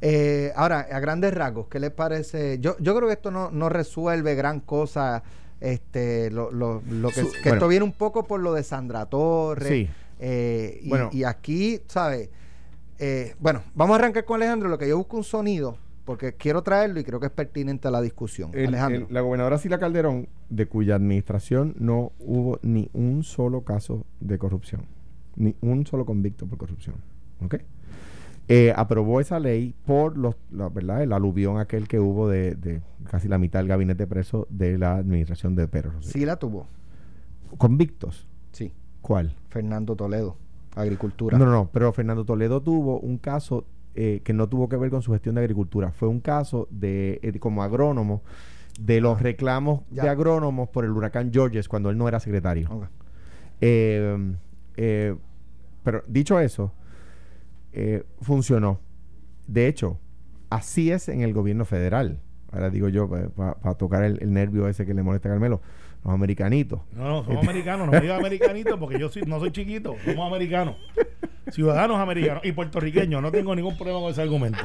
Eh, 0.00 0.52
ahora, 0.56 0.80
a 0.80 1.00
grandes 1.00 1.32
rasgos, 1.32 1.68
¿qué 1.68 1.78
les 1.80 1.92
parece? 1.92 2.58
Yo, 2.60 2.76
yo 2.80 2.94
creo 2.96 3.08
que 3.08 3.14
esto 3.14 3.30
no, 3.30 3.50
no 3.50 3.68
resuelve 3.68 4.34
gran 4.34 4.60
cosa. 4.60 5.22
Este, 5.60 6.30
lo, 6.30 6.50
lo, 6.50 6.82
lo 6.90 7.08
que, 7.08 7.22
Su- 7.22 7.32
que 7.32 7.38
bueno. 7.44 7.54
esto 7.54 7.68
viene 7.68 7.84
un 7.84 7.92
poco 7.92 8.24
por 8.26 8.40
lo 8.40 8.52
de 8.52 8.62
Sandra 8.62 9.06
Torres. 9.06 9.68
Sí. 9.68 9.88
Eh, 10.18 10.80
y, 10.82 10.88
Bueno. 10.88 11.10
y 11.12 11.24
aquí, 11.24 11.80
¿sabes? 11.88 12.30
Eh, 12.98 13.34
bueno, 13.40 13.62
vamos 13.74 13.94
a 13.96 13.98
arrancar 14.00 14.24
con 14.24 14.36
Alejandro. 14.36 14.68
Lo 14.68 14.78
que 14.78 14.88
yo 14.88 14.96
busco 14.96 15.16
un 15.18 15.24
sonido, 15.24 15.76
porque 16.04 16.34
quiero 16.34 16.62
traerlo 16.62 16.98
y 17.00 17.04
creo 17.04 17.20
que 17.20 17.26
es 17.26 17.32
pertinente 17.32 17.88
a 17.88 17.90
la 17.90 18.00
discusión. 18.00 18.50
el- 18.54 18.68
Alejandro. 18.68 19.06
el- 19.08 19.14
la 19.14 19.20
gobernadora 19.20 19.58
Sila 19.58 19.78
Calderón, 19.78 20.28
de 20.48 20.66
cuya 20.66 20.94
administración 20.94 21.74
no 21.78 22.12
hubo 22.20 22.58
ni 22.62 22.88
un 22.94 23.22
solo 23.24 23.62
caso 23.62 24.06
de 24.20 24.38
corrupción, 24.38 24.82
ni 25.36 25.54
un 25.60 25.84
solo 25.86 26.06
convicto 26.06 26.46
por 26.46 26.58
corrupción. 26.58 26.96
¿Ok? 27.44 27.56
Eh, 28.48 28.72
aprobó 28.76 29.20
esa 29.20 29.40
ley 29.40 29.74
por 29.84 30.16
los, 30.16 30.36
la, 30.52 30.68
¿verdad? 30.68 31.02
el 31.02 31.12
aluvión 31.12 31.58
aquel 31.58 31.88
que 31.88 31.98
hubo 31.98 32.28
de, 32.28 32.54
de 32.54 32.80
casi 33.10 33.26
la 33.26 33.38
mitad 33.38 33.58
del 33.58 33.66
gabinete 33.66 34.06
preso 34.06 34.46
de 34.50 34.78
la 34.78 34.94
administración 34.98 35.56
de 35.56 35.66
Pedro 35.66 35.90
Rosselló. 35.90 36.12
sí 36.12 36.24
la 36.24 36.36
tuvo. 36.36 36.68
Convictos. 37.58 38.26
¿Cuál? 39.06 39.36
Fernando 39.50 39.94
Toledo, 39.94 40.36
Agricultura. 40.74 41.38
No, 41.38 41.44
no, 41.44 41.52
no, 41.52 41.70
pero 41.72 41.92
Fernando 41.92 42.24
Toledo 42.24 42.60
tuvo 42.60 42.98
un 42.98 43.18
caso 43.18 43.64
eh, 43.94 44.20
que 44.24 44.32
no 44.32 44.48
tuvo 44.48 44.68
que 44.68 44.76
ver 44.76 44.90
con 44.90 45.00
su 45.00 45.12
gestión 45.12 45.36
de 45.36 45.42
agricultura. 45.42 45.92
Fue 45.92 46.08
un 46.08 46.18
caso 46.20 46.66
de, 46.70 47.20
eh, 47.22 47.38
como 47.38 47.62
agrónomo 47.62 48.22
de 48.80 49.00
los 49.00 49.22
reclamos 49.22 49.82
Ya. 49.92 50.02
de 50.02 50.08
agrónomos 50.08 50.68
por 50.70 50.84
el 50.84 50.90
huracán 50.90 51.30
Georges 51.32 51.68
cuando 51.68 51.88
él 51.88 51.96
no 51.96 52.08
era 52.08 52.18
secretario. 52.18 52.68
Ok. 52.70 52.84
Eh, 53.60 55.14
pero 55.84 56.02
dicho 56.08 56.40
eso, 56.40 56.72
funcionó. 58.20 58.80
De 59.46 59.68
hecho, 59.68 59.98
así 60.50 60.90
es 60.90 61.08
en 61.08 61.20
el 61.22 61.32
gobierno 61.32 61.64
federal. 61.64 62.18
Ahora 62.50 62.70
digo 62.70 62.88
yo, 62.88 63.08
para 63.08 63.74
tocar 63.74 64.02
el, 64.02 64.18
el 64.20 64.32
nervio 64.32 64.66
ese 64.68 64.84
que 64.84 64.94
le 64.94 65.02
molesta 65.02 65.28
a 65.28 65.32
Carmelo, 65.32 65.60
los 66.06 66.14
americanitos. 66.14 66.80
No, 66.92 67.08
no, 67.08 67.24
somos 67.24 67.42
americanos. 67.42 67.86
No 67.86 67.92
me 67.92 68.00
digas 68.00 68.18
americanitos 68.18 68.78
porque 68.78 68.98
yo 68.98 69.08
soy, 69.08 69.22
no 69.22 69.40
soy 69.40 69.50
chiquito. 69.50 69.96
Somos 70.04 70.26
americanos. 70.26 70.76
Ciudadanos 71.50 71.98
americanos 71.98 72.44
y 72.44 72.52
puertorriqueños. 72.52 73.20
No 73.20 73.30
tengo 73.30 73.54
ningún 73.54 73.76
problema 73.76 74.00
con 74.00 74.10
ese 74.10 74.22
argumento. 74.22 74.64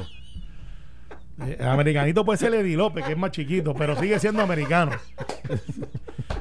Eh, 1.47 1.57
El 1.59 1.67
americanito 1.67 2.23
puede 2.25 2.37
ser 2.37 2.53
Eddie 2.53 2.77
López, 2.77 3.03
que 3.05 3.11
es 3.13 3.17
más 3.17 3.31
chiquito, 3.31 3.73
pero 3.73 3.95
sigue 3.95 4.19
siendo 4.19 4.41
americano. 4.43 4.91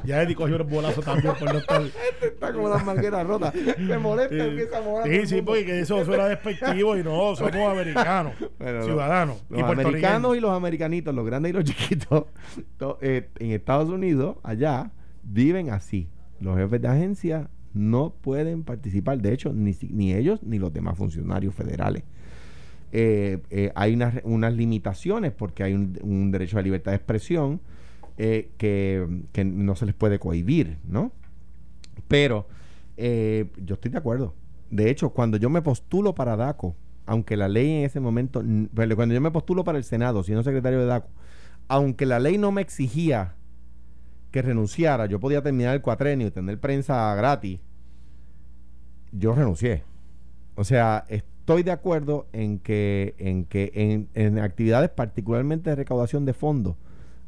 ya 0.03 0.21
Eddie 0.21 0.35
cogió 0.35 0.55
el 0.57 0.63
bolazo 0.63 1.01
también 1.01 1.33
por 1.39 1.51
no 1.53 1.59
estar. 1.59 1.81
Está 2.21 2.53
como 2.53 2.69
las 2.69 2.85
mangueras 2.85 3.25
rotas. 3.25 3.53
Me 3.79 3.97
molesta, 3.97 4.35
empieza 4.35 4.77
a 4.77 4.81
todo 4.81 5.03
Sí, 5.05 5.27
sí, 5.27 5.41
porque 5.41 5.79
eso 5.79 6.03
suena 6.05 6.25
despectivo 6.25 6.97
y 6.97 7.03
no, 7.03 7.35
somos 7.35 7.55
americanos, 7.55 8.33
Bueno, 8.59 8.83
ciudadanos 8.83 9.43
Los 9.49 9.59
y 9.59 9.63
americanos 9.63 10.37
y 10.37 10.39
los 10.39 10.51
americanitos, 10.51 11.13
los 11.13 11.25
grandes 11.25 11.51
y 11.51 11.53
los 11.53 11.63
chiquitos, 11.63 12.25
to- 12.77 12.97
eh, 13.01 13.29
en 13.39 13.51
Estados 13.51 13.89
Unidos, 13.89 14.37
allá, 14.43 14.91
viven 15.23 15.69
así. 15.69 16.09
Los 16.39 16.57
jefes 16.57 16.81
de 16.81 16.87
agencia 16.87 17.49
no 17.73 18.13
pueden 18.21 18.63
participar, 18.63 19.19
de 19.19 19.33
hecho, 19.33 19.53
ni 19.53 20.13
ellos 20.13 20.41
ni 20.43 20.59
los 20.59 20.73
demás 20.73 20.97
funcionarios 20.97 21.53
federales. 21.55 22.03
Eh, 22.91 23.41
eh, 23.49 23.71
hay 23.75 23.93
unas, 23.93 24.15
unas 24.23 24.53
limitaciones 24.53 25.31
porque 25.31 25.63
hay 25.63 25.73
un, 25.73 26.31
derecho 26.31 26.57
a 26.57 26.61
libertad 26.61 26.91
de 26.91 26.97
expresión 26.97 27.61
eh, 28.17 28.51
que, 28.57 29.23
que 29.31 29.45
no 29.45 29.75
se 29.75 29.85
les 29.85 29.95
puede 29.95 30.19
cohibir, 30.19 30.77
¿no? 30.87 31.11
Pero 32.07 32.47
yo 32.97 33.73
estoy 33.73 33.89
de 33.89 33.97
acuerdo. 33.97 34.35
De 34.69 34.91
hecho, 34.91 35.09
cuando 35.09 35.37
yo 35.37 35.49
me 35.49 35.63
postulo 35.63 36.13
para 36.13 36.35
DACO, 36.35 36.75
aunque 37.07 37.35
la 37.35 37.47
ley 37.47 37.71
en 37.71 37.85
ese 37.85 37.99
momento, 37.99 38.43
cuando 38.95 39.15
yo 39.15 39.21
me 39.21 39.31
postulo 39.31 39.63
para 39.63 39.79
el 39.79 39.83
Senado, 39.83 40.21
siendo 40.23 40.43
secretario 40.43 40.79
de 40.79 40.85
DACO, 40.85 41.09
aunque 41.67 42.05
la 42.05 42.19
ley 42.19 42.37
no 42.37 42.51
me 42.51 42.61
exigía 42.61 43.35
que 44.29 44.41
renunciara, 44.41 45.07
yo 45.07 45.19
podía 45.19 45.41
terminar 45.41 45.73
el 45.73 45.81
cuatrenio 45.81 46.27
y 46.27 46.31
tener 46.31 46.59
prensa 46.59 47.15
gratis, 47.15 47.59
yo 49.11 49.33
renuncié. 49.33 49.83
O 50.55 50.63
sea, 50.63 51.05
estoy 51.41 51.63
de 51.63 51.71
acuerdo 51.71 52.27
en 52.33 52.59
que 52.59 53.15
en 53.17 53.45
que 53.45 53.71
en, 53.75 54.07
en 54.13 54.39
actividades 54.39 54.89
particularmente 54.89 55.69
de 55.71 55.75
recaudación 55.75 56.23
de 56.25 56.33
fondos, 56.33 56.75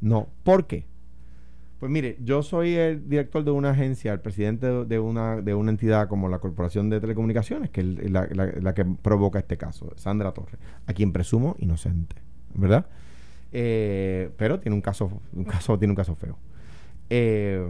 no. 0.01 0.27
¿Por 0.43 0.65
qué? 0.67 0.85
Pues 1.79 1.91
mire, 1.91 2.17
yo 2.23 2.43
soy 2.43 2.75
el 2.75 3.09
director 3.09 3.43
de 3.43 3.51
una 3.51 3.71
agencia, 3.71 4.13
el 4.13 4.21
presidente 4.21 4.67
de- 4.85 4.99
una, 4.99 5.41
de 5.41 5.53
una 5.53 5.71
entidad 5.71 6.07
como 6.07 6.29
la 6.29 6.39
Corporación 6.39 6.89
de 6.89 7.01
Telecomunicaciones, 7.01 7.71
que 7.71 7.81
es 7.81 8.09
la, 8.11 8.73
que 8.73 8.85
provoca 8.85 9.39
este 9.39 9.57
caso, 9.57 9.91
Sandra 9.97 10.31
Torres, 10.31 10.57
a 10.85 10.93
quien 10.93 11.11
presumo 11.11 11.57
inocente, 11.59 12.15
¿verdad? 12.53 12.85
Eh, 13.51 14.29
pero 14.37 14.59
tiene 14.61 14.75
un 14.75 14.81
caso, 14.81 15.11
un 15.33 15.43
caso, 15.43 15.77
tiene 15.77 15.91
un 15.91 15.97
caso 15.97 16.15
feo. 16.15 16.37
Eh, 17.09 17.69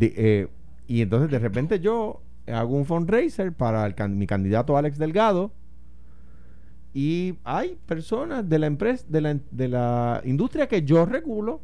eh, 0.00 0.48
y 0.88 1.02
entonces 1.02 1.30
de 1.30 1.38
repente 1.38 1.78
yo 1.78 2.20
hago 2.46 2.76
un 2.76 2.84
fundraiser 2.84 3.52
para 3.52 3.86
el 3.86 3.94
mi 4.10 4.26
candidato 4.26 4.76
Alex 4.76 4.98
Delgado 4.98 5.52
y 6.94 7.38
hay 7.44 7.78
personas 7.86 8.48
de 8.48 8.58
la 8.58 8.66
empresa, 8.66 9.04
de 9.08 9.20
la, 9.20 9.38
de 9.50 9.68
la 9.68 10.20
industria 10.24 10.66
que 10.68 10.82
yo 10.82 11.06
regulo. 11.06 11.60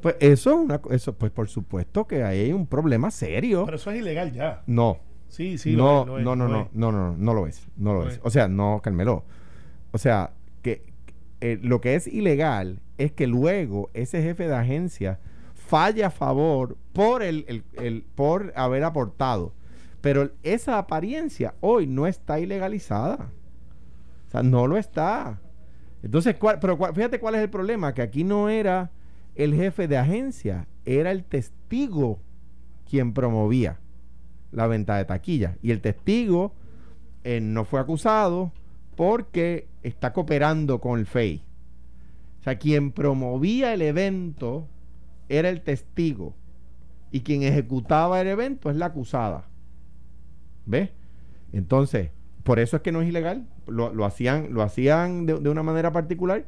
Pues 0.00 0.16
eso 0.18 0.50
es 0.50 0.56
una 0.56 0.80
eso, 0.90 1.12
pues 1.12 1.30
por 1.30 1.48
supuesto 1.48 2.06
que 2.06 2.24
ahí 2.24 2.40
hay 2.40 2.52
un 2.52 2.66
problema 2.66 3.10
serio. 3.10 3.64
Pero 3.64 3.76
eso 3.76 3.90
es 3.90 4.00
ilegal 4.00 4.32
ya. 4.32 4.62
no, 4.66 4.98
Sí, 5.28 5.56
sí, 5.56 5.74
no, 5.74 6.04
lo 6.04 6.18
es, 6.18 6.24
lo 6.24 6.32
es, 6.32 6.36
no, 6.36 6.36
no, 6.36 6.46
lo 6.46 6.52
no, 6.52 6.60
es. 6.62 6.68
no, 6.74 6.92
no, 6.92 7.16
no 7.16 7.34
lo 7.34 7.46
es, 7.46 7.66
no 7.76 7.94
lo 7.94 8.02
Lo 8.02 8.08
es. 8.08 8.14
es. 8.16 8.20
O 8.22 8.28
sea, 8.28 8.48
no, 8.48 8.80
Carmelo. 8.82 9.24
O 9.90 9.96
sea, 9.98 10.32
que 10.60 10.92
eh, 11.40 11.58
lo 11.62 11.80
que 11.80 11.94
es 11.94 12.06
ilegal 12.06 12.80
es 12.98 13.12
que 13.12 13.26
luego 13.26 13.90
ese 13.94 14.22
jefe 14.22 14.46
de 14.46 14.54
agencia 14.54 15.20
falle 15.72 16.04
a 16.04 16.10
favor 16.10 16.76
por, 16.92 17.22
el, 17.22 17.46
el- 17.48 17.64
el- 17.82 18.02
por 18.14 18.52
haber 18.56 18.84
aportado. 18.84 19.54
Pero 20.02 20.32
esa 20.42 20.76
apariencia 20.76 21.54
hoy 21.60 21.86
no 21.86 22.06
está 22.06 22.38
ilegalizada. 22.38 23.30
O 24.28 24.30
sea, 24.30 24.42
no 24.42 24.66
lo 24.66 24.76
está. 24.76 25.40
Entonces, 26.02 26.36
¿cuál- 26.36 26.58
pero 26.60 26.76
fíjate 26.94 27.18
cuál 27.18 27.36
es 27.36 27.40
el 27.40 27.48
problema, 27.48 27.94
que 27.94 28.02
aquí 28.02 28.22
no 28.22 28.50
era 28.50 28.90
el 29.34 29.54
jefe 29.54 29.88
de 29.88 29.96
agencia, 29.96 30.66
era 30.84 31.10
el 31.10 31.24
testigo 31.24 32.18
quien 32.90 33.14
promovía 33.14 33.78
la 34.50 34.66
venta 34.66 34.96
de 34.98 35.06
taquilla. 35.06 35.56
Y 35.62 35.70
el 35.70 35.80
testigo 35.80 36.52
eh, 37.24 37.40
no 37.40 37.64
fue 37.64 37.80
acusado 37.80 38.52
porque 38.94 39.68
está 39.82 40.12
cooperando 40.12 40.80
con 40.82 40.98
el 41.00 41.06
FEI. 41.06 41.42
O 42.40 42.42
sea, 42.42 42.58
quien 42.58 42.92
promovía 42.92 43.72
el 43.72 43.80
evento 43.80 44.68
era 45.38 45.48
el 45.48 45.60
testigo. 45.62 46.34
Y 47.10 47.20
quien 47.20 47.42
ejecutaba 47.42 48.20
el 48.20 48.28
evento 48.28 48.70
es 48.70 48.76
la 48.76 48.86
acusada. 48.86 49.44
¿Ves? 50.66 50.90
Entonces, 51.52 52.10
por 52.44 52.58
eso 52.58 52.76
es 52.76 52.82
que 52.82 52.92
no 52.92 53.02
es 53.02 53.08
ilegal. 53.08 53.46
Lo, 53.66 53.92
lo 53.92 54.04
hacían, 54.04 54.52
lo 54.54 54.62
hacían 54.62 55.26
de, 55.26 55.38
de 55.38 55.48
una 55.50 55.62
manera 55.62 55.92
particular. 55.92 56.44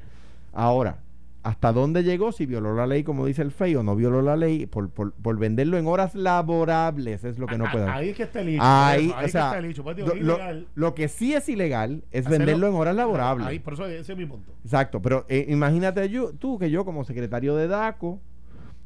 Ahora, 0.52 0.98
¿hasta 1.42 1.72
dónde 1.72 2.02
llegó? 2.02 2.32
Si 2.32 2.46
violó 2.46 2.74
la 2.74 2.86
ley, 2.86 3.04
como 3.04 3.26
dice 3.26 3.42
el 3.42 3.50
FEI, 3.50 3.76
o 3.76 3.82
no 3.82 3.94
violó 3.94 4.22
la 4.22 4.36
ley, 4.36 4.64
por, 4.66 4.88
por- 4.88 5.12
por 5.12 5.36
venderlo 5.38 5.76
en 5.76 5.86
horas 5.86 6.14
laborables, 6.14 7.24
es 7.24 7.38
lo 7.38 7.46
que 7.46 7.58
no 7.58 7.66
Ah, 7.66 7.72
puede 7.72 7.84
Ahí 7.90 8.08
es 8.10 8.16
que 8.16 8.22
está 8.22 8.40
el 8.40 8.48
hecho. 8.48 8.62
Ahí, 8.62 9.04
Ahí 9.04 9.10
o 9.10 9.18
es 9.18 9.24
que 9.24 9.28
sea, 9.30 9.44
está 9.48 9.58
el 9.58 9.64
hecho. 9.66 9.82
Pues, 9.84 9.96
digo, 9.96 10.08
lo, 10.14 10.38
lo- 10.74 10.94
que 10.94 11.08
sí 11.08 11.34
es 11.34 11.46
ilegal 11.50 12.04
es 12.10 12.24
Hacerlo- 12.26 12.38
venderlo 12.38 12.68
en 12.68 12.74
horas 12.74 12.96
laborables. 12.96 13.46
Ahí, 13.46 13.58
por 13.58 13.74
eso 13.74 13.86
ese 13.86 14.12
es 14.12 14.18
mi 14.18 14.24
punto. 14.26 14.52
Exacto, 14.64 15.02
pero 15.02 15.26
eh, 15.28 15.44
imagínate 15.50 16.08
yo, 16.08 16.32
tú 16.32 16.58
que 16.58 16.70
yo 16.70 16.84
como 16.86 17.04
secretario 17.04 17.54
de 17.56 17.68
DACO 17.68 18.20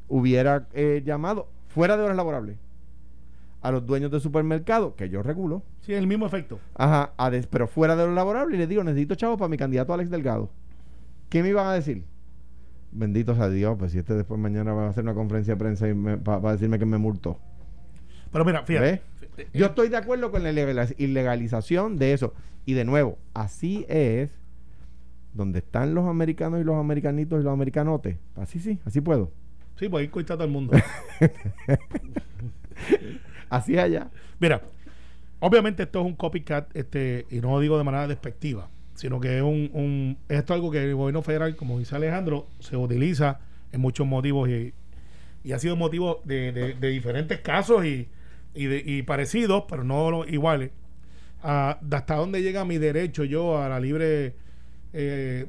hubiera 0.09 0.67
eh, 0.73 1.01
llamado 1.05 1.47
fuera 1.69 1.95
de 1.97 2.03
horas 2.03 2.17
laborables 2.17 2.57
a 3.61 3.71
los 3.71 3.85
dueños 3.85 4.09
de 4.11 4.19
supermercados, 4.19 4.93
que 4.95 5.09
yo 5.09 5.21
regulo, 5.21 5.63
Sí, 5.81 5.93
el 5.93 6.07
mismo 6.07 6.25
efecto. 6.25 6.59
ajá, 6.75 7.13
a 7.17 7.29
des- 7.29 7.47
pero 7.47 7.67
fuera 7.67 7.95
de 7.95 8.03
horas 8.03 8.15
laborables 8.15 8.55
y 8.55 8.59
les 8.59 8.69
digo, 8.69 8.83
necesito 8.83 9.15
chavos 9.15 9.37
para 9.37 9.49
mi 9.49 9.57
candidato 9.57 9.93
Alex 9.93 10.09
Delgado. 10.09 10.49
¿Qué 11.29 11.43
me 11.43 11.49
iban 11.49 11.67
a 11.67 11.73
decir? 11.73 12.03
Bendito 12.91 13.35
sea 13.35 13.49
Dios, 13.49 13.75
pues 13.77 13.91
si 13.91 13.99
este 13.99 14.13
después 14.15 14.39
mañana 14.39 14.73
va 14.73 14.87
a 14.87 14.89
hacer 14.89 15.03
una 15.03 15.13
conferencia 15.13 15.53
de 15.53 15.59
prensa 15.59 15.87
y 15.89 15.93
para 15.93 16.53
decirme 16.53 16.79
que 16.79 16.85
me 16.85 16.97
multó. 16.97 17.37
Pero 18.31 18.45
mira, 18.45 18.63
fíjate. 18.63 19.01
¿Ves? 19.37 19.47
Yo 19.53 19.67
estoy 19.67 19.89
de 19.89 19.97
acuerdo 19.97 20.31
con 20.31 20.41
la 20.43 20.51
ilegal- 20.51 20.95
ilegalización 20.97 21.97
de 21.97 22.13
eso. 22.13 22.33
Y 22.65 22.73
de 22.73 22.85
nuevo, 22.85 23.17
así 23.33 23.85
es 23.89 24.31
donde 25.33 25.59
están 25.59 25.93
los 25.93 26.07
americanos 26.07 26.59
y 26.61 26.63
los 26.63 26.75
americanitos 26.77 27.39
y 27.39 27.43
los 27.43 27.53
americanotes. 27.53 28.17
Así 28.35 28.59
sí, 28.59 28.79
así 28.85 29.01
puedo. 29.01 29.31
Sí, 29.79 29.89
pues 29.89 30.03
ahí 30.03 30.07
cuesta 30.09 30.35
todo 30.35 30.45
el 30.45 30.51
mundo. 30.51 30.77
Así 33.49 33.77
allá. 33.77 34.09
Mira, 34.39 34.61
obviamente 35.39 35.83
esto 35.83 35.99
es 36.01 36.05
un 36.05 36.15
copycat, 36.15 36.75
este, 36.75 37.25
y 37.29 37.39
no 37.41 37.51
lo 37.51 37.59
digo 37.59 37.77
de 37.77 37.83
manera 37.83 38.07
despectiva, 38.07 38.69
sino 38.95 39.19
que 39.19 39.37
es 39.37 39.43
un, 39.43 39.69
un- 39.73 40.17
esto 40.29 40.53
es 40.53 40.57
algo 40.57 40.71
que 40.71 40.83
el 40.83 40.95
gobierno 40.95 41.21
federal, 41.21 41.55
como 41.55 41.79
dice 41.79 41.95
Alejandro, 41.95 42.47
se 42.59 42.77
utiliza 42.77 43.39
en 43.71 43.81
muchos 43.81 44.05
motivos 44.07 44.49
y, 44.49 44.73
y 45.43 45.51
ha 45.53 45.59
sido 45.59 45.75
motivo 45.75 46.21
de, 46.25 46.51
de- 46.51 46.73
de 46.75 46.87
diferentes 46.89 47.39
casos 47.41 47.85
y, 47.85 48.07
y, 48.53 48.65
de- 48.67 48.83
y 48.85 49.01
parecidos, 49.03 49.63
pero 49.69 49.83
no 49.83 50.25
iguales. 50.27 50.71
a- 51.43 51.77
de 51.81 51.95
hasta 51.97 52.15
dónde 52.15 52.41
llega 52.43 52.65
mi 52.65 52.77
derecho 52.79 53.23
yo 53.25 53.61
a 53.61 53.69
la 53.69 53.79
libre 53.79 54.35
eh, 54.93 55.47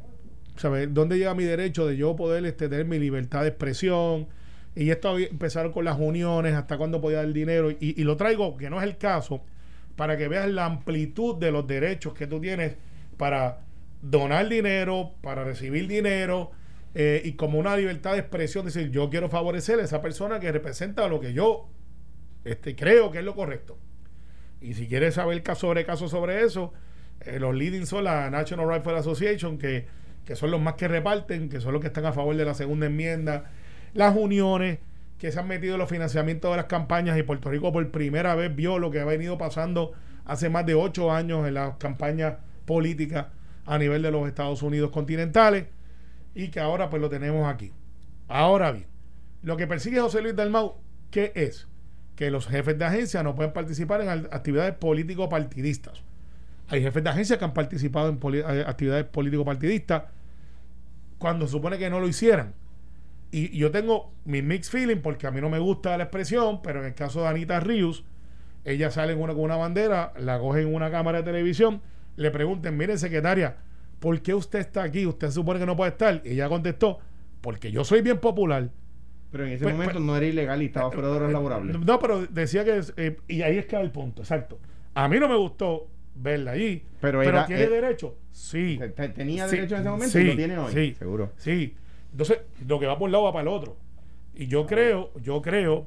¿sabes? 0.60 0.92
¿Dónde 0.92 1.18
llega 1.18 1.34
mi 1.34 1.44
derecho 1.44 1.86
de 1.86 1.96
yo 1.96 2.14
poder 2.16 2.44
este, 2.44 2.68
tener 2.68 2.84
mi 2.84 2.98
libertad 2.98 3.42
de 3.42 3.48
expresión? 3.48 4.28
Y 4.76 4.90
esto 4.90 5.18
empezaron 5.18 5.72
con 5.72 5.84
las 5.84 5.98
uniones, 5.98 6.54
hasta 6.54 6.76
cuándo 6.76 7.00
podía 7.00 7.18
dar 7.18 7.32
dinero. 7.32 7.70
Y, 7.70 8.00
y 8.00 8.04
lo 8.04 8.16
traigo, 8.16 8.56
que 8.56 8.68
no 8.70 8.78
es 8.78 8.84
el 8.84 8.98
caso, 8.98 9.42
para 9.96 10.16
que 10.16 10.28
veas 10.28 10.48
la 10.48 10.66
amplitud 10.66 11.36
de 11.36 11.50
los 11.50 11.66
derechos 11.66 12.14
que 12.14 12.26
tú 12.26 12.40
tienes 12.40 12.74
para 13.16 13.60
donar 14.02 14.48
dinero, 14.48 15.12
para 15.22 15.44
recibir 15.44 15.88
dinero, 15.88 16.52
eh, 16.94 17.22
y 17.24 17.32
como 17.32 17.58
una 17.58 17.76
libertad 17.76 18.12
de 18.12 18.18
expresión, 18.18 18.64
decir, 18.64 18.90
yo 18.90 19.10
quiero 19.10 19.28
favorecer 19.28 19.78
a 19.78 19.84
esa 19.84 20.02
persona 20.02 20.40
que 20.40 20.50
representa 20.50 21.08
lo 21.08 21.20
que 21.20 21.32
yo 21.32 21.68
este, 22.44 22.74
creo 22.74 23.10
que 23.10 23.18
es 23.18 23.24
lo 23.24 23.34
correcto. 23.34 23.78
Y 24.60 24.74
si 24.74 24.88
quieres 24.88 25.14
saber 25.14 25.42
caso 25.42 25.68
sobre 25.68 25.86
caso 25.86 26.08
sobre 26.08 26.42
eso, 26.42 26.72
eh, 27.20 27.38
los 27.38 27.54
leading 27.54 27.86
son 27.86 28.04
la 28.04 28.28
National 28.30 28.68
Rifle 28.68 28.96
Association, 28.96 29.56
que, 29.58 29.86
que 30.24 30.36
son 30.36 30.50
los 30.50 30.60
más 30.60 30.74
que 30.74 30.88
reparten, 30.88 31.48
que 31.48 31.60
son 31.60 31.72
los 31.72 31.80
que 31.80 31.88
están 31.88 32.06
a 32.06 32.12
favor 32.12 32.36
de 32.36 32.44
la 32.44 32.54
segunda 32.54 32.86
enmienda, 32.86 33.50
las 33.94 34.16
uniones 34.16 34.78
que 35.18 35.32
se 35.32 35.38
han 35.38 35.48
metido 35.48 35.74
en 35.74 35.80
los 35.80 35.90
financiamientos 35.90 36.50
de 36.50 36.56
las 36.56 36.66
campañas 36.66 37.18
y 37.18 37.22
Puerto 37.22 37.50
Rico 37.50 37.72
por 37.72 37.90
primera 37.90 38.34
vez 38.34 38.54
vio 38.54 38.78
lo 38.78 38.90
que 38.90 39.00
ha 39.00 39.04
venido 39.04 39.36
pasando 39.36 39.92
hace 40.24 40.48
más 40.48 40.64
de 40.64 40.74
ocho 40.74 41.12
años 41.12 41.46
en 41.46 41.54
las 41.54 41.76
campañas 41.76 42.36
políticas 42.64 43.26
a 43.66 43.78
nivel 43.78 44.02
de 44.02 44.10
los 44.10 44.26
Estados 44.26 44.62
Unidos 44.62 44.90
continentales 44.90 45.66
y 46.34 46.48
que 46.48 46.60
ahora 46.60 46.88
pues 46.88 47.02
lo 47.02 47.10
tenemos 47.10 47.52
aquí. 47.52 47.72
Ahora 48.28 48.72
bien, 48.72 48.86
lo 49.42 49.56
que 49.56 49.66
persigue 49.66 50.00
José 50.00 50.22
Luis 50.22 50.36
Dalmau, 50.36 50.76
¿qué 51.10 51.32
es? 51.34 51.66
Que 52.16 52.30
los 52.30 52.46
jefes 52.46 52.78
de 52.78 52.84
agencia 52.84 53.22
no 53.22 53.34
pueden 53.34 53.52
participar 53.52 54.00
en 54.00 54.08
actividades 54.08 54.74
político-partidistas. 54.74 56.02
Hay 56.70 56.82
jefes 56.82 57.02
de 57.02 57.10
agencia 57.10 57.38
que 57.38 57.44
han 57.44 57.52
participado 57.52 58.08
en 58.08 58.34
eh, 58.34 58.64
actividades 58.66 59.04
político-partidistas 59.06 60.04
cuando 61.18 61.46
se 61.46 61.52
supone 61.52 61.78
que 61.78 61.90
no 61.90 62.00
lo 62.00 62.08
hicieran. 62.08 62.54
Y, 63.32 63.56
y 63.56 63.58
yo 63.58 63.70
tengo 63.70 64.12
mi 64.24 64.40
mixed 64.40 64.70
feeling 64.70 64.98
porque 65.02 65.26
a 65.26 65.30
mí 65.30 65.40
no 65.40 65.50
me 65.50 65.58
gusta 65.58 65.96
la 65.96 66.04
expresión, 66.04 66.62
pero 66.62 66.80
en 66.80 66.86
el 66.86 66.94
caso 66.94 67.22
de 67.22 67.28
Anita 67.28 67.60
Rius, 67.60 68.04
ella 68.64 68.90
sale 68.90 69.12
en 69.12 69.20
una, 69.20 69.34
con 69.34 69.42
una 69.42 69.56
bandera, 69.56 70.12
la 70.18 70.38
cogen 70.38 70.68
en 70.68 70.74
una 70.74 70.90
cámara 70.90 71.18
de 71.18 71.24
televisión, 71.24 71.82
le 72.16 72.30
pregunten, 72.30 72.76
mire 72.76 72.96
secretaria, 72.98 73.56
¿por 73.98 74.20
qué 74.22 74.34
usted 74.34 74.60
está 74.60 74.82
aquí? 74.82 75.06
Usted 75.06 75.28
se 75.28 75.34
supone 75.34 75.58
que 75.58 75.66
no 75.66 75.76
puede 75.76 75.90
estar. 75.90 76.22
Y 76.24 76.30
ella 76.30 76.48
contestó, 76.48 76.98
porque 77.40 77.70
yo 77.70 77.84
soy 77.84 78.00
bien 78.02 78.18
popular. 78.18 78.70
Pero 79.30 79.46
en 79.46 79.52
ese 79.52 79.64
Pues, 79.64 79.74
momento 79.74 79.94
pues, 79.94 80.04
no 80.04 80.16
era 80.16 80.26
ilegal 80.26 80.62
y 80.62 80.66
estaba 80.66 80.90
fuera 80.90 81.08
de 81.08 81.16
horas 81.16 81.32
laborables. 81.32 81.78
No, 81.78 81.98
pero 81.98 82.26
decía 82.26 82.64
que, 82.64 82.80
eh, 82.96 83.16
y 83.28 83.42
ahí 83.42 83.58
es 83.58 83.66
que 83.66 83.76
va 83.76 83.82
el 83.82 83.92
punto, 83.92 84.22
exacto. 84.22 84.58
A 84.94 85.08
mí 85.08 85.20
no 85.20 85.28
me 85.28 85.36
gustó 85.36 85.88
verla 86.14 86.52
allí, 86.52 86.82
Pero 87.00 87.18
pero, 87.20 87.22
era- 87.22 87.46
tiene 87.46 87.62
eh, 87.62 87.68
derecho, 87.68 88.16
sí. 88.32 88.76
Te- 88.78 88.88
te- 88.90 89.08
¿Tenía 89.10 89.48
Sí, 89.48 89.56
derecho 89.56 89.74
en 89.76 89.80
ese 89.82 89.90
momento 89.90 90.12
sí, 90.12 90.18
y 90.20 90.24
lo 90.28 90.36
tiene 90.36 90.58
hoy? 90.58 90.72
sí. 90.72 90.94
Seguro. 90.98 91.32
Sí. 91.36 91.74
Entonces, 92.12 92.38
lo 92.66 92.78
que 92.80 92.86
va 92.86 92.98
por 92.98 93.06
un 93.06 93.12
lado 93.12 93.24
va 93.24 93.32
para 93.32 93.42
el 93.42 93.48
otro. 93.48 93.76
Y 94.34 94.46
yo 94.46 94.66
creo, 94.66 95.10
yo 95.22 95.40
creo 95.42 95.86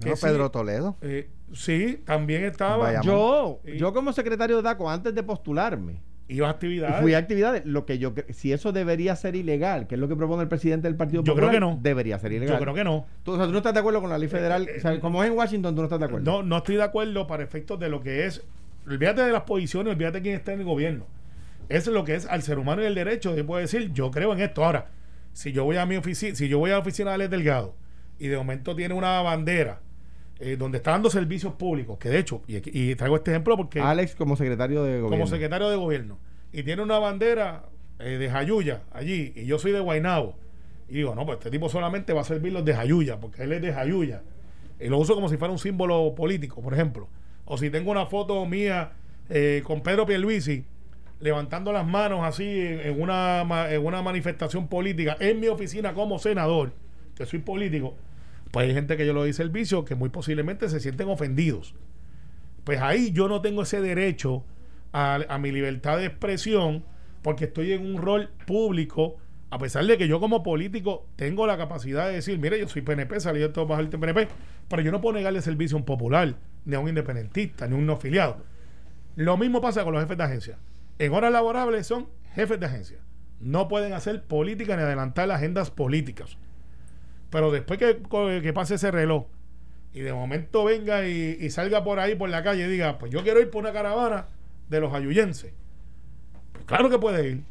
que 0.00 0.10
No, 0.10 0.16
sí, 0.16 0.26
Pedro 0.26 0.50
Toledo. 0.50 0.96
eh, 1.02 1.28
sí, 1.52 2.00
también 2.04 2.44
estaba. 2.44 2.76
Vaya. 2.78 3.00
Yo, 3.02 3.60
yo 3.64 3.92
como 3.92 4.12
secretario 4.12 4.56
de 4.56 4.62
DACO, 4.62 4.88
antes 4.88 5.14
de 5.14 5.22
postularme, 5.22 6.00
Iba 6.30 6.46
a 6.48 6.50
actividades. 6.50 7.00
fui 7.00 7.14
a 7.14 7.18
actividades, 7.18 7.64
lo 7.64 7.86
que 7.86 7.98
yo 7.98 8.12
si 8.30 8.52
eso 8.52 8.70
debería 8.70 9.16
ser 9.16 9.34
ilegal, 9.34 9.86
que 9.86 9.94
es 9.94 10.00
lo 10.00 10.08
que 10.08 10.14
propone 10.16 10.42
el 10.42 10.48
presidente 10.48 10.86
del 10.86 10.94
Partido 10.96 11.22
Yo 11.22 11.34
creo 11.34 11.46
Popular, 11.48 11.54
que 11.54 11.60
no. 11.60 11.78
debería 11.82 12.18
ser 12.18 12.32
ilegal. 12.32 12.56
yo 12.58 12.62
creo 12.62 12.74
que 12.74 12.84
no. 12.84 13.06
Tú, 13.22 13.32
o 13.32 13.36
sea, 13.36 13.46
tú 13.46 13.52
no 13.52 13.58
estás 13.58 13.72
de 13.72 13.80
acuerdo 13.80 14.00
con 14.02 14.10
la 14.10 14.18
ley 14.18 14.28
federal, 14.28 14.68
o 14.76 14.80
sea, 14.80 15.00
como 15.00 15.24
es 15.24 15.30
en 15.30 15.36
Washington, 15.38 15.74
tú 15.74 15.80
no 15.80 15.86
estás 15.86 15.98
de 15.98 16.04
acuerdo. 16.04 16.30
No, 16.30 16.42
no 16.42 16.58
estoy 16.58 16.76
de 16.76 16.82
acuerdo 16.82 17.26
para 17.26 17.42
efectos 17.42 17.80
de 17.80 17.88
lo 17.88 18.00
que 18.02 18.26
es. 18.26 18.44
Olvídate 18.88 19.22
de 19.22 19.32
las 19.32 19.42
posiciones, 19.42 19.92
olvídate 19.92 20.18
de 20.18 20.22
quién 20.22 20.34
está 20.34 20.52
en 20.52 20.60
el 20.60 20.64
gobierno. 20.66 21.06
Eso 21.68 21.90
es 21.90 21.94
lo 21.94 22.04
que 22.04 22.14
es 22.14 22.26
al 22.26 22.42
ser 22.42 22.58
humano 22.58 22.82
y 22.82 22.86
el 22.86 22.94
derecho. 22.94 23.36
Yo 23.36 23.46
puedo 23.46 23.60
decir, 23.60 23.92
yo 23.92 24.10
creo 24.10 24.32
en 24.32 24.40
esto. 24.40 24.64
Ahora, 24.64 24.90
si 25.32 25.52
yo 25.52 25.64
voy 25.64 25.76
a 25.76 25.86
mi 25.86 25.96
oficina, 25.96 26.34
si 26.34 26.48
yo 26.48 26.58
voy 26.58 26.70
a 26.70 26.74
la 26.74 26.80
oficina 26.80 27.10
de 27.10 27.14
Alex 27.16 27.30
Delgado 27.30 27.74
y 28.18 28.28
de 28.28 28.36
momento 28.36 28.74
tiene 28.74 28.94
una 28.94 29.20
bandera 29.20 29.80
eh, 30.40 30.56
donde 30.56 30.78
está 30.78 30.92
dando 30.92 31.10
servicios 31.10 31.54
públicos, 31.54 31.98
que 31.98 32.08
de 32.08 32.18
hecho, 32.18 32.42
y, 32.46 32.56
y 32.90 32.94
traigo 32.94 33.16
este 33.16 33.32
ejemplo 33.32 33.56
porque 33.56 33.80
Alex 33.80 34.14
como 34.14 34.36
secretario 34.36 34.82
de 34.84 35.00
gobierno. 35.00 35.10
como 35.10 35.26
secretario 35.26 35.68
de 35.68 35.76
gobierno 35.76 36.18
y 36.52 36.62
tiene 36.62 36.82
una 36.82 36.98
bandera 36.98 37.64
eh, 37.98 38.18
de 38.18 38.30
Jayuya 38.30 38.82
allí 38.92 39.32
y 39.36 39.46
yo 39.46 39.58
soy 39.58 39.72
de 39.72 39.80
Guaynabo 39.80 40.36
y 40.88 40.94
digo, 40.94 41.14
no, 41.14 41.26
pues 41.26 41.38
este 41.38 41.50
tipo 41.50 41.68
solamente 41.68 42.12
va 42.12 42.22
a 42.22 42.24
servir 42.24 42.52
los 42.52 42.64
de 42.64 42.74
Jayuya 42.74 43.20
porque 43.20 43.42
él 43.42 43.52
es 43.52 43.62
de 43.62 43.72
Jayuya 43.72 44.22
y 44.80 44.88
lo 44.88 44.98
uso 44.98 45.14
como 45.14 45.28
si 45.28 45.36
fuera 45.36 45.52
un 45.52 45.58
símbolo 45.58 46.14
político, 46.14 46.62
por 46.62 46.72
ejemplo. 46.72 47.08
O 47.50 47.56
si 47.56 47.70
tengo 47.70 47.90
una 47.90 48.06
foto 48.06 48.44
mía 48.44 48.92
eh, 49.30 49.62
con 49.64 49.82
Pedro 49.82 50.04
Pierluisi 50.04 50.64
levantando 51.18 51.72
las 51.72 51.86
manos 51.86 52.20
así 52.22 52.44
en, 52.46 53.00
una, 53.00 53.42
en 53.70 53.84
una 53.84 54.02
manifestación 54.02 54.68
política 54.68 55.16
en 55.18 55.40
mi 55.40 55.48
oficina 55.48 55.94
como 55.94 56.18
senador, 56.18 56.72
que 57.16 57.24
soy 57.24 57.40
político, 57.40 57.96
pues 58.50 58.68
hay 58.68 58.74
gente 58.74 58.96
que 58.98 59.06
yo 59.06 59.14
le 59.14 59.20
doy 59.20 59.32
servicio 59.32 59.84
que 59.84 59.94
muy 59.94 60.10
posiblemente 60.10 60.68
se 60.68 60.78
sienten 60.78 61.08
ofendidos. 61.08 61.74
Pues 62.64 62.80
ahí 62.80 63.12
yo 63.12 63.28
no 63.28 63.40
tengo 63.40 63.62
ese 63.62 63.80
derecho 63.80 64.44
a, 64.92 65.18
a 65.28 65.38
mi 65.38 65.50
libertad 65.50 65.96
de 65.96 66.04
expresión 66.04 66.84
porque 67.22 67.46
estoy 67.46 67.72
en 67.72 67.84
un 67.84 68.00
rol 68.00 68.28
público, 68.46 69.16
a 69.50 69.58
pesar 69.58 69.86
de 69.86 69.96
que 69.96 70.06
yo 70.06 70.20
como 70.20 70.42
político 70.42 71.06
tengo 71.16 71.46
la 71.46 71.56
capacidad 71.56 72.06
de 72.06 72.14
decir, 72.14 72.38
mire, 72.38 72.60
yo 72.60 72.68
soy 72.68 72.82
PNP, 72.82 73.20
salí 73.20 73.40
de 73.40 73.48
todo 73.48 73.66
bajo 73.66 73.80
el 73.80 73.88
PNP, 73.88 74.28
pero 74.68 74.82
yo 74.82 74.92
no 74.92 75.00
puedo 75.00 75.16
negarle 75.16 75.40
servicio 75.40 75.76
a 75.76 75.80
un 75.80 75.86
popular, 75.86 76.36
ni 76.68 76.76
a 76.76 76.80
un 76.80 76.88
independentista, 76.88 77.66
ni 77.66 77.74
a 77.74 77.78
un 77.78 77.86
no 77.86 77.94
afiliado. 77.94 78.36
Lo 79.16 79.36
mismo 79.38 79.60
pasa 79.60 79.84
con 79.84 79.94
los 79.94 80.02
jefes 80.02 80.18
de 80.18 80.24
agencia. 80.24 80.58
En 80.98 81.12
horas 81.14 81.32
laborables 81.32 81.86
son 81.86 82.08
jefes 82.34 82.60
de 82.60 82.66
agencia. 82.66 82.98
no 83.40 83.68
pueden 83.68 83.92
hacer 83.92 84.24
política 84.24 84.76
ni 84.76 84.82
adelantar 84.82 85.30
agendas 85.30 85.70
políticas. 85.70 86.36
Pero 87.30 87.50
después 87.50 87.78
que, 87.78 88.02
que 88.42 88.52
pase 88.52 88.74
ese 88.74 88.90
reloj 88.90 89.26
y 89.94 90.00
de 90.00 90.12
momento 90.12 90.64
venga 90.64 91.06
y, 91.06 91.48
salga 91.50 91.84
por 91.84 92.00
ahí 92.00 92.14
por 92.16 92.28
la 92.28 92.42
calle 92.42 92.66
y 92.66 92.68
diga, 92.68 92.98
pues 92.98 93.10
yo 93.10 93.22
quiero 93.22 93.40
ir 93.40 93.48
por 93.50 93.62
una 93.62 93.72
caravana 93.72 94.26
de 94.68 94.80
los 94.80 94.92
ayuyenses. 94.92 95.52
Pues 96.52 96.64
claro 96.66 96.90
que 96.90 96.98
puede 96.98 97.30
ir. 97.30 97.44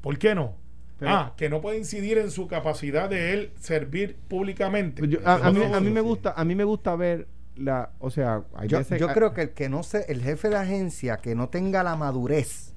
¿Por 0.00 0.16
qué 0.18 0.34
no? 0.34 0.56
ah, 1.02 1.32
que 1.36 1.48
no 1.48 1.60
puede 1.60 1.78
incidir 1.78 2.18
en 2.18 2.30
su 2.30 2.46
capacidad 2.46 3.08
de 3.08 3.32
él 3.32 3.52
servir 3.58 4.16
públicamente. 4.28 5.02
a, 5.24 5.50
mí, 5.80 5.90
me 5.90 6.00
gusta, 6.02 6.34
a 6.36 6.44
mí 6.44 6.54
me 6.54 6.64
gusta 6.64 6.94
ver 6.94 7.26
la, 7.60 7.90
o 7.98 8.10
sea, 8.10 8.42
yo, 8.66 9.08
creo 9.12 9.34
que 9.34 9.42
el 9.42 9.50
que 9.50 9.68
no 9.68 9.82
se, 9.82 10.10
el 10.10 10.22
jefe 10.22 10.48
de 10.48 10.56
agencia 10.56 11.18
que 11.18 11.34
no 11.34 11.48
tenga 11.48 11.82
la 11.82 11.94
madurez 11.94 12.74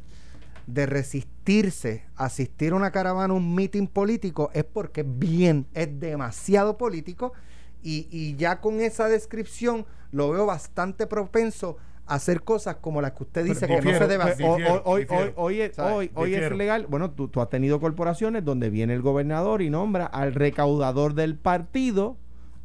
de 0.67 0.85
resistirse 0.85 2.05
a 2.15 2.25
asistir 2.25 2.73
a 2.73 2.75
una 2.75 2.91
caravana, 2.91 3.33
un 3.33 3.55
meeting 3.55 3.87
político, 3.87 4.51
es 4.53 4.63
porque 4.63 5.03
bien, 5.03 5.67
es 5.73 5.99
demasiado 5.99 6.77
político 6.77 7.33
y, 7.81 8.07
y 8.11 8.35
ya 8.35 8.61
con 8.61 8.81
esa 8.81 9.07
descripción 9.07 9.85
lo 10.11 10.31
veo 10.31 10.45
bastante 10.45 11.07
propenso 11.07 11.77
hacer 12.05 12.43
cosas 12.43 12.75
como 12.75 13.01
las 13.01 13.13
que 13.13 13.23
usted 13.23 13.45
dice 13.45 13.65
que 13.67 13.81
no 13.81 13.97
se 13.97 14.07
debe 14.07 14.23
hacer. 14.23 14.45
Hoy, 14.45 14.63
hoy, 14.83 15.33
hoy, 15.35 15.71
hoy, 15.77 16.11
hoy 16.13 16.35
es 16.35 16.51
legal. 16.51 16.85
Bueno, 16.87 17.11
tú, 17.11 17.29
tú, 17.29 17.41
has 17.41 17.49
tenido 17.49 17.79
corporaciones 17.79 18.43
donde 18.43 18.69
viene 18.69 18.93
el 18.93 19.01
gobernador 19.01 19.61
y 19.61 19.69
nombra 19.69 20.05
al 20.05 20.33
recaudador 20.33 21.13
del 21.13 21.37
partido 21.37 22.17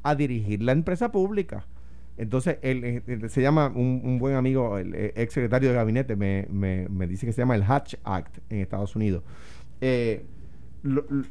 a 0.03 0.15
dirigir 0.15 0.63
la 0.63 0.73
empresa 0.73 1.13
pública. 1.13 1.67
Entonces, 2.19 2.59
él, 2.63 3.03
se 3.29 3.41
llama, 3.41 3.73
un, 3.75 4.03
un, 4.05 4.19
buen 4.19 4.35
amigo, 4.35 4.77
el 4.77 4.93
ex 4.95 5.33
secretario 5.33 5.69
de 5.69 5.77
gabinete, 5.77 6.17
me, 6.17 6.49
me, 6.51 6.89
me, 6.89 7.07
dice 7.07 7.25
que 7.25 7.33
se 7.33 7.43
llama 7.43 7.55
el 7.55 7.63
Hatch 7.63 7.95
Act 8.03 8.39
en 8.51 8.59
Estados 8.59 8.97
Unidos. 8.97 9.23
Eh, 9.81 10.27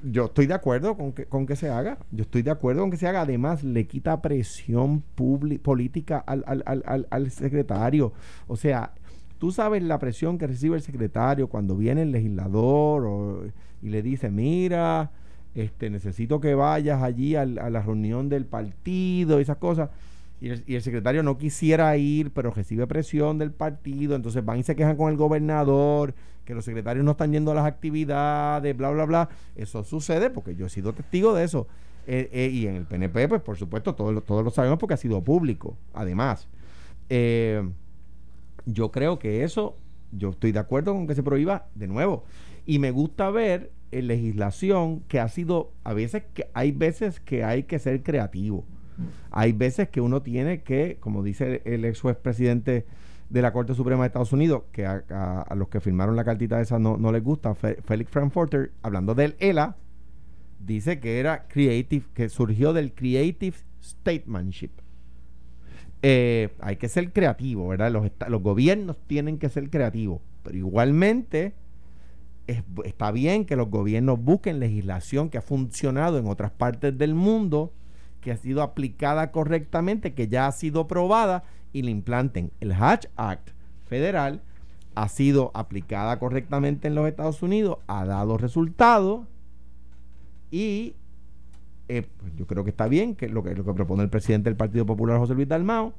yo 0.04 0.26
estoy 0.26 0.48
de 0.48 0.54
acuerdo 0.54 0.96
con 0.96 1.12
que, 1.12 1.26
con 1.26 1.46
que 1.46 1.58
se 1.58 1.70
haga. 1.70 1.98
Yo 2.12 2.22
estoy 2.22 2.42
de 2.42 2.52
acuerdo 2.52 2.82
con 2.82 2.92
que 2.92 2.98
se 2.98 3.08
haga. 3.08 3.22
Además, 3.22 3.66
le 3.66 3.86
quita 3.86 4.22
presión 4.22 5.02
política 5.02 6.20
al, 6.20 6.44
al, 6.48 7.06
al, 7.10 7.32
secretario. 7.32 8.14
O 8.48 8.56
sea, 8.56 8.94
tú 9.40 9.52
sabes 9.52 9.84
la 9.84 10.00
presión 10.00 10.38
que 10.38 10.48
recibe 10.48 10.78
el 10.78 10.82
secretario 10.82 11.50
cuando 11.50 11.76
viene 11.76 12.04
el 12.04 12.12
legislador 12.12 13.52
y 13.82 13.90
le 13.90 14.02
dice, 14.02 14.32
mira, 14.32 15.12
este, 15.54 15.90
necesito 15.90 16.40
que 16.40 16.56
vayas 16.56 17.04
allí 17.04 17.36
a 17.36 17.46
la 17.46 17.82
reunión 17.82 18.30
del 18.30 18.46
partido 18.46 19.40
esas 19.40 19.58
cosas 19.58 19.90
y 20.40 20.50
el, 20.50 20.82
secretario 20.84 21.24
no 21.24 21.38
quisiera 21.38 21.98
ir, 21.98 22.32
pero 22.32 22.52
recibe 22.52 22.86
presión 22.86 23.40
del 23.40 23.52
partido, 23.52 24.16
entonces 24.16 24.46
van 24.46 24.60
y 24.60 24.64
se 24.64 24.76
quejan 24.76 24.96
con 24.96 25.10
el 25.10 25.18
gobernador, 25.18 26.14
que 26.46 26.54
los 26.54 26.64
secretarios 26.64 27.04
no 27.04 27.12
están 27.12 27.32
yendo 27.32 27.52
a 27.52 27.56
las 27.56 27.66
actividades, 27.66 28.78
bla, 28.78 28.92
bla, 28.92 29.06
bla. 29.06 29.30
Eso 29.56 29.84
sucede 29.84 30.30
porque 30.30 30.56
yo 30.56 30.68
he 30.68 30.70
sido 30.70 30.94
testigo 30.94 31.34
de 31.34 31.44
eso. 31.44 31.68
Eh, 32.06 32.30
eh, 32.32 32.50
y 32.54 32.68
en 32.68 32.76
el 32.76 32.86
PNP, 32.86 33.28
pues 33.28 33.42
por 33.42 33.58
supuesto, 33.58 33.96
todos, 33.96 34.24
todos 34.24 34.44
lo 34.44 34.52
sabemos 34.52 34.78
porque 34.78 34.94
ha 34.94 34.98
sido 34.98 35.24
público, 35.24 35.76
además. 35.94 36.48
Eh, 37.10 37.68
yo 38.66 38.92
creo 38.92 39.18
que 39.18 39.44
eso, 39.44 39.76
yo 40.12 40.30
estoy 40.30 40.52
de 40.52 40.60
acuerdo 40.60 40.94
con 40.94 41.08
que 41.08 41.16
se 41.16 41.24
prohíba 41.24 41.66
de 41.74 41.88
nuevo. 41.88 42.26
Y 42.66 42.78
me 42.78 42.92
gusta 42.92 43.32
ver 43.32 43.72
en 43.92 44.08
legislación 44.08 45.00
que 45.08 45.20
ha 45.20 45.30
sido, 45.30 45.72
a 45.84 45.94
veces, 45.94 46.24
que 46.34 46.50
hay 46.54 46.72
veces 46.72 47.20
que 47.20 47.44
hay 47.44 47.64
que 47.64 47.80
ser 47.80 48.04
creativo 48.04 48.66
hay 49.32 49.54
veces 49.54 49.90
que 49.90 50.02
uno 50.02 50.22
tiene 50.22 50.62
que, 50.62 50.98
como 51.00 51.24
dice 51.24 51.62
el 51.66 51.86
ex 51.86 52.02
juez 52.02 52.18
presidente 52.18 52.86
de 53.30 53.42
la 53.42 53.52
Corte 53.52 53.74
Suprema 53.74 54.04
de 54.04 54.08
Estados 54.08 54.34
Unidos, 54.34 54.64
que 54.72 54.86
a, 54.86 55.46
los 55.56 55.68
que 55.68 55.82
firmaron 55.82 56.16
la 56.16 56.24
cartita 56.24 56.62
esa 56.62 56.80
no, 56.80 56.98
no 56.98 57.12
les 57.12 57.24
gusta, 57.24 57.56
Félix 57.56 58.10
Frankfurter, 58.10 58.72
hablando 58.82 59.16
del 59.16 59.36
ELA, 59.40 59.76
dice 60.60 61.00
que 61.00 61.20
era 61.20 61.48
creative, 61.48 62.06
que 62.14 62.30
surgió 62.30 62.74
del 62.74 62.94
creative 62.94 63.58
statesmanship. 63.82 64.72
Eh, 66.02 66.50
hay 66.60 66.76
que 66.78 66.90
ser 66.90 67.12
creativo, 67.12 67.68
¿verdad? 67.68 67.92
Los, 67.92 68.10
los 68.30 68.42
gobiernos 68.42 68.98
tienen 69.08 69.40
que 69.40 69.50
ser 69.50 69.70
creativos, 69.70 70.22
pero 70.44 70.58
igualmente 70.58 71.54
está 72.86 73.12
bien 73.12 73.46
que 73.46 73.56
los 73.56 73.70
gobiernos 73.70 74.22
busquen 74.22 74.60
legislación 74.60 75.30
que 75.30 75.38
ha 75.38 75.42
funcionado 75.42 76.18
en 76.18 76.28
otras 76.28 76.52
partes 76.52 76.98
del 76.98 77.14
mundo 77.14 77.74
que 78.28 78.34
ha 78.34 78.38
sido 78.38 78.62
aplicada 78.62 79.32
correctamente, 79.32 80.14
que 80.14 80.28
ya 80.28 80.48
ha 80.48 80.52
sido 80.52 80.86
probada 80.86 81.46
y 81.72 81.84
la 81.84 81.92
implanten. 81.92 82.52
El 82.60 82.74
Hatch 82.74 83.06
Act 83.16 83.52
federal 83.86 84.42
ha 84.96 85.08
sido 85.08 85.50
aplicada 85.54 86.20
correctamente 86.20 86.90
en 86.90 86.96
los 86.96 87.08
Estados 87.08 87.42
Unidos, 87.42 87.78
ha 87.88 88.04
dado 88.04 88.38
resultados 88.38 89.26
y 90.52 90.96
eh, 91.88 92.06
pues 92.18 92.36
yo 92.36 92.46
creo 92.48 92.66
que 92.66 92.72
está 92.72 92.90
bien 92.90 93.16
que 93.16 93.30
lo, 93.30 93.44
que 93.44 93.56
lo 93.56 93.64
que 93.64 93.74
propone 93.74 94.04
el 94.04 94.10
presidente 94.10 94.50
del 94.50 94.58
Partido 94.58 94.86
Popular, 94.86 95.20
José 95.20 95.34
Luis 95.34 95.48
Dalmao, 95.48 95.94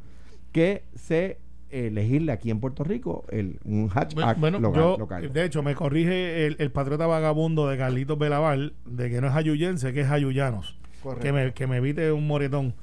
que 0.52 0.84
se 0.96 1.38
elegirle 1.70 2.32
aquí 2.32 2.50
en 2.50 2.60
Puerto 2.60 2.84
Rico 2.84 3.24
el, 3.30 3.58
un 3.64 3.90
hatch 3.90 4.14
act 4.18 4.38
local, 4.38 5.32
De 5.32 5.44
hecho, 5.46 5.62
me 5.62 5.74
corrige 5.74 6.44
el, 6.44 6.70
patriota 6.72 7.06
vagabundo 7.06 7.68
de 7.68 7.78
Carlitos 7.78 8.18
Belaval 8.18 8.74
de 8.84 9.08
que 9.08 9.22
no 9.22 9.28
es 9.28 9.34
ayuyense, 9.34 9.94
que 9.94 10.02
es 10.02 10.10
ayuyanos 10.10 10.77
que 11.20 11.32
me, 11.32 11.52
que 11.52 11.66
me 11.66 11.78
evite 11.78 12.12
un 12.12 12.26
moretón 12.26 12.74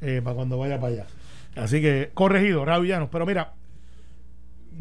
eh, 0.00 0.20
para 0.22 0.36
cuando 0.36 0.58
vaya 0.58 0.80
para 0.80 0.94
allá. 0.94 1.06
Así 1.56 1.80
que, 1.80 2.10
corregido, 2.14 2.64
Raúl 2.64 2.88
Pero 3.10 3.26
mira, 3.26 3.54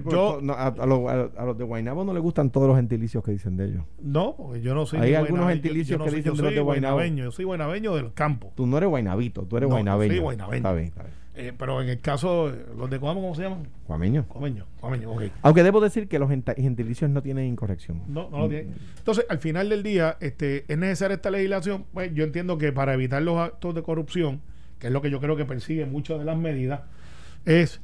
yo, 0.09 0.39
a, 0.55 0.85
los, 0.85 1.57
de 1.57 1.63
Guaynabo 1.63 2.03
no 2.05 2.13
les 2.13 2.21
gustan 2.21 2.51
todos 2.51 2.67
los 2.67 2.77
gentilicios 2.77 3.23
que 3.23 3.31
dicen 3.31 3.57
de 3.57 3.65
ellos. 3.65 3.83
No, 4.01 4.35
porque 4.37 4.61
yo 4.61 4.73
no 4.73 4.85
soy. 4.85 4.99
Hay 4.99 5.15
algunos 5.15 5.49
gentilicios 5.49 6.01
que 6.01 6.15
dicen 6.15 6.35
de 6.35 6.43
los 6.43 6.53
de 6.53 6.61
Guaynabo. 6.61 7.03
Yo 7.03 7.31
soy 7.31 7.45
guaynabeño 7.45 7.95
del 7.95 8.13
campo. 8.13 8.53
Tú 8.55 8.65
no 8.65 8.77
eres 8.77 8.89
guaynabito, 8.89 9.43
tú 9.43 9.57
eres 9.57 9.67
no, 9.67 9.75
guaynabeño. 9.75 10.13
Sí, 10.13 10.19
guaynabeño. 10.19 10.57
Está 10.57 10.73
bien, 10.73 10.87
está 10.87 11.03
bien. 11.03 11.18
Eh, 11.39 11.53
pero 11.57 11.81
en 11.81 11.87
el 11.87 12.01
caso, 12.01 12.53
los 12.77 12.89
de 12.89 12.99
Cuamo, 12.99 13.21
¿cómo 13.21 13.33
se 13.33 13.43
llaman? 13.43 13.65
Cuameño. 13.87 14.25
Cuameño, 14.27 14.65
Cuameño, 14.81 15.11
ok. 15.11 15.23
Aunque 15.41 15.63
debo 15.63 15.79
decir 15.79 16.09
que 16.09 16.19
los 16.19 16.29
gentilicios 16.29 17.09
no 17.09 17.21
tienen 17.21 17.45
incorrección. 17.45 18.01
No, 18.09 18.29
no 18.29 18.39
lo 18.39 18.49
tienen. 18.49 18.75
Entonces, 18.97 19.25
al 19.29 19.39
final 19.39 19.69
del 19.69 19.81
día, 19.81 20.17
este, 20.19 20.65
es 20.67 20.77
necesaria 20.77 21.15
esta 21.15 21.31
legislación. 21.31 21.85
Pues 21.93 22.13
yo 22.13 22.25
entiendo 22.25 22.57
que 22.57 22.73
para 22.73 22.93
evitar 22.93 23.21
los 23.21 23.37
actos 23.37 23.73
de 23.73 23.81
corrupción, 23.83 24.41
que 24.79 24.87
es 24.87 24.93
lo 24.93 25.01
que 25.01 25.09
yo 25.09 25.21
creo 25.21 25.37
que 25.37 25.45
persigue 25.45 25.85
muchas 25.85 26.19
de 26.19 26.25
las 26.25 26.37
medidas, 26.37 26.81
es 27.45 27.79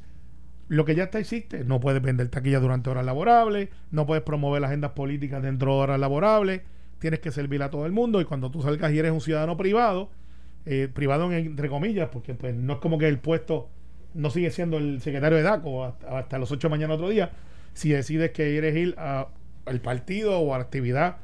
lo 0.68 0.84
que 0.84 0.94
ya 0.94 1.04
está 1.04 1.18
existe. 1.18 1.64
No 1.64 1.80
puedes 1.80 2.02
vender 2.02 2.28
taquillas 2.28 2.60
durante 2.60 2.90
horas 2.90 3.06
laborables, 3.06 3.70
no 3.90 4.04
puedes 4.04 4.22
promover 4.22 4.62
agendas 4.64 4.90
políticas 4.90 5.42
dentro 5.42 5.76
de 5.76 5.80
horas 5.80 5.98
laborables, 5.98 6.60
tienes 6.98 7.20
que 7.20 7.30
servir 7.30 7.62
a 7.62 7.70
todo 7.70 7.86
el 7.86 7.92
mundo 7.92 8.20
y 8.20 8.26
cuando 8.26 8.50
tú 8.50 8.60
salgas 8.60 8.92
y 8.92 8.98
eres 8.98 9.12
un 9.12 9.22
ciudadano 9.22 9.56
privado, 9.56 10.10
eh, 10.68 10.88
privado 10.92 11.32
entre 11.32 11.68
comillas, 11.68 12.08
porque 12.12 12.34
pues 12.34 12.52
no 12.52 12.74
es 12.74 12.78
como 12.80 12.98
que 12.98 13.06
el 13.06 13.20
puesto 13.20 13.68
no 14.14 14.30
sigue 14.30 14.50
siendo 14.50 14.78
el 14.78 15.00
secretario 15.00 15.38
de 15.38 15.44
DACO 15.44 15.84
hasta, 15.84 16.38
los 16.38 16.50
8 16.50 16.66
de 16.66 16.70
mañana 16.70 16.94
otro 16.94 17.08
día. 17.08 17.30
Si 17.72 17.90
decides 17.90 18.30
que 18.32 18.50
quieres 18.50 18.74
ir 18.74 18.96
al 18.98 19.80
partido 19.80 20.40
o 20.40 20.54
a 20.54 20.58
la 20.58 20.64
actividad 20.64 21.18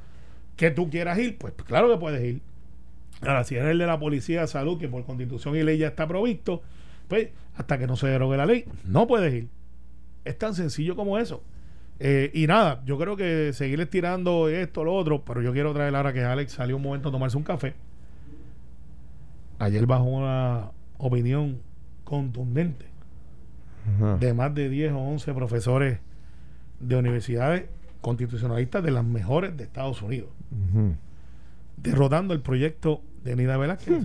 que 0.56 0.70
tú 0.70 0.90
quieras 0.90 1.18
ir, 1.18 1.38
pues 1.38 1.54
claro 1.54 1.90
que 1.90 1.96
puedes 1.96 2.22
ir. 2.22 2.40
Ahora, 3.22 3.42
si 3.42 3.56
eres 3.56 3.70
el 3.70 3.78
de 3.78 3.86
la 3.86 3.98
Policía 3.98 4.42
de 4.42 4.46
Salud, 4.46 4.78
que 4.78 4.88
por 4.88 5.04
constitución 5.04 5.56
y 5.56 5.64
ley 5.64 5.78
ya 5.78 5.88
está 5.88 6.06
provisto, 6.06 6.62
pues 7.08 7.30
hasta 7.56 7.78
que 7.78 7.88
no 7.88 7.96
se 7.96 8.06
derogue 8.06 8.36
la 8.36 8.46
ley, 8.46 8.64
no 8.84 9.08
puedes 9.08 9.34
ir. 9.34 9.48
Es 10.24 10.38
tan 10.38 10.54
sencillo 10.54 10.94
como 10.94 11.18
eso. 11.18 11.42
Eh, 11.98 12.30
y 12.32 12.46
nada, 12.46 12.82
yo 12.84 12.96
creo 12.96 13.16
que 13.16 13.52
seguir 13.54 13.80
estirando 13.80 14.48
esto, 14.48 14.84
lo 14.84 14.94
otro, 14.94 15.24
pero 15.24 15.42
yo 15.42 15.52
quiero 15.52 15.72
traer 15.72 15.96
ahora 15.96 16.12
que 16.12 16.22
Alex 16.22 16.52
salió 16.52 16.76
un 16.76 16.82
momento 16.82 17.08
a 17.08 17.12
tomarse 17.12 17.36
un 17.36 17.44
café 17.44 17.74
ayer 19.62 19.86
bajo 19.86 20.04
una 20.04 20.70
opinión 20.98 21.60
contundente 22.04 22.86
de 24.20 24.32
más 24.32 24.54
de 24.54 24.68
10 24.68 24.92
o 24.92 24.98
11 24.98 25.34
profesores 25.34 25.98
de 26.78 26.96
universidades 26.96 27.64
constitucionalistas 28.00 28.82
de 28.82 28.90
las 28.90 29.04
mejores 29.04 29.56
de 29.56 29.64
Estados 29.64 30.02
Unidos, 30.02 30.30
derrotando 31.76 32.34
el 32.34 32.40
proyecto 32.40 33.02
de 33.24 33.36
Nida 33.36 33.56
Velázquez 33.56 34.04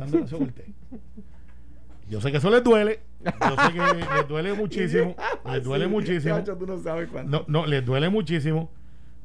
Yo 2.10 2.22
sé 2.22 2.32
que 2.32 2.38
eso 2.38 2.49
les 2.49 2.64
duele, 2.64 3.01
yo 3.24 3.55
sé 3.55 3.74
que 3.74 4.16
les 4.16 4.28
duele 4.28 4.53
muchísimo, 4.53 5.16
les 5.51 5.64
duele 5.64 5.88
muchísimo. 5.88 6.36
no, 7.26 7.43
no, 7.47 7.66
les 7.66 7.86
duele 7.86 8.10
muchísimo 8.10 8.72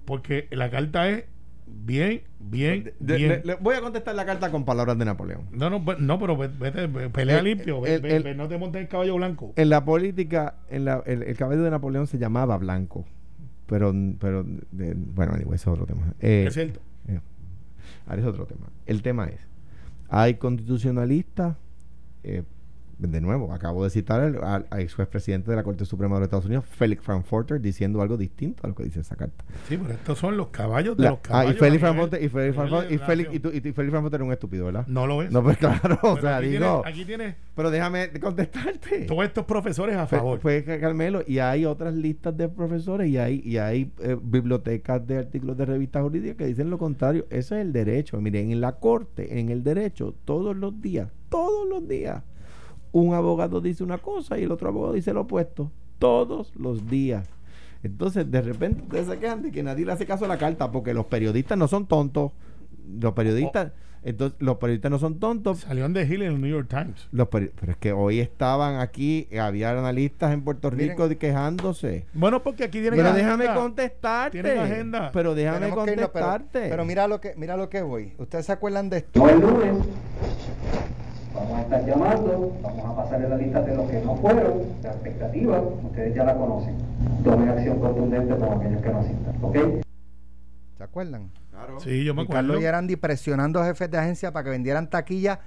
porque 0.04 0.48
la 0.50 0.70
carta 0.70 1.08
es 1.08 1.24
bien, 1.66 2.22
bien, 2.38 2.92
bien. 2.98 3.42
Le, 3.44 3.54
voy 3.56 3.74
a 3.74 3.80
contestar 3.80 4.14
la 4.14 4.24
carta 4.24 4.50
con 4.50 4.64
palabras 4.64 4.98
de 4.98 5.04
Napoleón. 5.04 5.46
No, 5.52 5.70
no, 5.70 5.84
no 5.98 6.18
pero 6.18 6.36
vete, 6.36 6.88
pelea 7.10 7.42
limpio, 7.42 7.82
no 8.36 8.48
te 8.48 8.58
montes 8.58 8.82
el 8.82 8.88
caballo 8.88 9.16
blanco. 9.16 9.52
En 9.56 9.68
la 9.70 9.84
política, 9.84 10.56
en 10.70 10.84
la, 10.84 11.02
el, 11.06 11.36
caballo 11.36 11.62
de 11.62 11.70
Napoleón 11.70 12.06
se 12.06 12.18
llamaba 12.18 12.56
blanco, 12.58 13.04
pero, 13.66 13.94
pero 14.18 14.44
bueno, 15.14 15.34
ese 15.34 15.54
es 15.54 15.66
otro 15.66 15.86
tema. 15.86 16.14
Eh, 16.20 16.44
es 16.48 16.54
cierto. 16.54 16.80
Eh, 17.08 17.20
es 18.16 18.24
otro 18.24 18.46
tema. 18.46 18.66
El 18.86 19.02
tema 19.02 19.26
es, 19.26 19.40
hay 20.08 20.34
constitucionalistas, 20.34 21.56
eh, 22.24 22.42
de 23.10 23.20
nuevo, 23.20 23.52
acabo 23.52 23.84
de 23.84 23.90
citar 23.90 24.20
al, 24.20 24.42
al, 24.44 24.66
al 24.70 24.80
ex 24.80 24.94
presidente 25.10 25.50
de 25.50 25.56
la 25.56 25.62
Corte 25.62 25.84
Suprema 25.84 26.14
de 26.16 26.20
los 26.20 26.26
Estados 26.26 26.46
Unidos, 26.46 26.64
Felix 26.66 27.02
Frankfurter, 27.02 27.60
diciendo 27.60 28.00
algo 28.02 28.16
distinto 28.16 28.64
a 28.64 28.68
lo 28.68 28.74
que 28.74 28.84
dice 28.84 29.00
esa 29.00 29.16
carta. 29.16 29.44
Sí, 29.68 29.76
pero 29.76 29.94
estos 29.94 30.18
son 30.18 30.36
los 30.36 30.48
caballos 30.48 30.96
de 30.96 31.04
La- 31.04 31.10
los 31.10 31.18
ah, 31.18 31.22
caballos. 31.22 31.54
y 31.54 31.58
Felix 31.58 31.80
Frankfurter, 31.80 32.22
y 32.22 32.28
Felix 32.28 32.54
Frankfurter, 32.54 32.92
y 32.92 32.98
Felix, 32.98 33.30
y, 33.34 33.38
Felix 33.72 33.90
Frankfurter 33.90 34.20
es 34.20 34.26
un 34.26 34.32
estúpido, 34.32 34.64
¿verdad? 34.66 34.86
No 34.86 35.06
lo 35.06 35.18
ves. 35.18 35.30
No, 35.30 35.42
pues 35.42 35.56
claro, 35.58 35.98
o 36.02 36.20
sea, 36.20 36.36
aquí 36.38 36.48
digo, 36.48 36.82
Tienes, 36.82 36.86
aquí 36.86 37.04
tienes 37.04 37.34
pero 37.54 37.70
déjame 37.70 38.10
contestarte. 38.18 39.00
todos 39.06 39.24
estos 39.24 39.44
profesores 39.44 39.96
a 39.96 40.06
Fue- 40.06 40.18
favor. 40.18 40.38
Fue 40.40 40.64
que 40.64 40.78
Carmelo, 40.80 41.22
y 41.26 41.38
hay 41.38 41.64
otras 41.64 41.94
listas 41.94 42.36
de 42.36 42.48
profesores 42.48 43.08
y 43.08 43.18
hay, 43.18 43.42
y 43.44 43.58
hay 43.58 43.92
eh, 44.00 44.16
bibliotecas 44.22 45.06
de 45.06 45.18
artículos 45.18 45.56
de 45.56 45.66
revistas 45.66 46.02
jurídicas 46.02 46.36
que 46.36 46.46
dicen 46.46 46.70
lo 46.70 46.78
contrario. 46.78 47.26
Ese 47.30 47.56
es 47.60 47.66
el 47.66 47.72
derecho. 47.72 48.20
Miren, 48.20 48.50
en 48.50 48.60
la 48.60 48.72
corte, 48.72 49.38
en 49.38 49.48
el 49.50 49.62
derecho, 49.62 50.14
todos 50.24 50.56
los 50.56 50.80
días, 50.80 51.08
todos 51.28 51.68
los 51.68 51.86
días, 51.86 52.22
un 52.92 53.14
abogado 53.14 53.60
dice 53.60 53.82
una 53.82 53.98
cosa 53.98 54.38
y 54.38 54.44
el 54.44 54.52
otro 54.52 54.68
abogado 54.68 54.92
dice 54.94 55.12
lo 55.12 55.22
opuesto. 55.22 55.70
Todos 55.98 56.52
los 56.56 56.88
días. 56.88 57.28
Entonces, 57.82 58.30
de 58.30 58.40
repente, 58.42 58.82
ustedes 58.82 59.06
se 59.08 59.18
quejan 59.18 59.42
de 59.42 59.50
que 59.50 59.62
nadie 59.62 59.84
le 59.84 59.92
hace 59.92 60.06
caso 60.06 60.24
a 60.24 60.28
la 60.28 60.38
carta 60.38 60.70
porque 60.70 60.94
los 60.94 61.06
periodistas 61.06 61.58
no 61.58 61.66
son 61.68 61.86
tontos. 61.86 62.32
Los 63.00 63.12
periodistas, 63.12 63.72
entonces, 64.04 64.36
los 64.40 64.56
periodistas 64.58 64.90
no 64.90 64.98
son 64.98 65.18
tontos. 65.20 65.60
Salió 65.60 65.84
en 65.86 65.94
The 65.94 66.02
Hill 66.04 66.22
en 66.22 66.32
el 66.32 66.40
New 66.40 66.50
York 66.50 66.68
Times. 66.68 67.08
Los 67.12 67.28
pero 67.28 67.50
es 67.68 67.76
que 67.76 67.92
hoy 67.92 68.18
estaban 68.20 68.80
aquí, 68.80 69.28
había 69.38 69.70
analistas 69.76 70.32
en 70.32 70.42
Puerto 70.42 70.70
Miren. 70.70 70.90
Rico 70.90 71.08
quejándose. 71.18 72.06
Bueno, 72.12 72.42
porque 72.42 72.64
aquí 72.64 72.80
tienen 72.80 72.98
Pero 72.98 73.12
déjame 73.12 73.46
contestarte. 73.54 74.42
Tienen 74.42 74.60
agenda. 74.62 75.10
Pero 75.12 75.34
déjame 75.34 75.60
Tenemos 75.60 75.84
que 75.84 75.92
irnos, 75.92 76.10
pero- 76.12 76.26
contestarte. 76.26 76.68
pero, 76.68 76.84
mira 76.84 77.06
lo 77.08 77.20
que 77.20 77.34
mira 77.36 77.56
lo 77.56 77.68
que 77.68 77.82
voy. 77.82 78.12
¿Ustedes 78.18 78.46
se 78.46 78.52
acuerdan 78.52 78.90
de 78.90 78.98
esto? 78.98 79.20
No 79.20 79.28
el 79.28 79.40
lunes, 79.40 79.74
vamos 81.34 81.58
a 81.58 81.62
estar 81.62 81.86
llamando, 81.86 82.52
vamos 82.62 82.84
a 82.84 82.96
pasarle 82.96 83.28
la 83.28 83.36
lista 83.36 83.62
de 83.62 83.76
los 83.76 83.90
que 83.90 84.00
no 84.00 84.16
fueron, 84.16 84.62
la 84.82 84.90
expectativa, 84.90 85.60
ustedes 85.60 86.14
ya 86.14 86.24
la 86.24 86.34
conocen. 86.36 86.76
Tomen 87.24 87.48
acción 87.48 87.78
contundente 87.80 88.36
con 88.36 88.60
aquellos 88.60 88.82
que 88.82 88.88
no 88.90 88.98
asistan, 88.98 89.36
¿ok? 89.42 89.56
¿Se 90.78 90.84
acuerdan? 90.84 91.30
Sí, 91.78 92.04
yo 92.04 92.14
me 92.14 92.22
Y 92.22 92.24
acuerdo. 92.24 92.48
Carlos 92.48 92.60
Gerandi 92.60 92.96
presionando 92.96 93.60
a 93.60 93.64
jefes 93.66 93.90
de 93.90 93.98
agencia 93.98 94.32
para 94.32 94.44
que 94.44 94.50
vendieran 94.50 94.90
taquilla 94.90 95.40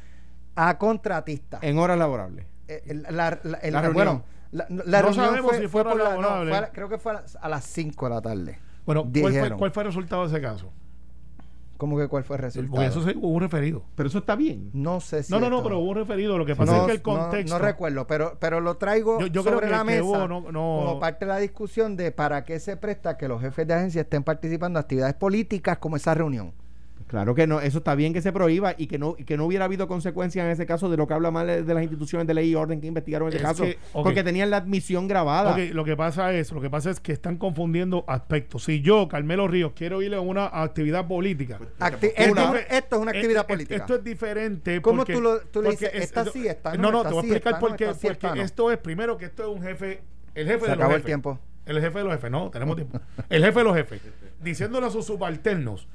a 0.55 0.77
contratistas. 0.77 1.61
En 1.61 1.77
horas 1.77 1.97
laborables. 1.97 2.45
Eh, 2.67 2.81
el- 2.87 3.03
la, 3.03 3.37
la- 3.43 3.57
el- 3.57 3.73
La 3.73 3.81
reunión. 3.81 3.93
bueno, 3.93 4.23
la, 4.51 4.65
la 4.69 4.75
No 5.01 5.07
reunión 5.07 5.13
sabemos 5.25 5.51
fue, 5.51 5.59
si 5.59 5.67
fue 5.67 5.83
por 5.83 5.97
la- 5.97 6.15
no, 6.15 6.47
fue 6.47 6.57
a 6.57 6.71
creo 6.71 6.87
que 6.89 6.97
fue 6.97 7.11
a 7.11 7.15
las, 7.15 7.35
a 7.41 7.49
las 7.49 7.65
5 7.65 8.07
de 8.07 8.15
la 8.15 8.21
tarde. 8.21 8.59
Bueno, 8.85 9.01
¿cuál 9.03 9.11
fue, 9.21 9.31
Dijeron. 9.31 9.57
¿cuál 9.59 9.71
fue 9.71 9.83
el 9.83 9.87
resultado 9.87 10.21
de 10.27 10.29
ese 10.29 10.41
caso? 10.41 10.71
¿Cómo 11.77 11.97
que 11.97 12.07
cuál 12.07 12.23
fue 12.23 12.37
el 12.37 12.41
resultado? 12.43 12.75
Porque 12.75 12.87
eso 12.87 13.01
se, 13.03 13.17
hubo 13.17 13.27
un 13.29 13.41
referido. 13.41 13.83
Pero 13.95 14.07
eso 14.07 14.19
está 14.19 14.35
bien. 14.35 14.69
No 14.73 15.01
sé 15.01 15.23
si 15.23 15.31
No, 15.33 15.39
no, 15.39 15.49
no, 15.49 15.61
pero 15.61 15.79
hubo 15.79 15.89
un 15.89 15.95
referido. 15.97 16.37
Lo 16.37 16.45
que 16.45 16.55
pasa 16.55 16.71
no, 16.71 16.81
es 16.81 16.85
que 16.87 16.91
el 16.93 17.01
contexto. 17.01 17.57
No, 17.59 17.63
recuerdo, 17.63 18.07
pero, 18.07 18.37
pero 18.39 18.61
lo 18.61 18.77
traigo 18.77 19.19
Yo- 19.19 19.27
yo 19.27 19.41
creo 19.43 19.55
sobre 19.55 19.67
que- 19.67 19.71
la 19.71 19.79
que 19.79 19.83
mesa 19.83 20.03
hubo, 20.03 20.17
no- 20.27 20.41
no- 20.41 20.51
como 20.85 20.99
parte 20.99 21.25
de 21.25 21.29
la 21.33 21.37
discusión 21.39 21.95
de 21.97 22.11
para 22.11 22.45
qué 22.45 22.59
se 22.59 22.77
presta 22.77 23.17
que 23.17 23.27
los 23.27 23.41
jefes 23.41 23.67
de 23.67 23.73
agencia 23.73 24.01
estén 24.01 24.23
participando 24.23 24.79
en 24.79 24.83
actividades 24.83 25.15
políticas 25.15 25.77
como 25.79 25.97
esa 25.97 26.13
reunión. 26.13 26.53
Claro 27.07 27.35
que 27.35 27.45
no, 27.45 27.61
eso 27.61 27.77
está 27.77 27.93
bien 27.93 28.13
que 28.13 28.21
se 28.23 28.33
prohíba 28.33 28.73
y 28.77 28.87
que 28.87 28.97
no 28.97 29.15
y 29.17 29.25
que 29.25 29.37
no 29.37 29.45
hubiera 29.45 29.65
habido 29.65 29.87
consecuencias 29.87 30.43
en 30.43 30.51
ese 30.51 30.65
caso 30.65 30.89
de 30.89 30.97
lo 30.97 31.05
que 31.07 31.13
habla 31.13 31.29
mal 31.29 31.45
de 31.45 31.73
las 31.73 31.83
instituciones 31.83 32.25
de 32.27 32.33
ley 32.33 32.49
y 32.49 32.55
orden 32.55 32.81
que 32.81 32.87
investigaron 32.87 33.27
ese 33.27 33.37
Es 33.37 33.43
caso, 33.43 33.63
que, 33.63 33.77
porque 33.93 34.23
tenían 34.23 34.49
la 34.49 34.57
admisión 34.57 35.07
grabada. 35.07 35.55
Lo 35.71 35.85
que 35.85 35.95
pasa 35.95 36.33
es, 36.33 36.51
lo 36.51 36.61
que 36.61 36.69
pasa 36.71 36.89
es 36.89 36.99
que 36.99 37.11
están 37.11 37.37
confundiendo 37.37 38.03
aspectos. 38.07 38.63
Si 38.63 38.81
yo, 38.81 39.07
Carmelo 39.07 39.47
Ríos, 39.47 39.73
quiero 39.75 40.01
ir 40.01 40.15
a 40.15 40.19
una 40.21 40.47
actividad 40.47 41.07
política. 41.07 41.59
Acti- 41.79 42.11
Una- 42.31 42.41
esto, 42.57 42.75
esto 42.75 42.95
es 42.95 43.01
una 43.03 43.11
actividad 43.11 43.41
eh, 43.41 43.45
eh, 43.45 43.53
política. 43.53 43.75
Esto 43.75 43.95
es 43.95 44.03
diferente. 44.03 44.81
¿Cómo 44.81 44.97
porque- 44.97 45.13
tú 45.13 45.21
lo- 45.21 45.39
tú 45.41 45.61
le 45.61 45.69
dices, 45.71 45.91
esta 45.93 46.25
sí, 46.25 46.47
esta 46.47 46.73
no, 46.75 46.91
No, 46.91 46.91
no, 46.91 47.03
te 47.03 47.09
voy 47.09 47.17
a 47.17 47.21
explicar 47.21 47.59
por 47.59 47.75
qué. 47.75 47.85
porque 48.01 48.27
no. 48.27 48.33
esto 48.41 48.71
es, 48.71 48.77
primero, 48.79 49.15
que 49.17 49.25
esto 49.25 49.43
es 49.43 49.49
un 49.55 49.61
jefe, 49.61 50.01
el 50.33 50.47
jefe 50.47 50.59
Se 50.61 50.65
de 50.65 50.67
los 50.69 50.77
acabó 50.77 50.91
el 50.91 50.95
jefes. 50.97 51.05
tiempo. 51.05 51.39
El 51.67 51.81
jefe 51.81 51.99
de 51.99 52.03
los 52.03 52.13
jefes, 52.13 52.31
no, 52.31 52.49
tenemos 52.49 52.75
tiempo. 52.75 52.99
El 53.29 53.43
jefe 53.45 53.59
de 53.59 53.63
los 53.63 53.75
jefes, 53.75 54.01
diciéndole 54.41 54.87
a 54.87 54.89
sus 54.89 55.05
subalternos, 55.05 55.87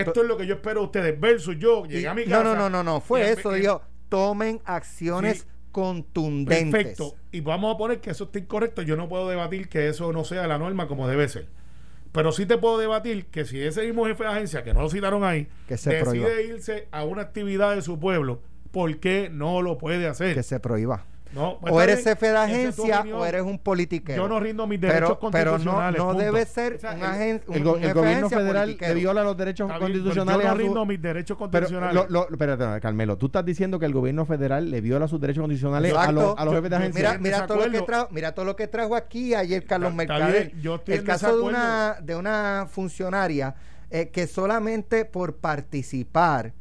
esto 0.00 0.22
es 0.22 0.28
lo 0.28 0.36
que 0.36 0.46
yo 0.46 0.54
espero 0.54 0.80
de 0.80 0.86
ustedes, 0.86 1.20
versus 1.20 1.56
yo, 1.58 1.84
llegué 1.86 2.02
Y- 2.02 2.06
a 2.06 2.14
mi 2.14 2.24
no, 2.24 2.30
casa. 2.30 2.44
no, 2.44 2.54
no, 2.56 2.70
no, 2.70 2.82
no, 2.82 2.98
y 2.98 3.00
fue 3.00 3.30
eso, 3.30 3.52
dijo, 3.52 3.82
tomen 4.08 4.60
acciones 4.64 5.38
Sí. 5.40 5.44
contundentes. 5.72 6.70
Perfecto. 6.72 7.14
Y 7.32 7.40
vamos 7.40 7.74
a 7.74 7.78
poner 7.78 8.00
que 8.00 8.10
eso 8.10 8.24
esté 8.24 8.38
incorrecto. 8.40 8.82
Yo 8.82 8.96
no 8.96 9.08
puedo 9.08 9.28
debatir 9.28 9.68
que 9.68 9.88
eso 9.88 10.12
no 10.12 10.24
sea 10.24 10.46
la 10.46 10.58
norma 10.58 10.88
como 10.88 11.06
debe 11.08 11.28
ser. 11.28 11.48
Pero 12.12 12.32
sí 12.32 12.46
te 12.46 12.56
puedo 12.56 12.78
debatir 12.78 13.26
que 13.26 13.44
si 13.44 13.60
ese 13.60 13.82
mismo 13.84 14.06
jefe 14.06 14.24
de 14.24 14.30
agencia, 14.30 14.64
que 14.64 14.72
no 14.72 14.80
lo 14.80 14.88
citaron 14.88 15.22
ahí, 15.22 15.48
Que 15.68 15.76
se 15.76 15.90
decide 15.90 16.04
prohíba. 16.04 16.40
irse 16.40 16.88
a 16.90 17.04
una 17.04 17.22
actividad 17.22 17.74
de 17.74 17.82
su 17.82 17.98
pueblo, 18.00 18.40
¿por 18.70 18.98
qué 19.00 19.28
no 19.30 19.60
lo 19.60 19.76
puede 19.76 20.06
hacer? 20.06 20.34
Que 20.34 20.42
se 20.42 20.58
prohíba. 20.60 21.04
No, 21.34 21.58
pues 21.60 21.72
o 21.72 21.80
está 21.80 21.92
eres 21.92 22.04
jefe 22.04 22.26
de 22.30 22.36
agencia 22.38 23.00
opinión. 23.00 23.20
o 23.20 23.26
eres 23.26 23.42
un 23.42 23.58
politiquero. 23.58 24.22
Yo 24.22 24.28
no 24.28 24.40
rindo 24.40 24.66
mis 24.66 24.80
derechos 24.80 25.18
pero, 25.20 25.30
pero 25.30 25.50
no, 25.58 25.72
constitucionales. 25.72 25.98
no 26.02 26.14
debe 26.14 26.46
ser 26.46 26.74
O 26.74 26.78
sea, 26.78 26.90
un, 26.92 26.96
el- 26.98 27.04
agen- 27.04 27.42
el, 27.52 27.94
gobierno 27.94 28.30
federal 28.30 28.76
le 28.80 28.94
viola 28.94 29.22
los 29.22 29.36
derechos 29.36 29.66
pero 29.68 29.80
constitucionales 29.80 30.42
yo 30.44 30.48
no 30.48 30.56
su- 30.56 30.58
rindo 30.62 30.86
mis 30.86 31.02
derechos 31.02 31.36
Pero, 31.36 31.50
constitucionales. 31.50 31.94
lo, 31.94 32.06
lo, 32.08 32.30
espérate, 32.30 32.80
Carmelo, 32.80 33.18
tú 33.18 33.26
estás 33.26 33.44
diciendo 33.44 33.78
que 33.78 33.86
el 33.86 33.92
gobierno 33.92 34.24
federal 34.24 34.70
le 34.70 34.80
viola 34.80 35.08
sus 35.08 35.20
derechos 35.20 35.42
constitucionales 35.42 35.92
a 35.94 36.12
los, 36.12 36.38
a 36.38 36.44
los 36.44 36.54
jefes 36.54 36.70
de 36.70 36.76
agencia. 36.76 37.18
Mira, 37.18 37.46
todo 37.46 37.66
lo 37.66 37.70
que 37.72 37.82
trajo, 37.82 38.08
mira 38.12 38.32
todo 38.34 38.44
lo 38.44 38.56
que 38.56 38.68
trajo 38.68 38.94
aquí 38.96 39.34
ayer 39.34 39.64
Carlos 39.66 39.90
Está- 39.90 40.02
está 40.04 40.14
Mercader. 40.18 40.46
bien, 40.48 40.62
yo 40.62 40.74
estoy 40.76 40.94
el 40.94 41.04
caso 41.04 41.36
de 41.36 41.42
una 41.42 41.96
de 42.02 42.16
una 42.16 42.66
funcionaria 42.70 43.54
eh, 43.90 44.08
que 44.10 44.26
solamente 44.26 45.04
por 45.04 45.36
participar 45.36 46.54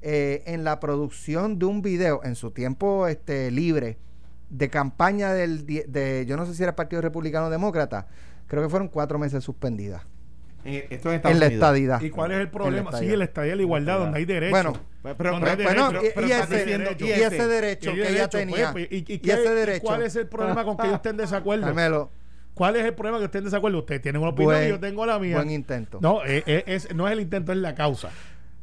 eh, 0.00 0.42
en 0.46 0.64
la 0.64 0.80
producción 0.80 1.58
de 1.58 1.66
un 1.66 1.82
video 1.82 2.20
en 2.24 2.34
su 2.34 2.50
tiempo 2.50 3.06
este 3.06 3.50
libre 3.50 3.98
de 4.52 4.68
campaña 4.68 5.32
del 5.32 5.64
de 5.66 6.26
yo 6.28 6.36
no 6.36 6.44
sé 6.44 6.54
si 6.54 6.62
era 6.62 6.70
el 6.70 6.74
Partido 6.76 7.00
Republicano 7.00 7.46
o 7.46 7.50
Demócrata, 7.50 8.06
creo 8.46 8.62
que 8.62 8.68
fueron 8.68 8.88
cuatro 8.88 9.18
meses 9.18 9.42
suspendidas 9.42 10.02
Eh, 10.64 10.86
esto 10.90 11.08
es 11.10 11.16
Estados 11.16 11.34
en 11.34 11.40
la 11.40 11.46
estadidad. 11.46 12.00
¿Y 12.02 12.10
cuál 12.10 12.32
es 12.32 12.36
el 12.36 12.42
En 12.42 12.46
la 12.46 12.52
problema? 12.52 12.90
Sí, 12.90 12.96
estadía. 12.96 13.14
el 13.14 13.22
estadía 13.22 13.50
de 13.52 13.56
la 13.56 13.62
igualdad, 13.62 13.98
donde 13.98 14.18
hay 14.18 14.24
derechos. 14.26 14.50
Bueno, 14.52 14.72
Pero- 15.18 15.30
Bueno, 15.32 15.46
derecho, 15.56 15.90
y, 16.06 16.08
pero 16.14 16.26
y 16.28 16.32
ese, 16.32 16.56
diciendo- 16.58 16.90
y 17.00 17.10
ese 17.10 17.46
derecho 17.48 17.90
Y 17.90 17.94
que 17.94 18.00
ella 18.02 18.10
derecho, 18.10 18.28
tenía. 18.38 18.72
pues, 18.72 18.86
pues, 18.88 18.88
¿y, 18.92 18.96
y 19.12 19.14
y 19.14 19.18
qué- 19.18 19.32
ese 19.32 19.42
y 19.52 19.54
derecho. 19.56 19.82
¿Cuál 19.82 20.02
es 20.02 20.14
el 20.16 20.28
problema 20.28 20.64
con 20.64 20.76
que 20.76 20.86
yo 20.86 20.94
esté 20.94 21.08
en 21.08 21.16
desacuerdo? 21.16 21.64
Carmelo, 21.66 22.10
¿Cuál 22.54 22.76
es 22.76 22.84
el 22.84 22.92
problema 22.94 23.18
que 23.18 23.24
usted 23.24 23.38
en 23.38 23.44
desacuerdo? 23.46 23.78
Usted 23.78 24.00
tiene 24.02 24.18
una 24.18 24.28
opinión 24.28 24.52
buen- 24.54 24.66
y 24.66 24.68
yo 24.68 24.78
tengo 24.78 25.06
la 25.06 25.18
mía. 25.18 25.36
buen 25.36 25.50
intento. 25.50 25.98
No, 26.02 26.22
eh, 26.26 26.42
eh, 26.46 26.62
es, 26.66 26.94
no 26.94 27.06
es 27.08 27.12
el 27.14 27.20
intento, 27.20 27.50
es 27.50 27.56
la 27.58 27.74
causa. 27.74 28.10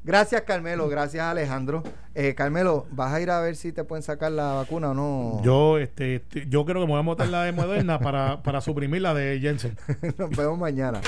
Gracias, 0.03 0.41
Carmelo. 0.43 0.87
Gracias, 0.89 1.23
Alejandro. 1.23 1.83
Eh, 2.15 2.33
Carmelo, 2.35 2.87
¿vas 2.91 3.13
a 3.13 3.21
ir 3.21 3.29
a 3.29 3.39
ver 3.39 3.55
si 3.55 3.71
te 3.71 3.83
pueden 3.83 4.03
sacar 4.03 4.31
la 4.31 4.53
vacuna 4.53 4.91
o 4.91 4.93
no? 4.93 5.41
Yo, 5.43 5.77
este, 5.77 6.15
este, 6.15 6.47
yo 6.49 6.65
creo 6.65 6.81
que 6.81 6.87
me 6.87 6.93
voy 6.93 6.99
a 6.99 7.03
montar 7.03 7.27
la 7.27 7.43
de 7.43 7.51
Moderna 7.51 7.99
para, 7.99 8.41
para 8.41 8.61
suprimir 8.61 9.01
la 9.01 9.13
de 9.13 9.39
Jensen. 9.39 9.77
Nos 10.17 10.29
vemos 10.31 10.57
mañana. 10.57 11.01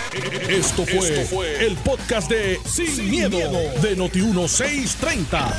Esto 0.48 0.86
fue, 0.86 1.66
el 1.66 1.76
podcast 1.78 2.30
de 2.30 2.60
Sin, 2.66 3.10
miedo, 3.10 3.38
de 3.82 3.98
Noti1630. 3.98 5.54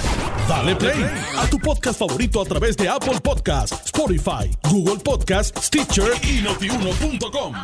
Dale 0.49 0.77
play 0.77 1.05
a 1.37 1.47
tu 1.51 1.59
podcast 1.59 1.99
favorito 1.99 2.41
a 2.41 2.45
través 2.45 2.77
de 2.77 2.89
Apple 2.89 3.21
Podcasts, 3.23 3.87
Spotify, 3.87 4.51
Google 4.71 5.03
Podcasts, 5.03 5.67
Stitcher 5.67 6.13
y 6.23 6.43
notiuno.com. 6.43 7.55